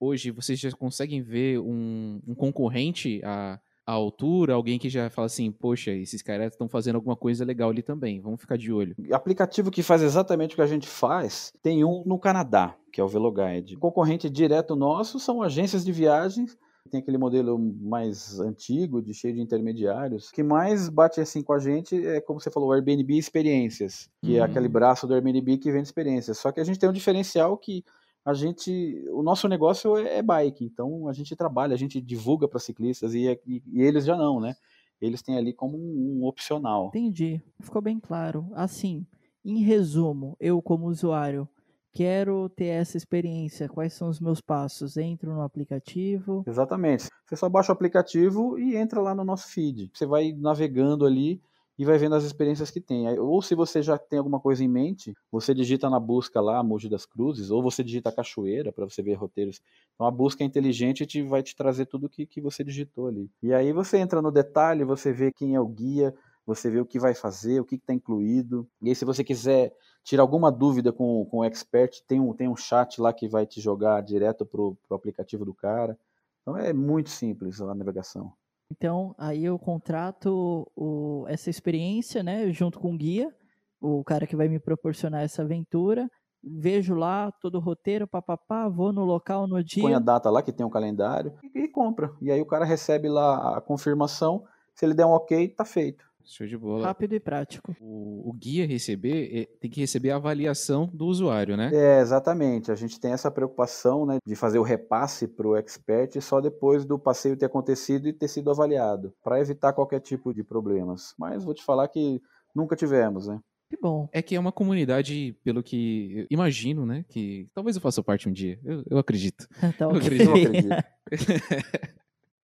Hoje 0.00 0.30
vocês 0.32 0.58
já 0.58 0.70
conseguem 0.72 1.22
ver 1.22 1.60
um, 1.60 2.20
um 2.26 2.34
concorrente 2.34 3.20
a 3.24 3.60
a 3.88 3.92
altura, 3.92 4.52
alguém 4.52 4.78
que 4.78 4.90
já 4.90 5.08
fala 5.08 5.24
assim, 5.24 5.50
poxa, 5.50 5.90
esses 5.92 6.20
caras 6.20 6.52
estão 6.52 6.68
fazendo 6.68 6.96
alguma 6.96 7.16
coisa 7.16 7.42
legal 7.42 7.70
ali 7.70 7.80
também, 7.80 8.20
vamos 8.20 8.38
ficar 8.38 8.58
de 8.58 8.70
olho. 8.70 8.94
Aplicativo 9.10 9.70
que 9.70 9.82
faz 9.82 10.02
exatamente 10.02 10.52
o 10.52 10.56
que 10.56 10.60
a 10.60 10.66
gente 10.66 10.86
faz, 10.86 11.54
tem 11.62 11.82
um 11.82 12.02
no 12.04 12.18
Canadá, 12.18 12.76
que 12.92 13.00
é 13.00 13.04
o 13.04 13.08
Veloguide. 13.08 13.76
O 13.76 13.80
concorrente 13.80 14.28
direto 14.28 14.76
nosso 14.76 15.18
são 15.18 15.42
agências 15.42 15.86
de 15.86 15.90
viagens 15.90 16.54
tem 16.90 17.00
aquele 17.00 17.18
modelo 17.18 17.58
mais 17.58 18.40
antigo, 18.40 19.02
de 19.02 19.12
cheio 19.12 19.34
de 19.34 19.42
intermediários. 19.42 20.28
O 20.28 20.32
que 20.32 20.42
mais 20.42 20.88
bate 20.88 21.20
assim 21.20 21.42
com 21.42 21.52
a 21.52 21.58
gente 21.58 21.94
é, 22.06 22.18
como 22.18 22.40
você 22.40 22.50
falou, 22.50 22.70
o 22.70 22.72
Airbnb 22.72 23.18
Experiências, 23.18 24.08
que 24.22 24.32
uhum. 24.32 24.38
é 24.38 24.40
aquele 24.40 24.68
braço 24.68 25.06
do 25.06 25.12
Airbnb 25.12 25.58
que 25.58 25.70
vende 25.70 25.86
experiências. 25.86 26.38
Só 26.38 26.50
que 26.50 26.60
a 26.60 26.64
gente 26.64 26.78
tem 26.78 26.88
um 26.88 26.92
diferencial 26.92 27.58
que 27.58 27.84
a 28.28 28.34
gente, 28.34 29.02
o 29.10 29.22
nosso 29.22 29.48
negócio 29.48 29.96
é, 29.96 30.18
é 30.18 30.22
bike, 30.22 30.62
então 30.62 31.08
a 31.08 31.14
gente 31.14 31.34
trabalha, 31.34 31.72
a 31.72 31.78
gente 31.78 31.98
divulga 31.98 32.46
para 32.46 32.60
ciclistas 32.60 33.14
e, 33.14 33.26
e, 33.46 33.62
e, 33.66 33.80
eles 33.80 34.04
já 34.04 34.18
não, 34.18 34.38
né? 34.38 34.54
Eles 35.00 35.22
têm 35.22 35.38
ali 35.38 35.50
como 35.54 35.78
um, 35.78 36.20
um 36.20 36.26
opcional. 36.26 36.88
Entendi, 36.88 37.40
ficou 37.58 37.80
bem 37.80 37.98
claro. 37.98 38.46
Assim, 38.52 39.06
em 39.42 39.62
resumo, 39.62 40.36
eu 40.38 40.60
como 40.60 40.88
usuário 40.88 41.48
quero 41.90 42.50
ter 42.50 42.66
essa 42.66 42.98
experiência, 42.98 43.66
quais 43.66 43.94
são 43.94 44.10
os 44.10 44.20
meus 44.20 44.42
passos? 44.42 44.98
Entro 44.98 45.32
no 45.32 45.40
aplicativo. 45.40 46.44
Exatamente. 46.46 47.08
Você 47.24 47.34
só 47.34 47.48
baixa 47.48 47.72
o 47.72 47.74
aplicativo 47.74 48.58
e 48.58 48.76
entra 48.76 49.00
lá 49.00 49.14
no 49.14 49.24
nosso 49.24 49.48
feed. 49.48 49.90
Você 49.94 50.04
vai 50.04 50.32
navegando 50.32 51.06
ali 51.06 51.40
e 51.78 51.84
vai 51.84 51.96
vendo 51.96 52.16
as 52.16 52.24
experiências 52.24 52.70
que 52.70 52.80
tem. 52.80 53.08
Ou 53.18 53.40
se 53.40 53.54
você 53.54 53.80
já 53.80 53.96
tem 53.96 54.18
alguma 54.18 54.40
coisa 54.40 54.64
em 54.64 54.68
mente, 54.68 55.14
você 55.30 55.54
digita 55.54 55.88
na 55.88 56.00
busca 56.00 56.40
lá 56.40 56.62
Mogi 56.62 56.88
das 56.88 57.06
Cruzes, 57.06 57.50
ou 57.50 57.62
você 57.62 57.84
digita 57.84 58.10
Cachoeira 58.10 58.72
para 58.72 58.84
você 58.84 59.00
ver 59.00 59.14
roteiros. 59.14 59.60
Então 59.94 60.06
a 60.06 60.10
busca 60.10 60.42
é 60.42 60.46
inteligente 60.46 61.06
te, 61.06 61.22
vai 61.22 61.42
te 61.42 61.54
trazer 61.54 61.86
tudo 61.86 62.08
que, 62.08 62.26
que 62.26 62.40
você 62.40 62.64
digitou 62.64 63.06
ali. 63.06 63.30
E 63.40 63.54
aí 63.54 63.72
você 63.72 63.98
entra 63.98 64.20
no 64.20 64.32
detalhe, 64.32 64.84
você 64.84 65.12
vê 65.12 65.30
quem 65.30 65.54
é 65.54 65.60
o 65.60 65.68
guia, 65.68 66.12
você 66.44 66.70
vê 66.70 66.80
o 66.80 66.86
que 66.86 66.98
vai 66.98 67.14
fazer, 67.14 67.60
o 67.60 67.64
que 67.64 67.76
está 67.76 67.92
incluído. 67.92 68.66
E 68.82 68.88
aí, 68.88 68.94
se 68.94 69.04
você 69.04 69.22
quiser 69.22 69.72
tirar 70.02 70.22
alguma 70.22 70.50
dúvida 70.50 70.90
com, 70.90 71.26
com 71.26 71.38
o 71.38 71.44
expert, 71.44 72.02
tem 72.08 72.18
um, 72.18 72.32
tem 72.32 72.48
um 72.48 72.56
chat 72.56 73.00
lá 73.00 73.12
que 73.12 73.28
vai 73.28 73.46
te 73.46 73.60
jogar 73.60 74.00
direto 74.02 74.46
para 74.46 74.60
o 74.62 74.76
aplicativo 74.90 75.44
do 75.44 75.54
cara. 75.54 75.96
Então 76.40 76.56
é 76.56 76.72
muito 76.72 77.10
simples 77.10 77.60
a 77.60 77.74
navegação. 77.74 78.32
Então, 78.70 79.14
aí 79.18 79.44
eu 79.44 79.58
contrato 79.58 80.70
o, 80.76 81.24
essa 81.28 81.48
experiência, 81.48 82.22
né, 82.22 82.50
junto 82.52 82.78
com 82.78 82.94
o 82.94 82.96
guia, 82.96 83.34
o 83.80 84.04
cara 84.04 84.26
que 84.26 84.36
vai 84.36 84.48
me 84.48 84.58
proporcionar 84.58 85.22
essa 85.22 85.42
aventura. 85.42 86.08
Vejo 86.42 86.94
lá 86.94 87.32
todo 87.40 87.56
o 87.56 87.60
roteiro, 87.60 88.06
papapá, 88.06 88.68
vou 88.68 88.92
no 88.92 89.04
local 89.04 89.46
no 89.46 89.62
dia. 89.62 89.82
Põe 89.82 89.94
a 89.94 89.98
data 89.98 90.30
lá 90.30 90.42
que 90.42 90.52
tem 90.52 90.64
o 90.64 90.68
um 90.68 90.72
calendário 90.72 91.34
e, 91.42 91.64
e 91.64 91.68
compra. 91.68 92.12
E 92.20 92.30
aí 92.30 92.40
o 92.40 92.46
cara 92.46 92.64
recebe 92.64 93.08
lá 93.08 93.56
a 93.56 93.60
confirmação. 93.60 94.44
Se 94.74 94.86
ele 94.86 94.94
der 94.94 95.04
um 95.04 95.10
ok, 95.10 95.48
tá 95.48 95.64
feito. 95.64 96.07
Show 96.28 96.46
de 96.46 96.58
bola. 96.58 96.86
Rápido 96.86 97.14
e 97.14 97.20
prático. 97.20 97.74
O, 97.80 98.28
o 98.28 98.32
guia 98.34 98.66
receber 98.66 99.30
eh, 99.34 99.48
tem 99.58 99.70
que 99.70 99.80
receber 99.80 100.10
a 100.10 100.16
avaliação 100.16 100.86
do 100.92 101.06
usuário, 101.06 101.56
né? 101.56 101.70
É, 101.72 102.00
exatamente. 102.00 102.70
A 102.70 102.74
gente 102.74 103.00
tem 103.00 103.12
essa 103.12 103.30
preocupação 103.30 104.04
né, 104.04 104.18
de 104.26 104.36
fazer 104.36 104.58
o 104.58 104.62
repasse 104.62 105.26
para 105.26 105.48
o 105.48 105.56
expert 105.56 106.20
só 106.20 106.38
depois 106.38 106.84
do 106.84 106.98
passeio 106.98 107.36
ter 107.36 107.46
acontecido 107.46 108.06
e 108.06 108.12
ter 108.12 108.28
sido 108.28 108.50
avaliado, 108.50 109.14
para 109.24 109.40
evitar 109.40 109.72
qualquer 109.72 110.00
tipo 110.00 110.34
de 110.34 110.44
problemas. 110.44 111.14
Mas 111.18 111.44
vou 111.44 111.54
te 111.54 111.64
falar 111.64 111.88
que 111.88 112.20
nunca 112.54 112.76
tivemos, 112.76 113.26
né? 113.26 113.40
Que 113.70 113.78
bom. 113.80 114.06
É 114.12 114.20
que 114.20 114.36
é 114.36 114.40
uma 114.40 114.52
comunidade, 114.52 115.34
pelo 115.42 115.62
que 115.62 116.26
imagino, 116.30 116.84
né? 116.84 117.06
Que 117.08 117.48
talvez 117.54 117.74
eu 117.74 117.82
faça 117.82 118.02
parte 118.02 118.28
um 118.28 118.32
dia. 118.32 118.58
Eu, 118.62 118.84
eu 118.90 118.98
acredito. 118.98 119.48
tá, 119.78 119.86
eu 119.86 119.90
acredito. 119.96 120.30
Eu 120.30 120.36
acredito. 120.36 120.74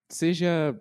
Seja 0.10 0.80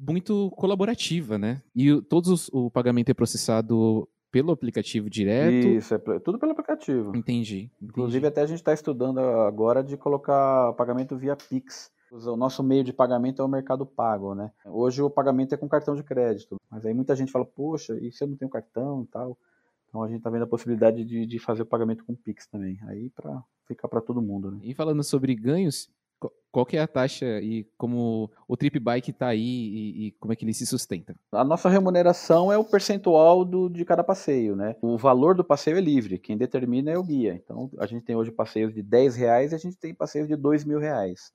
muito 0.00 0.50
colaborativa, 0.52 1.38
né? 1.38 1.62
E 1.74 2.00
todos 2.02 2.30
os, 2.30 2.50
o 2.52 2.70
pagamento 2.70 3.10
é 3.10 3.14
processado 3.14 4.08
pelo 4.30 4.52
aplicativo 4.52 5.08
direto? 5.08 5.66
Isso, 5.68 5.94
é 5.94 5.98
tudo 6.18 6.38
pelo 6.38 6.52
aplicativo. 6.52 7.16
Entendi. 7.16 7.20
entendi. 7.22 7.70
Inclusive, 7.80 8.26
até 8.26 8.42
a 8.42 8.46
gente 8.46 8.58
está 8.58 8.72
estudando 8.72 9.18
agora 9.18 9.82
de 9.82 9.96
colocar 9.96 10.72
pagamento 10.74 11.16
via 11.16 11.36
Pix. 11.36 11.90
O 12.12 12.36
nosso 12.36 12.62
meio 12.62 12.84
de 12.84 12.92
pagamento 12.92 13.42
é 13.42 13.44
o 13.44 13.48
mercado 13.48 13.84
pago, 13.84 14.34
né? 14.34 14.52
Hoje 14.64 15.02
o 15.02 15.10
pagamento 15.10 15.54
é 15.54 15.58
com 15.58 15.68
cartão 15.68 15.94
de 15.94 16.02
crédito. 16.02 16.56
Mas 16.70 16.84
aí 16.86 16.94
muita 16.94 17.16
gente 17.16 17.32
fala, 17.32 17.44
poxa, 17.44 17.98
e 18.00 18.12
se 18.12 18.22
eu 18.22 18.28
não 18.28 18.36
tenho 18.36 18.50
cartão 18.50 19.02
e 19.02 19.06
tal? 19.06 19.38
Então 19.88 20.02
a 20.02 20.08
gente 20.08 20.18
está 20.18 20.30
vendo 20.30 20.42
a 20.42 20.46
possibilidade 20.46 21.04
de, 21.04 21.26
de 21.26 21.38
fazer 21.38 21.62
o 21.62 21.66
pagamento 21.66 22.04
com 22.04 22.14
Pix 22.14 22.46
também. 22.46 22.78
Aí 22.88 23.10
para 23.10 23.42
ficar 23.66 23.88
para 23.88 24.00
todo 24.00 24.22
mundo, 24.22 24.50
né? 24.50 24.58
E 24.62 24.74
falando 24.74 25.02
sobre 25.02 25.34
ganhos, 25.34 25.90
qual 26.50 26.64
que 26.64 26.76
é 26.76 26.80
a 26.80 26.88
taxa 26.88 27.26
e 27.42 27.68
como 27.76 28.30
o 28.48 28.56
Trip 28.56 28.78
Bike 28.78 29.10
está 29.10 29.26
aí 29.26 29.38
e, 29.40 30.06
e, 30.06 30.12
como 30.12 30.32
é 30.32 30.36
que 30.36 30.42
ele 30.42 30.54
se 30.54 30.64
sustenta? 30.64 31.14
A 31.30 31.44
nossa 31.44 31.68
remuneração 31.68 32.50
é 32.50 32.56
o 32.56 32.64
percentual 32.64 33.44
do, 33.44 33.68
de 33.68 33.84
cada 33.84 34.02
passeio, 34.02 34.56
né? 34.56 34.74
O 34.80 34.96
valor 34.96 35.34
do 35.34 35.44
passeio 35.44 35.76
é 35.76 35.80
livre, 35.82 36.18
quem 36.18 36.36
determina 36.36 36.90
é 36.90 36.96
o 36.96 37.02
guia. 37.02 37.34
Então 37.34 37.70
a 37.78 37.84
gente 37.84 38.04
tem 38.04 38.16
hoje 38.16 38.32
passeios 38.32 38.72
de 38.72 38.82
10 38.82 39.16
reais 39.16 39.52
e 39.52 39.54
a 39.54 39.58
gente 39.58 39.76
tem 39.76 39.94
passeios 39.94 40.28
de 40.28 40.34
2 40.34 40.64
mil 40.64 40.78
reais. 40.78 41.30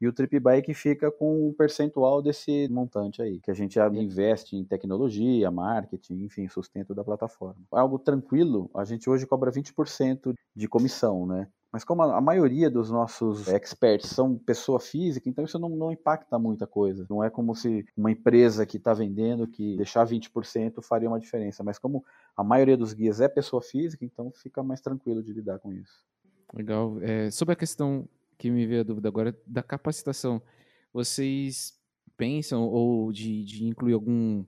E 0.00 0.08
o 0.08 0.12
Trip 0.12 0.40
Bike 0.40 0.74
fica 0.74 1.10
com 1.10 1.48
um 1.48 1.54
percentual 1.54 2.20
desse 2.20 2.68
montante 2.68 3.22
aí, 3.22 3.40
que 3.40 3.50
a 3.50 3.54
gente 3.54 3.78
investe 3.78 4.56
em 4.56 4.64
tecnologia, 4.64 5.50
marketing, 5.50 6.24
enfim, 6.24 6.48
sustento 6.48 6.94
da 6.94 7.04
plataforma. 7.04 7.62
Algo 7.70 7.98
tranquilo, 7.98 8.68
a 8.74 8.84
gente 8.84 9.08
hoje 9.08 9.24
cobra 9.24 9.52
20% 9.52 10.34
de 10.54 10.68
comissão, 10.68 11.26
né? 11.26 11.46
Mas 11.74 11.82
como 11.82 12.02
a, 12.02 12.20
maioria 12.20 12.70
dos 12.70 12.88
nossos 12.88 13.48
experts 13.48 14.08
são 14.08 14.38
pessoa 14.38 14.78
física, 14.78 15.28
então 15.28 15.44
isso 15.44 15.58
não, 15.58 15.68
não 15.70 15.90
impacta 15.90 16.38
muita 16.38 16.68
coisa. 16.68 17.04
Não 17.10 17.24
é 17.24 17.28
como 17.28 17.52
se 17.52 17.84
uma 17.96 18.12
empresa 18.12 18.64
que 18.64 18.76
está 18.76 18.94
vendendo 18.94 19.44
que 19.48 19.76
deixar 19.76 20.06
20% 20.06 20.80
faria 20.80 21.08
uma 21.08 21.18
diferença. 21.18 21.64
Mas 21.64 21.76
como 21.76 22.04
a 22.36 22.44
maioria 22.44 22.76
dos 22.76 22.92
guias 22.92 23.20
é 23.20 23.26
pessoa 23.26 23.60
física, 23.60 24.04
então 24.04 24.30
fica 24.30 24.62
mais 24.62 24.80
tranquilo 24.80 25.20
de 25.20 25.32
lidar 25.32 25.58
com 25.58 25.72
isso. 25.72 26.06
Legal. 26.54 26.96
É, 27.02 27.28
sobre 27.32 27.54
a 27.54 27.56
questão 27.56 28.08
que 28.38 28.52
me 28.52 28.64
veio 28.68 28.82
a 28.82 28.84
dúvida 28.84 29.08
agora 29.08 29.36
da 29.44 29.60
capacitação, 29.64 30.40
vocês 30.92 31.76
pensam 32.16 32.62
ou 32.68 33.10
de, 33.10 33.42
de 33.42 33.66
incluir 33.66 33.94
algum 33.94 34.44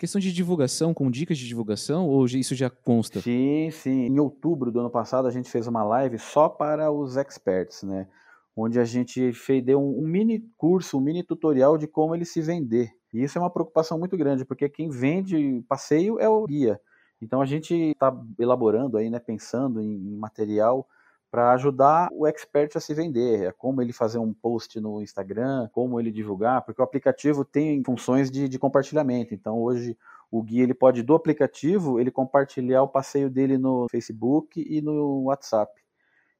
questão 0.00 0.18
de 0.18 0.32
divulgação, 0.32 0.94
com 0.94 1.10
dicas 1.10 1.36
de 1.36 1.46
divulgação, 1.46 2.08
ou 2.08 2.24
isso 2.24 2.54
já 2.54 2.70
consta? 2.70 3.20
Sim, 3.20 3.68
sim. 3.70 4.06
Em 4.06 4.18
outubro 4.18 4.72
do 4.72 4.80
ano 4.80 4.88
passado, 4.88 5.28
a 5.28 5.30
gente 5.30 5.50
fez 5.50 5.66
uma 5.66 5.84
live 5.84 6.18
só 6.18 6.48
para 6.48 6.90
os 6.90 7.18
experts, 7.18 7.82
né? 7.82 8.08
Onde 8.56 8.80
a 8.80 8.84
gente 8.84 9.30
fez, 9.34 9.62
deu 9.62 9.78
um, 9.78 10.08
mini 10.08 10.42
curso, 10.56 10.96
um 10.96 11.02
mini 11.02 11.22
tutorial 11.22 11.76
de 11.76 11.86
como 11.86 12.14
ele 12.14 12.24
se 12.24 12.40
vender. 12.40 12.90
E 13.12 13.22
isso 13.22 13.36
é 13.36 13.42
uma 13.42 13.50
preocupação 13.50 13.98
muito 13.98 14.16
grande, 14.16 14.42
porque 14.42 14.70
quem 14.70 14.88
vende 14.88 15.62
passeio 15.68 16.18
é 16.18 16.26
o 16.26 16.46
guia. 16.46 16.80
Então 17.20 17.42
a 17.42 17.46
gente 17.46 17.74
está 17.74 18.10
elaborando 18.38 18.96
aí, 18.96 19.10
né, 19.10 19.18
pensando 19.18 19.82
em 19.82 20.16
material 20.16 20.88
para 21.30 21.52
ajudar 21.52 22.08
o 22.12 22.26
expert 22.26 22.76
a 22.76 22.80
se 22.80 22.92
vender, 22.92 23.44
é 23.44 23.52
como 23.52 23.80
ele 23.80 23.92
fazer 23.92 24.18
um 24.18 24.34
post 24.34 24.80
no 24.80 25.00
Instagram, 25.00 25.68
como 25.72 26.00
ele 26.00 26.10
divulgar, 26.10 26.62
porque 26.62 26.80
o 26.80 26.84
aplicativo 26.84 27.44
tem 27.44 27.82
funções 27.84 28.30
de, 28.30 28.48
de 28.48 28.58
compartilhamento. 28.58 29.32
Então 29.32 29.60
hoje 29.62 29.96
o 30.30 30.42
guia 30.42 30.64
ele 30.64 30.74
pode 30.74 31.02
do 31.02 31.14
aplicativo 31.14 32.00
ele 32.00 32.10
compartilhar 32.10 32.82
o 32.82 32.88
passeio 32.88 33.30
dele 33.30 33.56
no 33.56 33.86
Facebook 33.90 34.60
e 34.60 34.80
no 34.82 35.24
WhatsApp. 35.24 35.72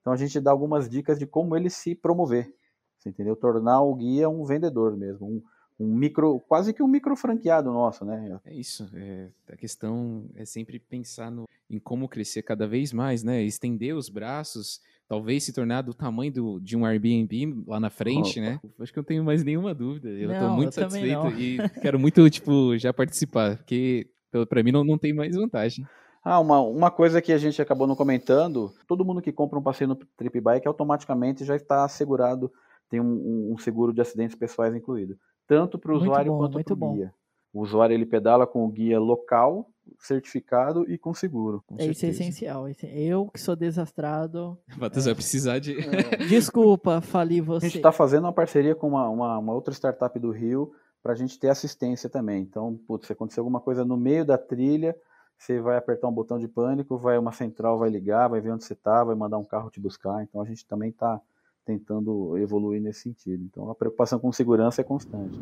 Então 0.00 0.12
a 0.12 0.16
gente 0.16 0.40
dá 0.40 0.50
algumas 0.50 0.88
dicas 0.88 1.18
de 1.18 1.26
como 1.26 1.56
ele 1.56 1.70
se 1.70 1.94
promover, 1.94 2.52
entendeu? 3.06 3.36
Tornar 3.36 3.82
o 3.82 3.94
guia 3.94 4.28
um 4.28 4.44
vendedor 4.44 4.96
mesmo, 4.96 5.26
um, 5.26 5.42
um 5.80 5.96
micro, 5.96 6.38
quase 6.46 6.74
que 6.74 6.82
um 6.82 6.86
micro 6.86 7.16
franqueado 7.16 7.72
nosso, 7.72 8.04
né? 8.04 8.38
É 8.44 8.54
isso. 8.54 8.88
É, 8.94 9.28
a 9.50 9.56
questão 9.56 10.26
é 10.36 10.44
sempre 10.44 10.78
pensar 10.78 11.30
no, 11.30 11.48
em 11.70 11.78
como 11.78 12.06
crescer 12.08 12.42
cada 12.42 12.66
vez 12.66 12.92
mais, 12.92 13.24
né? 13.24 13.42
Estender 13.42 13.96
os 13.96 14.10
braços, 14.10 14.80
talvez 15.08 15.42
se 15.42 15.52
tornar 15.54 15.80
do 15.82 15.94
tamanho 15.94 16.30
do, 16.32 16.60
de 16.60 16.76
um 16.76 16.84
Airbnb 16.84 17.64
lá 17.66 17.80
na 17.80 17.88
frente, 17.88 18.38
Opa. 18.38 18.48
né? 18.48 18.60
Acho 18.78 18.92
que 18.92 18.98
eu 18.98 19.02
não 19.02 19.06
tenho 19.06 19.24
mais 19.24 19.42
nenhuma 19.42 19.74
dúvida. 19.74 20.10
Eu 20.10 20.28
Não, 20.28 20.54
muito 20.54 20.66
eu 20.66 20.72
satisfeito 20.72 21.28
e 21.28 21.58
quero 21.80 21.98
muito, 21.98 22.28
tipo, 22.28 22.76
já 22.76 22.92
participar, 22.92 23.56
porque 23.56 24.06
pelo- 24.30 24.46
pra 24.46 24.62
mim 24.62 24.72
não, 24.72 24.84
não 24.84 24.98
tem 24.98 25.14
mais 25.14 25.34
vantagem. 25.34 25.86
Ah, 26.22 26.38
uma, 26.38 26.60
uma 26.60 26.90
coisa 26.90 27.22
que 27.22 27.32
a 27.32 27.38
gente 27.38 27.62
acabou 27.62 27.86
não 27.86 27.96
comentando, 27.96 28.70
todo 28.86 29.02
mundo 29.06 29.22
que 29.22 29.32
compra 29.32 29.58
um 29.58 29.62
passeio 29.62 29.88
no 29.88 29.96
Trip 29.96 30.38
Bike 30.38 30.68
automaticamente 30.68 31.42
já 31.46 31.56
está 31.56 31.82
assegurado, 31.84 32.52
tem 32.90 33.00
um, 33.00 33.06
um- 33.06 33.54
um 33.54 33.58
seguro 33.58 33.94
de 33.94 34.02
acidentes 34.02 34.36
pessoais 34.36 34.74
incluído, 34.74 35.16
tanto 35.50 35.78
para 35.80 35.92
o 35.92 35.96
usuário 35.96 36.30
bom, 36.32 36.38
quanto 36.38 36.62
para 36.64 36.74
o 36.74 36.92
guia. 36.94 37.12
O 37.52 37.60
usuário 37.62 37.92
ele 37.92 38.06
pedala 38.06 38.46
com 38.46 38.64
o 38.64 38.68
guia 38.68 39.00
local, 39.00 39.68
certificado 39.98 40.88
e 40.88 40.96
com 40.96 41.12
seguro. 41.12 41.62
Com 41.66 41.74
É, 41.78 41.86
Isso 41.86 42.06
é 42.06 42.10
essencial. 42.10 42.68
Esse- 42.68 42.86
Eu 42.86 43.26
que 43.26 43.40
sou 43.40 43.56
desastrado. 43.56 44.56
Matheus 44.78 45.06
vai 45.06 45.14
precisar 45.16 45.58
de. 45.58 45.74
Desculpa, 46.28 47.00
fali 47.00 47.40
A 47.40 47.42
você. 47.42 47.66
gente 47.66 47.76
está 47.78 47.90
fazendo 47.90 48.24
uma 48.24 48.32
parceria 48.32 48.74
com 48.76 48.86
uma, 48.86 49.08
uma, 49.08 49.38
uma 49.38 49.52
outra 49.52 49.74
startup 49.74 50.16
do 50.20 50.30
Rio 50.30 50.72
para 51.02 51.12
a 51.12 51.16
gente 51.16 51.36
ter 51.38 51.48
assistência 51.48 52.08
também. 52.08 52.42
Então, 52.42 52.78
putz, 52.86 53.08
se 53.08 53.12
acontecer 53.12 53.40
alguma 53.40 53.60
coisa 53.60 53.84
no 53.84 53.96
meio 53.96 54.24
da 54.24 54.38
trilha, 54.38 54.94
você 55.36 55.60
vai 55.60 55.76
apertar 55.76 56.06
um 56.08 56.12
botão 56.12 56.38
de 56.38 56.46
pânico, 56.46 56.96
vai 56.96 57.18
uma 57.18 57.32
central 57.32 57.76
vai 57.78 57.90
ligar, 57.90 58.28
vai 58.28 58.40
ver 58.40 58.52
onde 58.52 58.62
você 58.64 58.74
está, 58.74 59.02
vai 59.02 59.16
mandar 59.16 59.38
um 59.38 59.44
carro 59.44 59.70
te 59.70 59.80
buscar. 59.80 60.22
Então, 60.22 60.40
a 60.40 60.44
gente 60.44 60.64
também 60.66 60.90
está 60.90 61.20
tentando 61.64 62.36
evoluir 62.38 62.80
nesse 62.80 63.02
sentido. 63.02 63.42
Então, 63.44 63.70
a 63.70 63.74
preocupação 63.74 64.18
com 64.18 64.32
segurança 64.32 64.80
é 64.80 64.84
constante. 64.84 65.38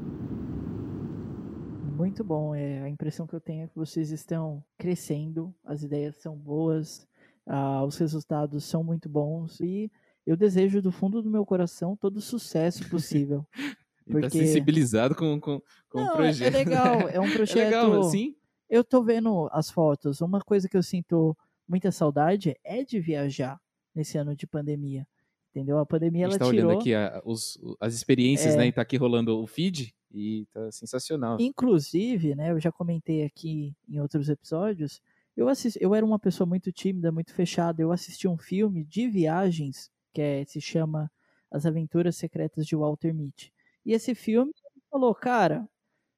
Muito 1.96 2.22
bom. 2.22 2.54
É, 2.54 2.82
a 2.82 2.88
impressão 2.88 3.26
que 3.26 3.34
eu 3.34 3.40
tenho 3.40 3.64
é 3.64 3.68
que 3.68 3.76
vocês 3.76 4.10
estão 4.10 4.62
crescendo, 4.76 5.54
as 5.64 5.82
ideias 5.82 6.16
são 6.16 6.36
boas, 6.36 7.06
ah, 7.46 7.84
os 7.84 7.96
resultados 7.98 8.64
são 8.64 8.84
muito 8.84 9.08
bons 9.08 9.58
e 9.60 9.90
eu 10.26 10.36
desejo 10.36 10.80
do 10.82 10.92
fundo 10.92 11.22
do 11.22 11.30
meu 11.30 11.44
coração 11.44 11.96
todo 11.96 12.16
o 12.18 12.20
sucesso 12.22 12.88
possível. 12.88 13.44
Tá 14.08 14.12
Porque- 14.22 14.38
sensibilizado 14.38 15.14
com, 15.14 15.38
com, 15.38 15.60
com 15.90 15.98
o 15.98 16.02
Não, 16.02 16.12
é- 16.12 16.16
projeto. 16.16 16.54
é 16.54 16.58
legal, 16.58 16.94
é 17.10 17.20
um 17.20 17.24
É 17.28 17.34
projeto. 17.34 17.58
legal, 17.58 18.02
sim. 18.04 18.34
Eu 18.66 18.82
tô 18.82 19.02
vendo 19.04 19.50
as 19.52 19.70
fotos. 19.70 20.22
Uma 20.22 20.40
coisa 20.40 20.66
que 20.66 20.78
eu 20.78 20.82
sinto 20.82 21.36
muita 21.68 21.92
saudade 21.92 22.56
é 22.64 22.82
de 22.82 22.98
viajar 23.00 23.60
nesse 23.94 24.16
ano 24.16 24.34
de 24.34 24.46
pandemia. 24.46 25.06
Entendeu? 25.50 25.78
A 25.78 25.86
pandemia 25.86 26.26
A 26.26 26.30
gente 26.30 26.40
ela 26.40 26.46
tá 26.50 26.54
tirou. 26.54 26.70
olhando 26.70 26.80
aqui 26.80 26.94
a- 26.94 27.22
os- 27.24 27.58
as 27.80 27.94
experiências, 27.94 28.54
É. 28.54 28.56
né? 28.58 28.66
E 28.68 28.72
tá 28.72 28.82
aqui 28.82 28.96
rolando 28.96 29.38
o 29.42 29.46
feed 29.46 29.94
e 30.12 30.46
tá 30.52 30.70
sensacional. 30.70 31.36
Inclusive, 31.40 32.34
né, 32.34 32.52
eu 32.52 32.60
já 32.60 32.70
comentei 32.72 33.24
aqui 33.24 33.74
em 33.88 34.00
outros 34.00 34.28
episódios, 34.28 35.00
eu, 35.36 35.48
assisti, 35.48 35.78
eu 35.82 35.94
era 35.94 36.04
uma 36.04 36.18
pessoa 36.18 36.46
muito 36.46 36.70
tímida, 36.72 37.10
muito 37.12 37.32
fechada. 37.32 37.80
Eu 37.82 37.92
assisti 37.92 38.26
um 38.28 38.36
filme 38.38 38.84
de 38.84 39.08
viagens 39.08 39.90
que 40.12 40.20
é- 40.20 40.44
se 40.44 40.60
chama 40.60 41.10
As 41.50 41.64
Aventuras 41.66 42.16
Secretas 42.16 42.66
de 42.66 42.76
Walter 42.76 43.14
Mitty. 43.14 43.52
E 43.86 43.92
esse 43.92 44.14
filme 44.14 44.52
falou, 44.90 45.14
cara, 45.14 45.66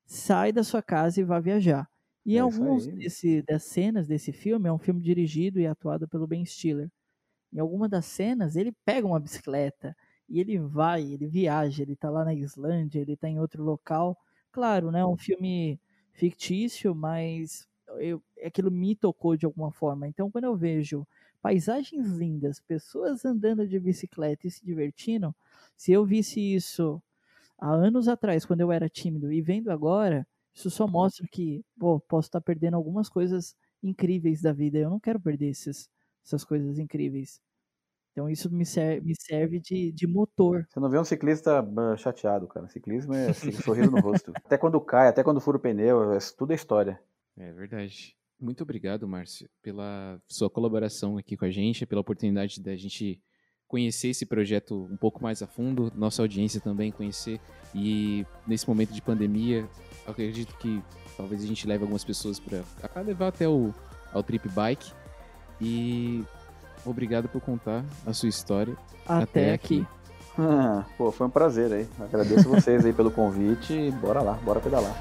sai 0.07 0.53
da 0.53 0.65
sua 0.65 0.83
casa 0.83 1.21
e 1.21 1.25
vá 1.25 1.39
viajar. 1.39 1.89
E 2.27 2.37
É 2.37 2.41
alguns 2.41 2.87
desse, 2.87 3.43
das 3.43 3.63
cenas 3.65 4.07
desse 4.07 4.33
filme 4.33 4.69
é 4.69 4.73
um 4.73 4.79
filme 4.79 5.01
dirigido 5.01 5.59
e 5.61 5.67
atuado 5.67 6.07
pelo 6.09 6.27
Ben 6.27 6.45
Stiller. 6.45 6.91
Em 7.53 7.59
alguma 7.59 7.89
das 7.89 8.07
cenas, 8.07 8.57
ele 8.57 8.73
pega 8.85 9.07
uma 9.07 9.21
bicicleta 9.21 9.97
e 10.29 10.41
ele 10.41 10.59
vai, 10.59 11.03
ele 11.03 11.27
viaja, 11.27 11.83
ele 11.83 11.97
tá 11.97 12.09
lá 12.11 12.25
na 12.25 12.35
Islândia, 12.35 13.01
ele 13.01 13.17
tá 13.17 13.29
em 13.29 13.41
outro 13.41 13.63
local. 13.65 14.17
Claro, 14.53 14.91
né? 14.91 15.05
Um 15.05 15.17
filme 15.17 15.81
fictício, 16.13 16.95
mas 16.95 17.67
eu, 17.99 18.23
aquilo 18.45 18.71
me 18.71 18.95
tocou 18.95 19.37
de 19.37 19.47
alguma 19.47 19.73
forma. 19.73 20.07
Então, 20.07 20.31
quando 20.31 20.45
eu 20.45 20.57
vejo 20.57 21.07
paisagens 21.43 22.09
lindas, 22.09 22.61
pessoas 22.61 23.25
andando 23.25 23.67
de 23.67 23.79
bicicleta 23.81 24.47
e 24.47 24.51
se 24.51 24.65
divertindo, 24.65 25.35
se 25.77 25.91
eu 25.93 26.05
visse 26.05 26.41
isso 26.41 27.03
há 27.59 27.71
anos 27.73 28.09
atrás, 28.09 28.45
quando 28.45 28.61
eu 28.61 28.73
era 28.73 28.89
tímido, 28.89 29.33
e 29.33 29.41
vendo 29.43 29.71
agora, 29.71 30.27
isso 30.55 30.71
só 30.71 30.87
mostra 30.89 31.27
que, 31.31 31.65
pô, 31.79 32.01
posso 32.01 32.29
estar 32.29 32.41
perdendo 32.41 32.77
algumas 32.77 33.09
coisas 33.09 33.57
incríveis 33.83 34.43
da 34.43 34.53
vida. 34.53 34.79
Eu 34.79 34.91
não 34.91 35.01
quero 35.01 35.21
perder 35.21 35.49
esses, 35.51 35.89
essas 36.25 36.45
coisas 36.45 36.79
incríveis. 36.79 37.41
Então 38.13 38.29
isso 38.29 38.51
me, 38.51 38.67
ser, 38.67 39.03
me 39.03 39.15
serve 39.19 39.61
de, 39.61 39.93
de 39.93 40.07
motor. 40.07 40.67
Você 40.69 40.81
não 40.81 40.91
vê 40.91 40.99
um 40.99 41.05
ciclista 41.05 41.61
ah, 41.61 41.97
chateado, 41.97 42.47
cara. 42.49 42.69
Ciclismo 42.69 43.15
é 43.15 43.31
assim, 43.31 43.53
sorriso 43.63 43.91
no 43.91 44.01
rosto. 44.01 44.33
Até 44.37 44.59
quando 44.59 44.81
cai, 44.81 45.09
até 45.09 45.23
quando 45.23 45.41
fura 45.41 45.57
o 45.57 45.61
pneu, 45.61 46.13
é- 46.13 46.19
tudo 46.37 46.53
é 46.53 46.57
história. 46.57 47.01
É 47.37 47.53
verdade. 47.53 48.17
Muito 48.39 48.63
obrigado, 48.63 49.07
Márcio, 49.07 49.49
pela 49.63 50.21
sua 50.27 50.49
colaboração 50.49 51.19
aqui 51.19 51.37
com 51.37 51.45
a 51.45 51.51
gente, 51.51 51.87
pela 51.87 52.01
oportunidade 52.01 52.61
da 52.61 52.75
gente 52.75 53.23
conhecer 53.69 54.09
esse 54.09 54.27
projeto 54.27 54.89
um 54.91 54.97
pouco 54.97 55.23
mais 55.23 55.43
a 55.43 55.47
fundo, 55.47 55.93
nossa 55.95 56.23
audiência 56.23 56.61
também 56.61 56.91
conhecer. 56.91 57.39
E 57.75 58.27
nesse 58.47 58.67
momento 58.67 58.93
de 58.93 59.01
pandemia, 59.01 59.69
acredito 60.07 60.57
que 60.57 60.83
talvez 61.17 61.45
a 61.45 61.47
gente 61.47 61.67
leve 61.67 61.83
algumas 61.85 62.03
pessoas 62.03 62.41
para 62.41 63.03
levar 63.03 63.29
até 63.29 63.49
o 63.49 63.73
ao 64.13 64.23
Trip 64.25 64.49
Bike. 64.49 64.93
E 65.61 66.25
obrigado 66.85 67.29
por 67.29 67.41
contar 67.41 67.85
a 68.07 68.13
sua 68.13 68.29
história. 68.29 68.75
Até, 69.07 69.23
Até 69.23 69.53
aqui. 69.53 69.81
aqui. 69.81 70.01
Ah, 70.39 70.85
pô, 70.97 71.11
foi 71.11 71.27
um 71.27 71.31
prazer 71.31 71.73
aí. 71.73 71.89
Agradeço 72.01 72.49
vocês 72.49 72.85
aí 72.85 72.93
pelo 72.93 73.11
convite 73.11 73.73
e 73.73 73.91
bora 73.91 74.23
lá, 74.23 74.35
bora 74.45 74.61
pedalar. 74.61 74.95